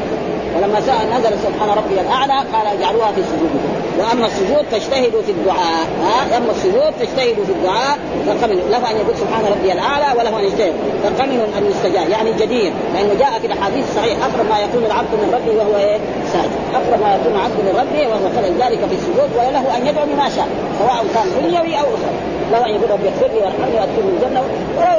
ولما 0.56 0.80
سأل 0.80 1.10
نزل 1.10 1.38
سبحان 1.46 1.68
ربي 1.78 2.00
الاعلى 2.00 2.32
قال 2.52 2.66
اجعلوها 2.66 3.12
في 3.12 3.20
السجود 3.20 3.50
واما 3.98 4.26
السجود 4.26 4.64
فاجتهدوا 4.70 5.22
في 5.22 5.32
الدعاء 5.32 5.86
ها 6.02 6.36
اما 6.36 6.50
السجود 6.50 6.92
فاجتهدوا 6.98 7.44
في 7.44 7.52
الدعاء 7.52 7.98
فقمن 8.26 8.56
له 8.70 8.90
ان 8.90 8.96
يقول 8.96 9.16
سبحان 9.16 9.44
ربي 9.54 9.72
الاعلى 9.72 10.18
وله 10.18 10.38
ان 10.38 10.44
يجتهد 10.44 10.72
فقمن 11.04 11.40
ان 11.58 11.66
يستجاب 11.70 12.08
يعني 12.08 12.32
جدير 12.32 12.72
لأنه 12.94 13.14
جاء 13.18 13.38
في 13.40 13.46
الاحاديث 13.46 13.84
الصحيح 13.90 14.16
اقرب 14.24 14.46
ما 14.50 14.58
يكون 14.58 14.84
العبد 14.86 15.12
من 15.12 15.28
ربه 15.34 15.58
وهو 15.58 15.76
إيه؟ 15.76 15.98
ساجد 16.32 16.50
اقرب 16.74 17.00
ما 17.02 17.14
يكون 17.14 17.32
العبد 17.36 17.58
من 17.66 17.74
ربه 17.80 18.08
وهو 18.08 18.28
ذلك 18.58 18.78
في 18.78 18.94
السجود 18.94 19.30
وله 19.36 19.76
ان 19.76 19.86
يدعو 19.86 20.06
بما 20.06 20.28
شاء 20.28 20.48
سواء 20.78 21.04
كان 21.14 21.26
دنيوي 21.42 21.80
أو 21.80 21.86
اخروي 21.96 22.38
له 22.52 22.66
ان 22.66 22.70
يقول 22.70 22.90
رب 22.90 23.04
اغفر 23.06 23.26
لي 23.34 23.38
وارحمني 23.44 23.76
وادخلني 23.80 24.10
الجنه 24.16 24.42
ولا 24.78 24.92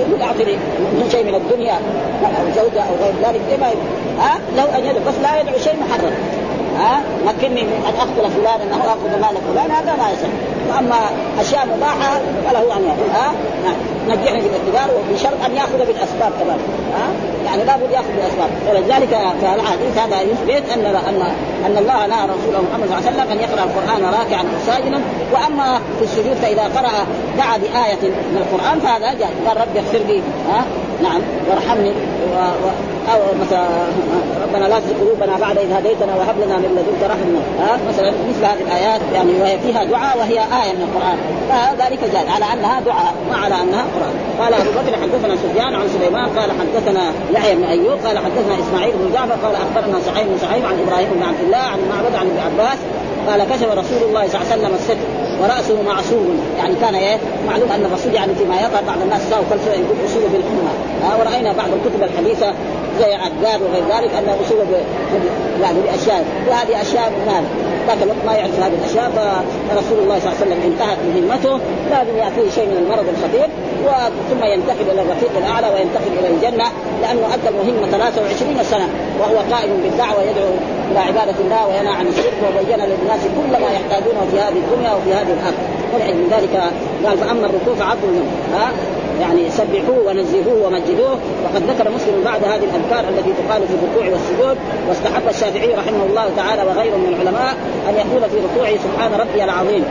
يقول 0.00 0.22
اعطني 0.22 0.56
من 0.98 1.08
شيء 1.12 1.24
من 1.24 1.34
الدنيا 1.34 1.74
أو 2.24 2.44
زوجه 2.56 2.82
أو 2.82 2.94
غير 3.02 3.14
ذلك 3.24 3.60
ما 3.60 3.70
ها 4.24 4.38
له 4.56 4.78
ان 4.78 4.84
يدعو 4.84 4.99
بس 5.06 5.14
لا 5.22 5.40
يدعو 5.40 5.58
شيء 5.58 5.76
محرم 5.80 6.12
ها؟ 6.78 7.00
مكنني 7.26 7.62
من 7.62 7.72
إن 7.88 7.94
اقتل 8.00 8.30
فلان 8.30 8.60
انه 8.60 8.84
اخذ 8.84 9.20
مال 9.20 9.36
فلان 9.52 9.70
هذا 9.70 9.92
ما 9.96 10.10
يصح 10.10 10.28
وأما 10.68 10.96
أشياء 11.40 11.66
مباحة 11.76 12.20
فله 12.46 12.76
ان 12.76 12.82
يقول 12.84 13.10
ها؟ 13.14 13.32
نعم. 13.64 13.76
نجحني 14.08 14.40
بالاعتبار 14.40 14.96
وبشرط 14.96 15.44
أن 15.46 15.56
يأخذ 15.56 15.78
بالأسباب 15.78 16.32
كمان. 16.40 16.58
ها؟ 16.94 17.06
يعني 17.46 17.64
لابد 17.64 17.90
يأخذ 17.90 18.12
بالأسباب. 18.16 18.50
ولذلك 18.68 19.08
في 19.40 19.54
الحديث 19.54 19.98
هذا 19.98 20.20
يثبت 20.20 20.70
أن 20.74 20.84
أن 20.86 21.22
أن 21.66 21.76
الله 21.78 22.06
نهى 22.06 22.24
رسوله 22.24 22.62
محمد 22.70 22.88
صلى 22.88 22.98
الله 22.98 23.06
عليه 23.06 23.10
وسلم 23.10 23.30
أن 23.32 23.40
يقرأ 23.40 23.64
القرآن 23.64 24.02
راكعا 24.04 24.42
أو 24.42 24.58
ساجدا 24.66 25.00
وأما 25.32 25.80
في 25.98 26.04
السجود 26.04 26.34
فإذا 26.42 26.62
قرأ 26.62 26.90
دعا 27.38 27.56
بآية 27.56 28.02
من 28.02 28.44
القرآن 28.46 28.80
فهذا 28.80 29.18
جاء 29.18 29.30
قال 29.46 29.56
رب 29.60 29.76
اغفر 29.76 29.98
لي 29.98 30.22
ها؟ 30.52 30.64
نعم 31.02 31.20
وارحمني 31.50 31.90
و... 31.90 32.36
و... 32.36 32.66
أو 33.12 33.20
مثلا 33.40 33.66
ربنا 34.44 34.64
لا 34.68 34.80
تزغ 34.80 34.94
قلوبنا 35.00 35.38
بعد 35.38 35.58
إذ 35.58 35.72
هديتنا 35.72 36.16
وهب 36.16 36.36
لنا 36.44 36.56
من 36.56 36.70
لدنك 36.76 37.10
رحمة. 37.10 37.40
ها 37.60 37.78
مثلا 37.88 38.10
مثل 38.10 38.44
هذه 38.44 38.62
الآيات 38.66 39.00
يعني 39.14 39.40
وهي 39.40 39.58
فيها 39.58 39.84
دعاء 39.84 40.18
وهي 40.18 40.38
آية 40.38 40.72
من 40.72 40.82
القرآن. 40.88 41.18
فذلك 41.48 42.00
جاء 42.12 42.26
على 42.34 42.44
أنها 42.52 42.80
دعاء 42.80 43.14
ما 43.30 43.36
على 43.36 43.54
أنها 43.54 43.84
قرآن. 43.94 44.14
قال 44.40 44.54
أبو 44.54 44.70
بكر 44.70 44.96
حدثنا 45.02 45.36
سفيان 45.36 45.74
عن 45.74 45.88
سليمان 45.88 46.28
قال 46.38 46.50
حدثنا 46.60 47.12
يحيى 47.32 47.54
بن 47.54 47.64
أيوب 47.64 47.98
قال 48.06 48.18
حدثنا 48.18 48.54
إسماعيل 48.60 48.92
بن 48.92 49.12
جعفر 49.12 49.46
قال 49.46 49.54
أخبرنا 49.54 50.00
سعيد 50.00 50.26
بن 50.26 50.38
سعيد 50.38 50.64
عن 50.64 50.74
إبراهيم 50.86 51.08
بن 51.14 51.22
عبد 51.22 51.40
الله 51.40 51.58
عن 51.58 51.78
معبد 51.90 52.14
عن 52.14 52.26
ابن 52.26 52.38
عباس 52.38 52.78
قال 53.28 53.44
كشف 53.44 53.70
رسول 53.72 54.08
الله 54.08 54.28
صلى 54.28 54.40
الله 54.40 54.52
عليه 54.52 54.62
وسلم 54.62 54.74
الستر 54.74 55.19
ورأسه 55.40 55.82
معصوب 55.82 56.26
يعني 56.58 56.74
كان 56.80 56.94
إيه؟ 56.94 57.16
معلوم 57.46 57.72
أن 57.72 57.84
الرسول 57.84 58.14
يعني 58.14 58.34
فيما 58.34 58.56
يظهر 58.56 58.82
بعض 58.86 59.02
الناس 59.02 59.22
ساووا 59.30 59.44
فلسفه 59.50 59.72
يقول 59.72 59.96
اصول 60.06 60.22
بالأمة. 60.22 60.72
آه 61.04 61.18
ورأينا 61.18 61.52
بعض 61.52 61.68
الكتب 61.68 62.02
الحديثة 62.02 62.54
زي 63.00 63.14
عقاد 63.14 63.62
وغير 63.62 63.84
ذلك 63.94 64.10
أنه 64.18 64.36
اصول 64.46 64.58
يعني 65.62 65.78
بأشياء. 65.80 66.24
وهذه 66.48 66.82
أشياء 66.82 67.12
هذا 67.26 67.44
ذاك 67.86 68.02
الوقت 68.02 68.24
ما 68.26 68.32
يعرف 68.32 68.60
هذه 68.60 68.74
الأشياء 68.80 69.10
فرسول 69.68 69.98
الله 69.98 70.18
صلى 70.18 70.32
الله 70.32 70.36
عليه 70.40 70.46
وسلم 70.46 70.60
انتهت 70.72 70.98
مهمته. 71.08 71.60
لازم 71.90 72.16
ياتيه 72.16 72.50
شيء 72.50 72.66
من 72.66 72.76
المرض 72.82 73.06
الخطير. 73.08 73.48
ثم 74.30 74.44
ينتقل 74.44 74.90
إلى 74.92 75.02
الرفيق 75.02 75.30
الأعلى 75.36 75.66
وينتقل 75.74 76.12
إلى 76.18 76.28
الجنة 76.28 76.64
لأنه 77.02 77.34
أدى 77.34 77.48
المهمة 77.48 77.86
23 77.90 78.62
سنة 78.62 78.88
وهو 79.20 79.36
قائم 79.52 79.70
بالدعوة 79.82 80.22
يدعو 80.22 80.50
إلى 80.90 80.98
عبادة 80.98 81.38
الله 81.40 81.66
وينهى 81.66 81.92
عن 81.92 82.06
الشرك 82.06 82.38
وبين 82.46 82.78
للناس 82.78 83.20
كل 83.36 83.52
ما 83.62 83.70
يحتاجونه 83.76 84.26
في 84.30 84.40
هذه 84.40 84.58
الدنيا 84.64 84.92
وفي 84.94 85.14
هذه 85.14 85.32
الأرض 85.32 85.58
ولعل 85.94 86.14
من 86.14 86.28
ذلك 86.30 86.54
قال 87.06 87.18
فأما 87.18 87.46
الركوع 87.46 87.74
فعظم 87.74 88.20
ها؟ 88.54 88.70
يعني 89.20 89.50
سبحوه 89.50 89.98
ونزهوه 90.06 90.66
ومجدوه 90.66 91.18
وقد 91.44 91.62
ذكر 91.70 91.90
مسلم 91.90 92.22
بعد 92.24 92.44
هذه 92.44 92.64
الأذكار 92.64 93.08
التي 93.08 93.32
تقال 93.32 93.62
في 93.68 93.74
الركوع 93.74 94.12
والسجود 94.12 94.56
واستحب 94.88 95.28
الشافعي 95.28 95.74
رحمه 95.74 96.04
الله 96.08 96.30
تعالى 96.36 96.62
وغيره 96.62 96.96
من 96.96 97.08
العلماء 97.14 97.54
أن 97.88 97.94
يقول 97.94 98.30
في 98.30 98.36
ركوعه 98.46 98.74
سبحان 98.86 99.12
ربي 99.20 99.44
العظيم 99.44 99.84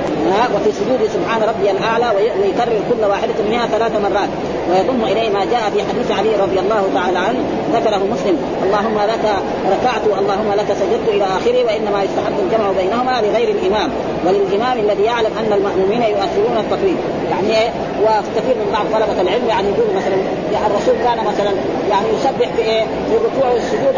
وفي 0.55 0.71
سجوده 0.71 1.07
سبحان 1.13 1.41
ربي 1.41 1.71
الأعلى 1.71 2.07
ويكرر 2.15 2.79
كل 2.89 3.05
واحدة 3.05 3.33
منها 3.49 3.67
ثلاث 3.67 3.91
مرات 4.01 4.29
ويضم 4.69 5.03
إليه 5.03 5.29
ما 5.29 5.45
جاء 5.45 5.63
في 5.73 5.83
حديث 5.89 6.11
علي 6.11 6.35
رضي 6.35 6.59
الله 6.59 6.83
تعالى 6.93 7.19
عنه 7.19 7.39
ذكره 7.73 8.01
مسلم 8.11 8.37
اللهم 8.63 8.97
لك 9.11 9.25
ركعت 9.73 10.19
اللهم 10.19 10.51
لك 10.53 10.67
سجدت 10.81 11.07
إلى 11.07 11.23
آخره 11.23 11.65
وإنما 11.65 12.03
يستحب 12.03 12.33
الجمع 12.45 12.71
بينهما 12.71 13.21
لغير 13.21 13.49
الإمام 13.49 13.89
وللإمام 14.25 14.79
الذي 14.79 15.03
يعلم 15.03 15.31
أن 15.39 15.53
المأمومين 15.53 16.01
يؤثرون 16.01 16.57
التقريب 16.57 16.97
يعني 17.31 17.57
إيه؟ 17.57 17.69
وكثير 18.01 18.55
من 18.55 18.69
بعض 18.73 18.85
طلبة 18.85 19.21
العلم 19.21 19.47
يعني 19.47 19.67
يقول 19.67 19.95
مثلا 19.95 20.15
يعني 20.53 20.67
الرسول 20.67 20.95
كان 21.03 21.25
مثلا 21.25 21.51
يعني 21.89 22.07
يسبح 22.17 22.47
في 22.55 22.61
إيه 22.61 22.83
في 22.83 23.15
الركوع 23.15 23.49
والسجود 23.49 23.95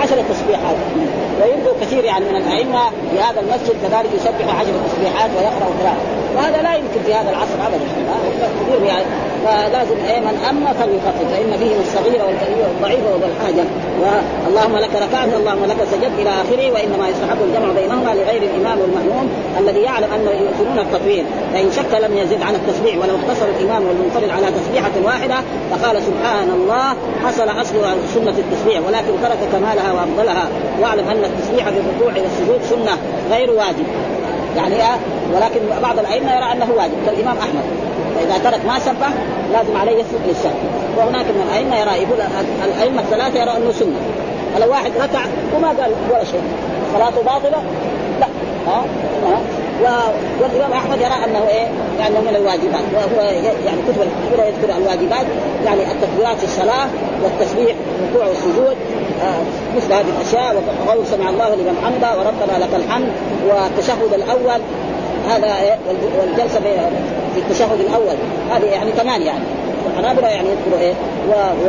عشر 0.00 0.16
تسبيحات. 0.30 0.76
ويبدو 1.42 1.70
كثير 1.80 2.04
يعني 2.04 2.24
من 2.24 2.36
الأئمة 2.36 2.82
في 3.10 3.20
هذا 3.20 3.40
المسجد 3.40 3.76
كذلك 3.82 4.10
يسبح 4.14 4.60
عشر 4.60 4.72
تسبيحات 4.88 5.30
ويقرأ 5.36 5.68
قراءة. 5.80 5.96
وهذا 6.36 6.62
لا 6.62 6.74
يمكن 6.74 7.00
في 7.06 7.14
هذا 7.14 7.30
العصر 7.30 7.58
ابدا. 7.66 7.86
كثير 8.60 8.82
يعني. 8.86 9.04
فلازم 9.44 9.96
إيه 10.08 10.20
من 10.20 10.36
أما 10.50 10.72
فليخفف 10.72 11.26
فإن 11.32 11.58
فيهم 11.58 11.80
الصغير 11.80 12.24
والكبير 12.24 12.64
والضعيف 12.68 13.00
وذو 13.06 13.26
الحاجة. 13.32 13.64
واللهم 14.00 14.76
لك 14.76 14.90
ركعت 14.94 15.28
اللهم 15.34 15.64
لك 15.64 15.76
سجدت 15.92 16.18
إلى 16.18 16.30
اخره 16.30 16.72
وانما 16.72 17.08
يستحب 17.08 17.38
الجمع 17.42 17.72
بينهما 17.80 18.10
لغير 18.14 18.42
الامام 18.42 18.78
والمأموم 18.80 19.28
الذي 19.60 19.80
يعلم 19.80 20.08
انه 20.14 20.30
يؤثرون 20.30 20.78
التطويل 20.78 21.24
فان 21.52 21.70
شك 21.72 21.92
لم 22.04 22.18
يزد 22.18 22.42
عن 22.42 22.54
التسبيح 22.54 22.94
ولو 22.96 23.14
اقتصر 23.14 23.46
الامام 23.58 23.82
والمنفرد 23.86 24.30
على 24.30 24.46
تسبيحه 24.60 24.90
واحدة 25.04 25.36
فقال 25.70 25.96
سبحان 26.02 26.50
الله 26.50 26.96
حصل 27.24 27.48
اصل 27.60 27.74
سنه 28.14 28.34
التسبيح. 28.38 28.80
ولكن 28.86 29.12
ترك 29.22 29.38
كمالها 29.84 29.92
وأفضلها. 29.92 30.48
واعلم 30.80 31.08
أن 31.08 31.24
التسبيح 31.24 31.68
في 31.68 31.76
الركوع 31.78 32.22
والسجود 32.22 32.62
سنة 32.62 32.98
غير 33.30 33.50
واجب. 33.50 33.86
يعني 34.56 34.74
إيه؟ 34.74 34.96
ولكن 35.34 35.60
بعض 35.82 35.98
الأئمة 35.98 36.36
يرى 36.36 36.52
أنه 36.52 36.68
واجب 36.76 36.94
كالإمام 37.06 37.38
أحمد. 37.38 37.64
فإذا 38.16 38.50
ترك 38.50 38.66
ما 38.66 38.78
سبح 38.78 39.08
لازم 39.52 39.76
عليه 39.76 39.92
يسجد 39.92 40.20
للسهو 40.28 40.52
وهناك 40.96 41.26
من 41.26 41.48
الأئمة 41.48 41.76
يرى 41.80 42.02
يقول 42.02 42.18
الأئمة 42.64 43.00
الثلاثة 43.00 43.40
يرى 43.40 43.50
أنه 43.56 43.72
سنة. 43.72 44.00
فلو 44.54 44.70
واحد 44.70 44.92
ركع 45.00 45.20
وما 45.56 45.68
قال 45.68 45.92
ولا 46.10 46.24
شيء. 46.24 46.42
صلاته 46.94 47.22
باطلة؟ 47.22 47.62
لا. 48.20 48.26
ها؟ 48.66 48.84
أه؟ 49.26 49.38
والإمام 50.40 50.72
أحمد 50.72 50.98
يرى 51.00 51.24
أنه 51.24 51.48
إيه؟ 51.48 51.68
يعني 51.98 52.14
من 52.14 52.36
الواجبات. 52.36 52.84
وهو 52.94 53.22
يعني 53.66 53.78
كتب 53.88 54.02
الكبيره 54.02 54.46
يذكر 54.46 54.76
الواجبات 54.76 55.26
يعني 55.64 55.80
التكبيرات 55.92 56.36
في 56.36 56.44
الصلاة 56.44 56.86
والتسبيح 57.22 57.76
والركوع 58.14 58.26
والسجود 58.26 58.76
آه 58.76 58.93
مثل 59.76 59.92
هذه 59.92 60.06
الأشياء 60.16 60.62
وقول 60.86 61.06
سمع 61.06 61.30
الله 61.30 61.54
لمن 61.54 61.76
حمده 61.84 62.18
وربنا 62.18 62.64
لك 62.64 62.74
الحمد 62.74 63.08
والتشهد 63.48 64.14
الأول 64.14 64.60
هذا 65.28 65.46
إيه؟ 65.62 65.78
والجلسة 66.20 66.60
في 67.34 67.40
التشهد 67.40 67.80
الأول 67.80 68.16
هذه 68.50 68.64
يعني 68.64 68.92
كمان 68.92 69.22
يعني 69.22 69.44
الحنابله 69.90 70.28
يعني 70.28 70.48
يذكروا 70.54 70.80
إيه؟ 70.80 70.94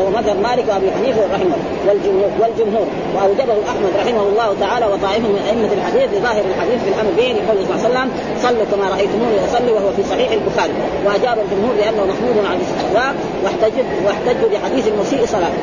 ومذهب 0.05 0.37
مالك 0.47 0.65
وأبي 0.69 0.91
حنيفة 0.97 1.21
رحمه 1.35 1.57
والجمهور 1.87 2.31
والجمهور. 2.41 2.87
وأوجبه 3.15 3.55
أحمد 3.71 3.91
رحمه 4.01 4.23
الله 4.31 4.49
تعالى 4.59 4.85
وطائفه 4.85 5.27
من 5.35 5.43
أئمة 5.49 5.71
الحديث 5.77 6.07
لظاهر 6.17 6.43
الحديث 6.53 6.79
في 6.85 6.89
الامر 6.93 7.11
به 7.17 7.27
لقوله 7.37 7.63
صلى 7.67 7.75
الله 7.75 7.83
عليه 7.85 7.89
وسلم 7.89 8.09
صلوا 8.43 8.65
كما 8.71 8.85
رأيتموني 8.95 9.37
أصلي 9.47 9.71
وهو 9.75 9.89
في 9.97 10.03
صحيح 10.11 10.29
البخاري. 10.39 10.73
وأجاب 11.05 11.37
الجمهور 11.43 11.73
لأنه 11.81 12.01
محمود 12.11 12.37
عن 12.49 12.55
الاستحباب 12.59 13.15
واحتجوا 13.43 13.85
واحتجوا 14.05 14.49
بحديث 14.53 14.85
المسيء 14.93 15.21
صلاته 15.35 15.61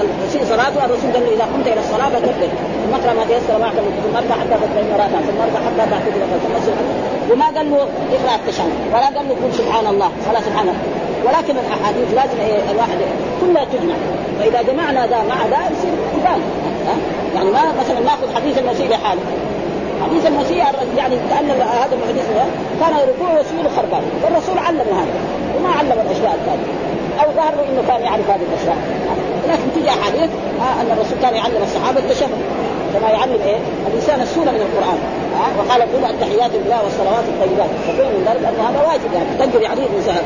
المسيء 0.00 0.44
صلاته 0.44 0.84
الرسول 0.84 1.12
قال 1.14 1.22
له 1.26 1.32
إذا 1.36 1.46
قمت 1.52 1.66
إلى 1.66 1.80
الصلاة 1.80 2.08
فكبر. 2.08 2.50
ثم 2.82 2.94
اقرأ 2.94 3.12
ما 3.18 3.24
تيسر 3.28 3.58
معك 3.58 3.72
ثم 4.04 4.16
اركع 4.16 4.34
حتى 4.40 4.56
تطمئن 4.62 4.90
راكعا 4.92 5.20
ثم 5.28 5.38
اركع 5.46 5.60
حتى 5.66 5.90
تعتدل 5.90 6.20
ثم 6.44 7.32
وما 7.32 7.46
قال 7.46 7.70
له 7.70 7.76
اقرأ 8.16 8.34
التشهد؟ 8.34 8.72
ولا 8.92 9.06
قال 9.06 9.28
له 9.28 9.34
قل 9.42 9.52
سبحان 9.58 9.86
الله. 9.86 10.10
ولا 10.30 10.40
سبحان 10.40 10.68
الله. 10.68 11.05
ولكن 11.26 11.54
الأحاديث 11.58 12.14
لازم 12.14 12.38
الواحد 12.70 12.98
كلها 13.40 13.64
تجمع. 13.64 13.94
فاذا 14.38 14.62
جمعنا 14.62 15.06
ذا 15.06 15.22
مع 15.28 15.46
ذا 15.46 15.60
يصير 15.72 15.92
كفاية. 16.16 16.42
يعني 17.34 17.50
ما 17.50 17.62
مثلا 17.80 18.00
ناخذ 18.00 18.34
حديث 18.34 18.58
المسيح 18.58 18.88
لحاله. 18.90 19.20
حديث 20.04 20.26
المسيح 20.26 20.72
يعني 20.96 21.16
كأن 21.30 21.50
هذا 21.50 21.96
الحديث 22.02 22.24
كان 22.80 22.92
ركوع 23.08 23.40
وسجود 23.40 23.68
خربان. 23.76 24.02
والرسول 24.24 24.58
علم 24.58 24.80
هذا 24.80 25.14
وما 25.58 25.68
علم 25.68 25.92
الأشياء 25.92 26.34
الثانية. 26.34 26.72
أو 27.20 27.32
ظهر 27.36 27.54
إنه 27.68 27.82
كان 27.88 28.00
يعرف 28.00 28.30
هذه 28.30 28.46
الأشياء. 28.52 28.76
لكن 29.48 29.62
تيجي 29.74 29.90
أحاديث 29.90 30.30
أن 30.80 30.90
الرسول 30.96 31.18
كان 31.22 31.34
يعلم 31.34 31.62
الصحابة 31.62 31.98
التشهد. 31.98 32.30
كما 32.98 33.10
يعلم 33.10 33.38
إيه؟ 33.46 33.56
الإنسان 33.86 34.20
السوره 34.20 34.50
من 34.50 34.62
القرآن. 34.66 34.98
ها؟ 35.38 35.46
وقال 35.58 35.82
قل 35.82 36.14
التحيات 36.14 36.50
لله 36.54 36.84
والصلوات 36.84 37.24
الطيبات. 37.28 37.70
فكون 37.86 38.06
من 38.06 38.24
ذلك 38.28 38.44
ان 38.48 38.64
هذا 38.66 38.88
واجب 38.88 39.12
يعني 39.14 39.30
تنجر 39.38 39.66
عليه 39.66 39.86
الانسان 39.86 40.22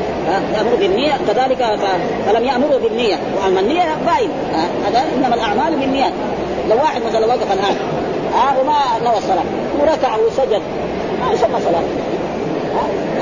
يأمر 0.55 0.75
بالنية. 0.79 1.13
كذلك 1.27 1.79
فلم 2.25 2.43
يأمروا 2.43 2.79
بالنية. 2.79 3.15
وأما 3.37 3.59
النية 3.59 3.83
باين 4.05 4.29
هذا 4.85 5.03
إنما 5.17 5.35
الأعمال 5.35 5.79
بالنيات. 5.79 6.13
لو 6.69 6.75
واحد 6.75 7.01
مثلا 7.09 7.25
وقف 7.25 7.51
الآن. 7.53 7.75
ها؟ 8.35 8.61
وما 8.61 8.79
نوى 9.03 9.17
الصلاة. 9.17 9.43
وركع 9.79 10.15
وسجد. 10.27 10.61
ما 11.21 11.33
يسمى 11.33 11.59
صلاة. 11.65 11.83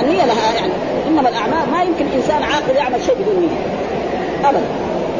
النية 0.01 0.25
لها 0.25 0.53
يعني. 0.55 0.73
إنما 1.07 1.29
الأعمال 1.29 1.71
ما 1.71 1.83
يمكن 1.83 2.05
إنسان 2.15 2.43
عاقل 2.43 2.75
يعمل 2.75 3.01
شيء 3.05 3.15
بدون 3.15 3.39
نية. 3.41 4.49
ابدا. 4.49 4.61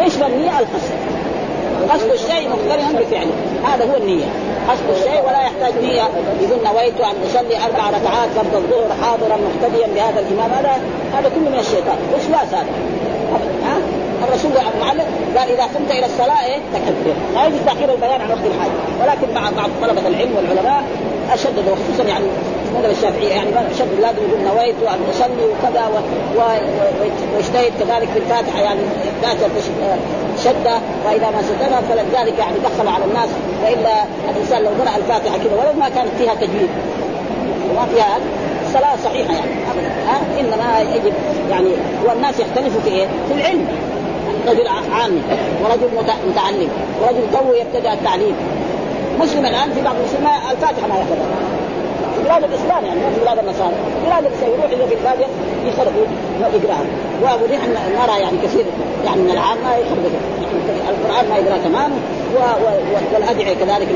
إيش 0.04 0.16
النيه 0.16 0.60
القصد 0.60 0.94
قصد 1.94 2.12
الشيء 2.12 2.50
مقترنا 2.50 3.00
بفعله 3.00 3.32
هذا 3.64 3.92
هو 3.92 3.98
النية. 3.98 4.26
قصد 4.70 4.90
الشيء 4.98 5.22
ولا 5.28 5.42
يحتاج 5.42 5.74
نية. 5.84 6.08
يقول 6.42 6.60
نويت 6.66 7.02
أن 7.02 7.16
أصلي 7.28 7.56
أربع 7.66 7.90
ركعات 7.90 8.30
فرض 8.36 8.56
الظهر 8.56 8.90
حاضرا 9.02 9.38
مقتديا 9.48 9.88
بهذا 9.88 10.20
الإمام. 10.20 10.52
هذا 10.52 10.74
هذا 11.14 11.30
كله 11.30 11.50
من 11.50 11.60
الشيطان. 11.60 11.98
وسواس 12.16 12.54
هذا؟ 12.54 12.74
ها؟ 13.66 13.78
الرسول 14.28 14.52
معلم 14.82 15.06
قال 15.38 15.50
إذا 15.50 15.64
قمت 15.64 15.92
إلى 15.92 16.06
الصلاة 16.06 16.46
إيه 16.46 16.60
تكبر. 16.74 17.16
لا 17.36 17.46
يجوز 17.46 17.60
تأخير 17.66 17.94
البيان 17.94 18.22
عن 18.22 18.30
وقت 18.30 18.46
الحاجة. 18.46 18.78
ولكن 19.02 19.34
مع 19.34 19.50
بعض 19.58 19.70
طلبة 19.82 20.08
العلم 20.08 20.36
والعلماء 20.36 20.84
اشددوا 21.34 21.76
خصوصا 21.76 22.10
يعني 22.10 22.26
مذهب 22.76 22.92
الشافعيه 22.92 23.30
يعني 23.30 23.50
شد 23.80 24.00
لازم 24.02 24.18
يقول 24.18 24.56
نويت 24.56 24.76
أن 24.88 25.00
أصلي 25.12 25.46
وكذا 25.52 25.90
واجتهد 27.36 27.72
كذلك 27.80 28.10
في 28.14 28.20
الفاتحة 28.20 28.62
يعني 28.62 28.80
شدة 30.44 30.76
وإذا 31.06 31.30
ما 31.30 31.42
شددها 31.42 31.82
فلذلك 31.82 32.40
يعني 32.40 32.56
دخل 32.64 32.88
على 32.88 33.06
الناس 33.06 33.30
وإلا 33.64 34.04
الإنسان 34.30 34.64
لو 34.64 34.70
قرأ 34.70 34.98
الفاتحة 34.98 35.38
كذا 35.38 35.54
ولو 35.54 35.80
ما 35.80 35.90
كانت 35.90 36.10
فيها 36.18 36.34
تجويد. 36.36 36.70
وما 37.72 37.86
فيها 37.86 38.18
الصلاة 38.66 38.96
صحيحة 39.04 39.34
يعني 39.34 39.52
أبدا. 39.72 39.90
ها؟ 40.08 40.40
إنما 40.40 40.96
يجب 40.96 41.14
يعني 41.50 41.70
والناس 42.06 42.40
يختلفوا 42.40 42.82
في 42.82 42.90
إيه؟ 42.90 43.08
في 43.28 43.34
العلم. 43.34 43.68
رجل 44.48 44.68
عامي 44.68 45.22
ورجل 45.64 45.90
متعلم 46.30 46.70
ورجل 47.02 47.22
تو 47.34 47.54
يبتدأ 47.54 47.94
التعليم. 47.94 48.36
مسلم 49.20 49.46
الآن 49.46 49.72
في 49.72 49.82
بعض 49.82 49.96
المسلمين 49.96 50.28
الفاتحة 50.52 50.88
ما 50.88 50.96
في 50.96 51.14
بلاد 52.30 52.44
الإسلام. 52.44 52.86
يعني 52.86 53.00
في 53.16 53.22
بلاد 53.22 53.38
النصارى. 53.40 53.74
بلاد 54.06 54.26
الإسلام. 54.26 54.52
يروح 54.52 54.66
إلى 54.66 54.88
في 54.88 54.94
الباديه 54.94 55.30
يقراها 56.56 56.86
ونحن 57.22 57.72
نرى 57.72 58.20
يعني 58.22 58.38
كثير. 58.44 58.66
يعني 59.06 59.22
من 59.22 59.32
العام 59.32 59.58
ما 59.58 59.72
القرآن 60.90 61.30
ما 61.30 61.38
يقرأ 61.38 61.58
تمام 61.64 61.92
والأدعية 63.14 63.54
كذلك 63.54 63.88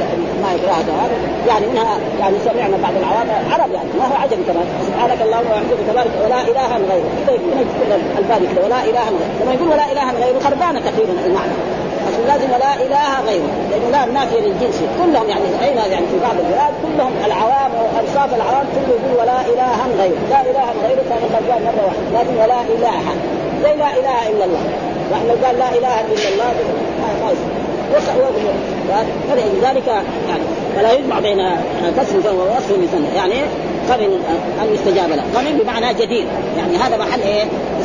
ما 0.43 0.53
يقرأها 0.53 0.81
تمام 0.81 1.09
يعني 1.47 1.67
منها 1.67 1.97
يعني 2.19 2.35
سمعنا 2.45 2.77
بعض 2.83 2.93
العوام 2.99 3.27
عرب 3.51 3.71
يعني. 3.71 3.89
ما 3.99 4.05
هو 4.05 4.15
عجم 4.21 4.37
كمان. 4.47 4.65
سبحانك 4.87 5.21
اللهم 5.21 5.45
وبحمدك 5.51 5.77
تبارك 5.91 6.11
ولا 6.25 6.41
إله 6.41 6.77
غيرك. 6.89 7.03
كذا 7.27 7.35
يكون 7.35 7.65
البادي 8.17 8.45
كذا 8.47 8.65
ولا 8.65 8.83
إله 8.83 9.05
غيرك. 9.09 9.31
لما 9.41 9.53
يقول 9.53 9.67
ولا 9.67 9.91
إله 9.91 10.11
غيره 10.25 10.39
خربانة 10.39 10.79
تقريبا 10.79 11.13
المعنى. 11.25 11.53
اصل 12.13 12.27
لازم 12.27 12.49
لا 12.65 12.73
إله 12.85 13.11
غيره. 13.27 13.49
لأنه 13.71 13.89
لا 13.91 14.05
نافية 14.05 14.39
للجنس. 14.39 14.77
كلهم 14.99 15.29
يعني 15.29 15.43
راينا 15.61 15.85
يعني 15.85 16.05
في 16.05 16.17
بعض 16.25 16.35
البلاد 16.39 16.73
كلهم 16.83 17.11
العوام 17.25 17.71
واوصاف 17.77 18.29
العوام 18.39 18.65
كله 18.73 18.95
يقول 18.95 19.13
ولا 19.21 19.41
إله 19.41 19.77
غيره. 19.99 20.21
لا 20.29 20.41
إله 20.41 20.65
غيره 20.85 21.03
كان 21.09 21.21
قال 21.33 21.63
مرة 21.63 21.83
واحدة. 21.85 22.05
لكن 22.15 22.33
ولا 22.43 22.61
إله. 22.75 23.01
زي 23.63 23.73
لا 23.83 23.89
إله 23.99 24.19
إلا 24.31 24.45
الله. 24.45 24.63
واحد 25.11 25.25
لو 25.25 25.45
قال 25.45 25.59
لا 25.59 25.69
إله 25.69 26.01
إلا 26.01 26.29
الله 26.33 26.53
خالص 27.21 27.39
فلذلك 29.29 29.87
يعني. 29.87 30.43
فلا 30.75 30.91
يجمع 30.91 31.19
بين 31.19 31.49
كسر 31.97 32.35
ووصف 32.35 32.71
مثنى 32.71 33.15
يعني 33.15 33.33
قبل 33.91 34.03
ان 34.61 34.73
يستجاب 34.73 35.09
له. 35.09 35.23
قبل 35.35 35.63
بمعنى 35.63 35.93
جديد. 35.93 36.27
يعني 36.57 36.77
هذا 36.77 36.97
محل 36.97 37.21
إيه؟ 37.21 37.43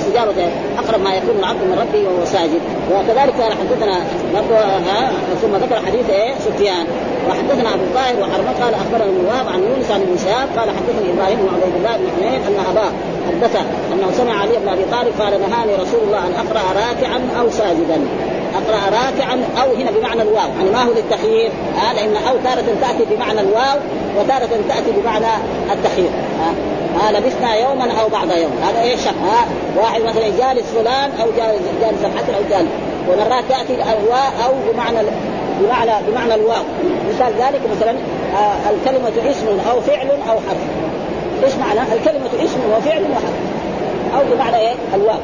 استجابه 0.08 0.50
أقرب 0.78 1.00
ما 1.00 1.14
يكون 1.14 1.36
العبد 1.38 1.62
من 1.62 1.78
ربه 1.78 2.08
وهو 2.08 2.24
ساجد. 2.24 2.60
وكذلك 2.92 3.34
حدثنا 3.60 3.96
برضه 4.34 4.56
ثم 5.42 5.56
ذكر 5.56 5.86
حديث 5.86 6.10
إيه؟ 6.10 6.34
سفيان. 6.34 6.86
وحدثنا 7.28 7.74
أبو 7.74 7.84
طاهر 7.94 8.14
وحرمه 8.20 8.52
قال 8.62 8.74
اخبرنا 8.74 9.04
ابن 9.04 9.24
وهب 9.26 9.48
عن 9.48 9.62
يونس 9.62 9.90
عن 9.90 10.00
ابن 10.00 10.16
قال 10.56 10.70
حدثني 10.70 11.12
إبراهيم 11.12 11.38
بن 11.38 11.48
عبيد 11.54 11.74
الله 11.76 11.96
بن 11.96 12.06
حنين 12.16 12.40
أن 12.48 12.56
أباه 12.70 12.90
حدثه 13.28 13.60
أنه 13.92 14.12
سمع 14.12 14.40
علي 14.40 14.56
بن 14.62 14.68
أبي 14.68 14.84
طالب 14.90 15.12
قال 15.20 15.40
نهاني 15.40 15.74
رسول 15.74 16.00
الله 16.06 16.18
أن 16.18 16.32
أقرأ 16.32 16.62
راكعا 16.80 17.20
أو 17.40 17.50
ساجدا. 17.50 18.00
أقرأ 18.54 18.80
راكعا 18.86 19.44
أو 19.62 19.74
هنا 19.74 19.90
بمعنى 19.90 20.22
الواو. 20.22 20.48
يعني 20.58 20.70
ما 20.70 20.82
هو 20.82 20.92
للتخيير؟ 20.92 21.50
آه 21.76 21.92
لأن 21.92 22.16
أو 22.16 22.36
تارة 22.44 22.64
تأتي 22.80 23.14
بمعنى 23.14 23.40
الواو 23.40 23.78
وتارة 24.18 24.48
تأتي 24.68 24.90
بمعنى 25.00 25.26
التخيير. 25.72 26.10
آه 26.40 26.54
آه 27.08 27.12
لبثنا 27.12 27.54
يوما 27.54 27.92
أو 28.00 28.08
بعض 28.08 28.30
يوم. 28.30 28.52
هذا 28.62 28.80
إيش؟ 28.82 29.06
آه 29.06 29.82
واحد 29.82 30.02
مثلا 30.02 30.24
جالس 30.38 30.66
فلان 30.70 31.10
أو 31.20 31.26
جالس 31.80 32.04
الحسن 32.04 32.34
أو 32.34 32.42
جالس. 32.50 32.70
ومرات 33.08 33.44
تأتي 33.48 33.74
الواو 33.74 34.30
أو 34.44 34.72
بمعنى 34.72 34.98
بمعنى 35.60 35.92
بمعنى 36.08 36.34
الواو. 36.34 36.62
مثال 37.08 37.32
ذلك 37.38 37.60
مثلا 37.76 37.90
آه 38.36 38.70
الكلمة 38.70 39.30
اسم 39.30 39.46
أو 39.70 39.80
فعل 39.80 40.08
أو 40.10 40.36
حرف. 40.48 40.64
إيش 41.44 41.54
معنى؟ 41.54 41.80
الكلمة 41.92 42.44
اسم 42.44 42.60
وفعل 42.76 43.02
وحرف. 43.02 43.34
أو 44.14 44.34
بمعنى 44.34 44.56
إيه؟ 44.56 44.74
الواو. 44.94 45.18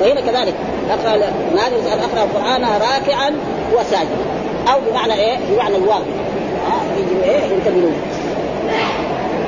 وهنا 0.00 0.20
كذلك 0.20 0.54
أقرأ 0.90 1.16
ما 1.54 1.66
ان 1.66 1.98
أقرأ 1.98 2.24
القرآن 2.24 2.62
راكعا 2.62 3.30
وساجدا. 3.74 4.24
أو 4.72 4.80
بمعنى 4.90 5.14
إيه؟ 5.14 5.38
بمعنى 5.50 5.76
الواو 5.76 5.98
آه 5.98 6.98
يجي 6.98 7.30
إيه؟ 7.30 7.42
ينتبهون. 7.42 7.96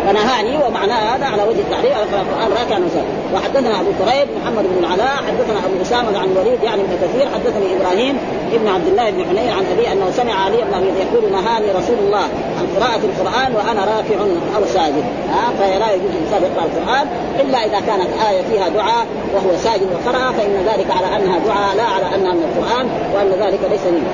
فنهاني 0.07 0.57
ومعناه 0.57 1.17
هذا 1.17 1.27
على 1.27 1.43
وجه 1.43 1.61
التعريف 1.61 1.93
أقرأ 1.93 2.21
القرآن 2.23 2.51
راكعا 2.51 2.79
وساجدا. 2.79 3.17
وحدثنا 3.35 3.81
أبو 3.81 3.91
كريب 4.05 4.29
محمد 4.43 4.65
بن 4.65 4.85
العلاء 4.85 5.17
حدثنا 5.17 5.59
أبو 5.67 5.83
أسامة 5.83 6.19
عن 6.19 6.29
الوليد 6.37 6.63
يعني 6.65 6.83
ابن 6.83 6.97
كثير 7.03 7.27
حدثني 7.35 7.77
إبراهيم 7.77 8.19
ابن 8.53 8.69
عبد 8.69 8.87
الله 8.87 9.11
بن 9.11 9.25
حنين 9.25 9.51
عن 9.51 9.65
أبي 9.73 9.93
أنه 9.93 10.11
سمع 10.11 10.33
علي 10.45 10.57
بن 10.57 10.75
أبي 10.75 10.87
يقول 10.87 11.33
نهاني 11.33 11.67
رسول 11.67 11.99
الله. 11.99 12.29
عن 12.77 12.83
قراءه 12.83 13.01
القرآن 13.05 13.55
وأنا 13.55 13.81
راكع 13.81 14.21
أو 14.57 14.65
ساجد. 14.75 15.05
ها 15.31 15.53
فلا 15.59 15.93
يجوز 15.93 16.11
الانسان 16.11 16.43
يقرا 16.43 16.65
القرآن 16.65 17.07
إلا 17.41 17.59
إذا 17.59 17.81
كانت 17.81 18.09
آية 18.31 18.43
فيها 18.43 18.69
دعاء 18.69 19.07
وهو 19.35 19.57
ساجد 19.57 19.89
وقرأ 19.93 20.33
فإن 20.33 20.55
ذلك 20.67 20.91
على 20.91 21.07
أنها 21.17 21.39
دعاء 21.39 21.77
لا 21.77 21.83
على 21.83 22.15
أنها 22.15 22.33
من 22.33 22.45
القرآن 22.45 22.87
وأن 23.15 23.47
ذلك 23.47 23.61
ليس 23.71 23.87
منه. 23.87 24.11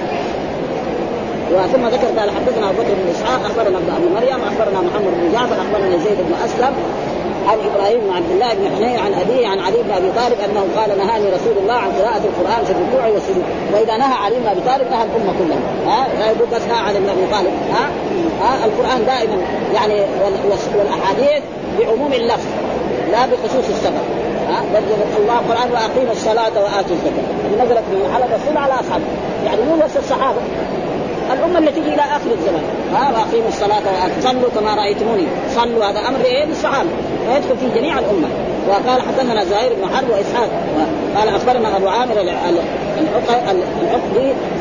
وثم 1.52 1.86
ذكر 1.86 2.20
قال 2.20 2.30
حدثنا 2.30 2.70
أبو 2.70 2.82
بكر 2.82 2.94
بن 2.94 3.10
إسحاق 3.10 3.40
أخبرنا 3.44 3.78
ابن 3.78 4.14
مريم 4.14 4.40
أخبرنا 4.50 4.80
محمد 4.80 5.12
بن 5.20 5.32
جعفر 5.32 5.54
أخبرنا 5.54 5.96
زيد 5.96 6.18
بن 6.18 6.34
أسلم 6.44 6.72
عن 7.48 7.58
إبراهيم 7.70 8.00
بن 8.00 8.12
عبد 8.16 8.30
الله 8.30 8.54
بن 8.54 8.76
حنين 8.76 8.98
عن 8.98 9.14
أبيه 9.14 9.48
عن 9.48 9.58
علي 9.58 9.82
بن 9.82 9.90
أبي 9.90 10.10
طالب 10.16 10.38
أنه 10.40 10.64
قال 10.76 10.98
نهاني 10.98 11.26
رسول 11.26 11.56
الله 11.62 11.74
عن 11.74 11.90
قراءة 11.92 12.22
القرآن 12.30 12.64
في 12.64 12.72
الركوع 12.72 13.06
والسجود. 13.06 13.44
وإذا 13.72 13.96
نهى 13.96 14.14
علي 14.24 14.36
بن 14.36 14.46
أبي 14.46 14.60
طالب 14.60 14.90
نهى 14.90 15.04
الأمة 15.04 15.32
كلها. 15.38 15.58
ها؟ 15.86 16.06
لا 16.20 16.26
يقول 16.26 16.48
بس 16.52 16.62
نهى 16.68 16.80
علي 16.88 16.98
بن 16.98 17.08
أبي 17.08 17.26
طالب. 17.32 17.52
ها؟ 17.74 17.84
ها؟ 18.42 18.64
القرآن 18.64 19.06
دائما 19.06 19.36
يعني 19.74 19.94
والأحاديث 20.78 21.42
بعموم 21.78 22.12
اللفظ 22.12 22.48
لا 23.12 23.26
بخصوص 23.26 23.68
السبب. 23.68 24.04
ها؟ 24.48 24.62
الله 25.18 25.38
القران 25.40 25.72
وأقيموا 25.72 26.12
الصلاة 26.12 26.54
وآتوا 26.64 26.96
الزكاة. 26.96 27.64
نزلت 27.64 27.84
من 27.92 28.10
على 28.14 28.24
الرسول 28.24 28.56
على 28.56 28.72
أصحابه. 28.72 29.04
يعني 29.44 29.62
مو 29.62 29.76
بس 29.84 29.96
الصحابة. 29.96 30.38
الأمة 31.32 31.58
اللي 31.58 31.70
تجي 31.70 31.94
إلى 31.94 32.02
آخر 32.02 32.30
الزمان. 32.38 32.64
ها؟ 32.94 33.12
وأقيموا 33.12 33.48
الصلاة 33.48 33.82
وآتوا. 33.86 34.30
صلوا 34.30 34.50
كما 34.54 34.74
رأيتموني. 34.74 35.26
صلوا 35.54 35.84
هذا 35.84 36.00
أمر 36.08 36.24
إيه؟ 36.24 36.44
للصحابة. 36.44 36.88
فيدخل 37.26 37.56
في 37.56 37.80
جميع 37.80 37.98
الأمة. 37.98 38.28
وقال 38.68 39.02
حدثنا 39.02 39.44
زهير 39.44 39.72
بن 39.74 39.96
حرب 39.96 40.10
وإسحاق. 40.10 40.48
قال 41.16 41.28
أخبرنا 41.28 41.76
أبو 41.76 41.88
عامر 41.88 42.20
العقدي 42.20 42.60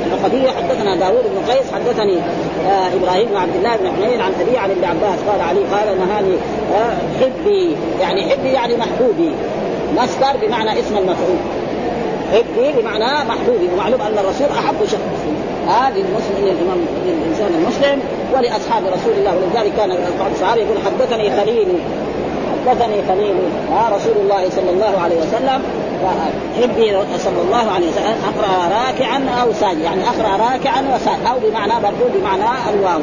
العقدي 0.08 0.50
حدثنا 0.50 0.96
داوود 0.96 1.24
بن 1.24 1.54
قيس 1.54 1.72
حدثني 1.72 2.18
آه 2.68 2.88
إبراهيم 2.96 3.30
بن 3.30 3.38
عبد 3.38 3.56
الله 3.56 3.76
بن 3.76 3.88
حنين 3.88 4.22
عن 4.22 4.32
أبي 4.42 4.58
عن 4.58 4.72
ابن 4.72 4.84
عباس 4.84 5.20
قال 5.30 5.42
علي 5.42 5.60
قال 5.60 6.00
نهاني 6.00 6.36
آه 6.76 6.94
حبي 7.22 7.76
يعني 8.02 8.30
حبي 8.30 8.50
يعني 8.50 8.78
محبوبي. 8.78 9.32
مصدر 9.98 10.38
بمعنى 10.42 10.80
اسم 10.80 10.98
المفعول. 10.98 11.38
حبي 12.32 12.82
بمعنى 12.82 13.30
محبوبي 13.30 13.70
ومعلوم 13.74 14.02
أن 14.02 14.14
الرسول 14.14 14.48
أحب 14.58 14.76
شخص. 14.86 15.22
هذا 15.68 15.96
للمسلم 15.96 16.42
للامام 16.42 16.78
للانسان 17.06 17.52
المسلم 17.62 18.00
ولأصحاب 18.34 18.84
رسول 18.84 19.14
الله. 19.18 19.34
ولذلك 19.36 19.74
كان 19.78 19.90
بعض 20.20 20.32
الصحابة 20.32 20.62
يقول 20.62 20.78
حدثني 20.86 21.42
خليلي 21.42 21.76
حدثني 22.68 23.02
خليلي 23.08 23.48
ها 23.72 23.90
رسول 23.96 24.18
الله 24.22 24.50
صلى 24.50 24.70
الله 24.70 25.02
عليه 25.04 25.16
وسلم. 25.16 25.62
حبي 26.62 26.98
صلى 27.18 27.42
الله 27.42 27.72
عليه 27.72 27.88
وسلم 27.88 28.16
أقرأ 28.30 28.68
راكعا 28.78 29.20
أو 29.42 29.54
ساجد 29.54 29.80
يعني 29.80 30.02
أقرأ 30.04 30.32
راكعا 30.52 30.82
وساجد 30.96 31.26
أو 31.26 31.50
بمعنى 31.50 31.74
برضو 31.84 32.06
بمعنى 32.16 32.44
الواو. 32.74 33.02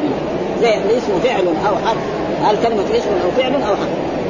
زي 0.62 0.74
الاسم 0.74 1.20
فعل 1.24 1.46
أو 1.68 1.74
حرف. 1.86 2.02
هل 2.44 2.56
كلمة 2.62 2.84
اسم 2.98 3.10
أو 3.24 3.30
فعل 3.36 3.54
أو 3.54 3.76
حرف؟ 3.76 3.88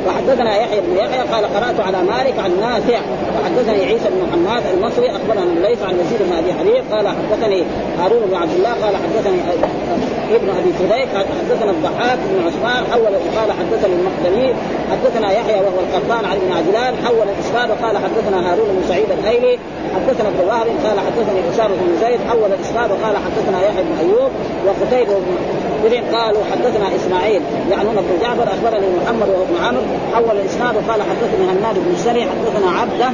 وحدثنا 0.09 0.57
يحيى 0.57 0.81
بن 0.81 0.97
يحيى 0.97 1.21
قال 1.33 1.45
قرأت 1.55 1.81
على 1.81 2.03
مالك 2.03 2.39
عن 2.39 2.61
نافع 2.61 3.01
وحدثني 3.41 3.85
عيسى 3.85 4.09
بن 4.09 4.21
محمد 4.29 4.63
المصري 4.75 5.11
أخبرنا 5.11 5.43
الليث 5.43 5.83
عن 5.83 5.95
يزيد 6.01 6.23
بن 6.23 6.33
أبي 6.33 6.53
حبيب 6.53 6.85
قال 6.93 7.09
حدثني 7.09 7.65
هارون 7.99 8.23
بن 8.31 8.35
عبد 8.35 8.53
الله 8.53 8.71
قال 8.71 8.97
حدثني 8.97 9.41
ابن 10.37 10.49
أبي 10.49 10.73
فديك 10.73 11.09
حدثنا 11.41 11.71
الضحاك 11.71 12.19
بن 12.19 12.47
عثمان 12.47 12.85
حول 12.93 13.15
قال 13.37 13.53
حدثني 13.53 13.95
المقدمي 13.95 14.55
حدثنا 14.93 15.33
يحيى 15.33 15.61
وهو 15.61 15.81
القطان 15.81 16.25
عن 16.25 16.37
ابن 16.37 16.53
عجلان 16.53 16.95
حول 17.05 17.27
الإسناد 17.37 17.71
وقال 17.71 17.97
حدثنا 17.99 18.53
هارون 18.53 18.69
بن 18.69 18.89
سعيد 18.89 19.11
الايلي 19.11 19.59
حدثنا 19.95 20.29
ابن 20.29 20.41
وهب 20.49 20.67
قال 20.85 20.99
حدثني 21.07 21.41
أسامة 21.51 21.75
بن 21.75 21.97
زيد 22.01 22.21
حول 22.29 22.51
الإسناد 22.59 22.91
وقال 22.91 23.17
حدثنا 23.17 23.59
يحيى 23.69 23.83
بن 23.83 23.95
أيوب 24.01 24.31
وقتيبة 24.67 25.15
بن 25.15 25.37
قالوا 25.87 26.45
حدثنا 26.53 26.97
إسماعيل 26.97 27.43
يعنون 27.71 27.99
ابن 27.99 28.19
جعفر 28.23 28.43
أخبرني 28.43 28.87
محمد 29.03 29.29
وابن 29.29 29.65
عمرو 29.65 29.83
حول 30.15 30.37
الإسناد 30.37 30.77
وقال 30.77 31.03
حدثني 31.03 31.45
هناد 31.51 31.75
بن 31.75 31.97
سري 31.97 32.23
حدثنا 32.23 32.71
عبده 32.71 33.07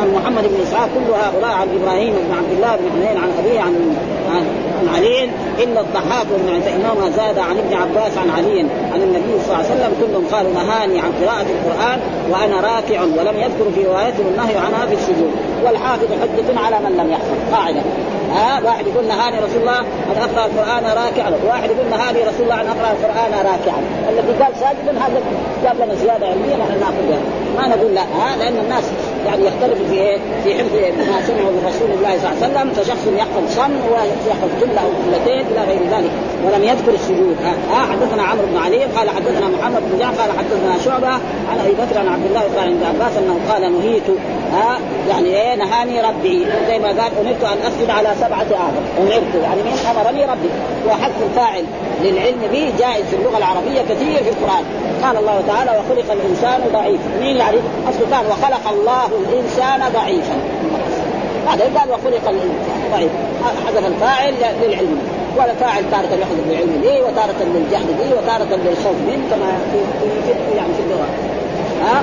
عن 0.00 0.14
محمد 0.14 0.42
بن 0.42 0.62
إسحاق 0.62 0.88
كل 0.94 1.12
هؤلاء 1.12 1.52
عن 1.52 1.68
إبراهيم 1.80 2.14
بن 2.14 2.34
عبد 2.34 2.52
الله 2.52 2.76
بن 2.76 2.90
حنين 2.90 3.16
عن 3.16 3.30
أبيه 3.38 3.60
عن 3.60 3.96
عن, 4.30 4.46
عن 4.82 4.94
علي 4.96 5.24
الا 5.62 5.80
الضحاك 5.80 6.26
بن 6.26 7.12
زاد 7.16 7.38
عن 7.38 7.58
ابن 7.58 7.74
عباس 7.74 8.18
عن 8.18 8.30
علي 8.30 8.60
عن 8.92 9.02
النبي 9.02 9.32
صلى 9.44 9.54
الله 9.54 9.56
عليه 9.56 9.74
وسلم 9.74 9.92
كلهم 10.00 10.24
قالوا 10.32 10.52
نهاني 10.52 11.00
عن 11.00 11.12
قراءة 11.22 11.46
القرآن 11.56 12.00
وأنا 12.30 12.56
راكع 12.60 13.02
ولم 13.02 13.36
يذكر 13.38 13.66
في 13.74 13.84
روايته 13.86 14.20
النهي 14.30 14.56
عنها 14.56 14.86
في 14.86 14.94
السجود. 14.94 15.32
والحافظ 15.64 16.06
حجة 16.22 16.60
على 16.64 16.76
من 16.84 16.96
لم 16.96 17.10
يحفظ 17.12 17.38
قاعدة. 17.52 17.80
ها؟ 18.34 18.60
واحد 18.64 18.86
يقول 18.86 19.06
نهاني 19.06 19.36
رسول 19.36 19.60
الله 19.60 19.78
أن 19.80 20.16
أقرأ 20.16 20.46
القرآن 20.46 20.84
راكعا. 20.84 21.32
واحد 21.46 21.70
يقول 21.70 21.90
نهاني 21.90 22.18
رسول 22.18 22.42
الله 22.42 22.60
أن 22.60 22.66
أقرأ 22.66 22.90
القرآن 22.92 23.32
راكعا. 23.32 23.82
الذي 24.08 24.32
قال 24.42 24.52
ساجدا 24.60 24.92
هذا 25.04 25.22
جاب 25.64 25.76
لنا 25.76 25.94
زيادة 25.94 26.26
علمية 26.26 26.56
نحن 26.56 26.80
ناخذها 26.80 27.20
ما 27.56 27.66
نقول 27.72 27.94
لا. 27.94 28.02
ها؟ 28.02 28.36
لأن 28.36 28.56
الناس 28.64 28.84
يعني 29.26 29.42
يختلفوا 29.46 29.86
في 29.90 29.94
إيه؟ 29.94 30.18
في 30.44 30.54
حفظ 30.54 30.74
ما 31.10 31.18
سمعوا 31.26 31.52
من 31.56 31.62
رسول 31.70 31.90
الله 31.96 32.12
صلى 32.18 32.30
الله 32.30 32.38
عليه 32.42 32.46
وسلم. 32.46 32.68
فشخص 32.76 33.04
يحفظ 33.16 33.44
صم 33.58 33.74
ويحفظ 33.92 34.50
جملة 34.60 34.80
أو 34.84 34.90
جملتين 34.98 35.44
إلى 35.50 35.62
غير 35.70 35.82
ذلك. 35.94 36.10
ولم 36.44 36.64
يذكر 36.64 36.94
السجود. 36.94 37.36
ها؟ 37.72 37.80
حدثنا 37.92 38.22
عمرو 38.22 38.46
بن 38.52 38.56
علي 38.56 38.84
قال 38.84 39.10
حدثنا 39.10 39.46
محمد 39.48 39.82
بن 39.90 39.98
جعفر 39.98 40.22
قال 40.22 40.30
حدثنا 40.38 40.78
شعبة 40.84 41.12
عن 41.50 41.58
أبي 41.64 41.72
بكر 41.72 41.98
عن 41.98 42.08
عبد 42.08 42.26
الله 42.26 42.40
عند 42.62 42.82
عباس 42.82 43.16
أنه 43.16 43.36
قال 43.50 43.62
نهيت 43.78 44.08
ها 44.52 44.78
يعني 45.08 45.26
إيه 45.26 45.54
نهاني 45.54 46.00
ربي. 46.00 46.46
زي 46.68 46.78
ما 46.78 46.88
قال 46.88 47.12
أمرت 47.20 47.44
أن 47.44 47.58
اسجد 47.66 47.90
على 47.90 48.08
سبعة 48.20 48.46
اعظم 48.60 48.84
أمرت. 49.00 49.34
يعني 49.42 49.62
مين 49.62 49.72
أمرني 49.90 50.24
ربي؟ 50.24 50.50
وحذف 50.88 51.22
الفاعل 51.30 51.64
للعلم 52.02 52.40
به 52.52 52.72
جائز 52.78 53.04
في 53.04 53.16
اللغة 53.16 53.38
العربية 53.38 53.80
كثير 53.80 54.16
في 54.24 54.28
القرآن. 54.28 54.64
قال 55.02 55.16
الله 55.16 55.42
تعالى 55.48 55.70
وخلق 55.70 56.12
الإنسان 56.12 56.60
ضعيفا. 56.72 57.08
مين 57.20 57.36
يعني 57.36 57.56
أصل 57.88 58.10
كان 58.10 58.26
وخلق 58.26 58.70
الله 58.70 59.06
الإنسان 59.06 59.92
ضعيفا. 59.92 60.36
بعدين 61.46 61.78
قال 61.78 61.88
وخلق 61.88 62.28
الإنسان 62.28 62.80
ضعيف 62.92 63.10
حذف 63.66 63.86
الفاعل 63.86 64.34
للعلم. 64.62 64.98
ولا 65.36 65.54
فاعل 65.54 65.84
تارة 65.90 66.12
يحذف 66.20 66.46
للعلم 66.48 66.80
به 66.82 67.02
وتارة 67.02 67.40
للجهل 67.54 67.86
به 67.86 68.16
وتارة 68.18 68.58
للخوف 68.64 68.96
منه 69.08 69.24
كما 69.30 69.58
في 69.72 70.56
يعني 70.56 70.72
في 70.74 70.82
اللغة 70.86 71.06
ها 71.82 72.02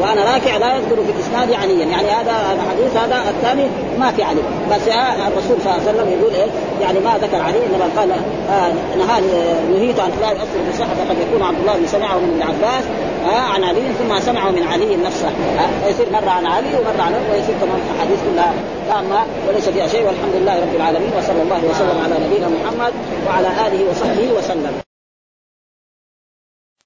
وأنا 0.00 0.32
راكع 0.32 0.56
لا 0.56 0.76
يذكر 0.76 0.96
في 0.96 1.12
الإسناد 1.16 1.52
عليا. 1.62 1.84
يعني 1.84 2.08
هذا 2.08 2.32
الحديث 2.54 2.96
هذا 2.96 3.30
الثاني 3.30 3.66
ما 3.98 4.12
في 4.12 4.22
علي 4.22 4.40
بس 4.70 4.88
الرسول 5.28 5.56
صلى 5.64 5.72
الله 5.72 5.88
عليه 5.88 5.90
وسلم 5.90 6.08
يقول 6.18 6.34
إيه 6.34 6.50
يعني 6.82 6.98
ما 7.00 7.18
ذكر 7.22 7.42
علي 7.42 7.58
إنما 7.66 7.88
قال 7.96 8.10
آه 8.50 8.72
نهاني 8.98 9.26
نهيت 9.72 10.00
عن 10.00 10.10
خلال 10.20 10.36
اصل 10.36 10.58
في 10.64 10.70
الصحه 10.72 10.94
فقد 10.94 11.16
يكون 11.20 11.42
عبد 11.42 11.58
الله 11.60 11.76
بن 11.76 11.86
سمعه 11.86 12.18
من 12.18 12.30
ابن 12.32 12.42
عباس 12.42 12.84
آه 13.26 13.52
عن 13.54 13.64
علي 13.64 13.80
ثم 13.98 14.20
سمعه 14.20 14.50
من 14.50 14.62
علي 14.72 14.96
نفسه. 14.96 15.28
آه 15.28 15.88
يصير 15.90 16.06
مرة 16.12 16.30
عن 16.30 16.46
علي 16.46 16.68
ومرة 16.68 17.02
عن 17.02 17.12
ويصير 17.32 17.54
كمان 17.60 17.80
احاديث 17.96 18.18
كلها 18.32 18.52
تامة 18.88 19.20
وليس 19.48 19.68
فيها 19.68 19.86
شيء 19.86 20.06
والحمد 20.06 20.34
لله 20.34 20.54
رب 20.60 20.74
العالمين 20.76 21.10
وصلى 21.18 21.42
الله 21.42 21.60
وسلم 21.70 22.00
على 22.04 22.14
نبينا 22.26 22.48
محمد 22.48 22.92
وعلى 23.26 23.48
آله 23.48 23.90
وصحبه 23.90 24.28
وسلم. 24.38 24.89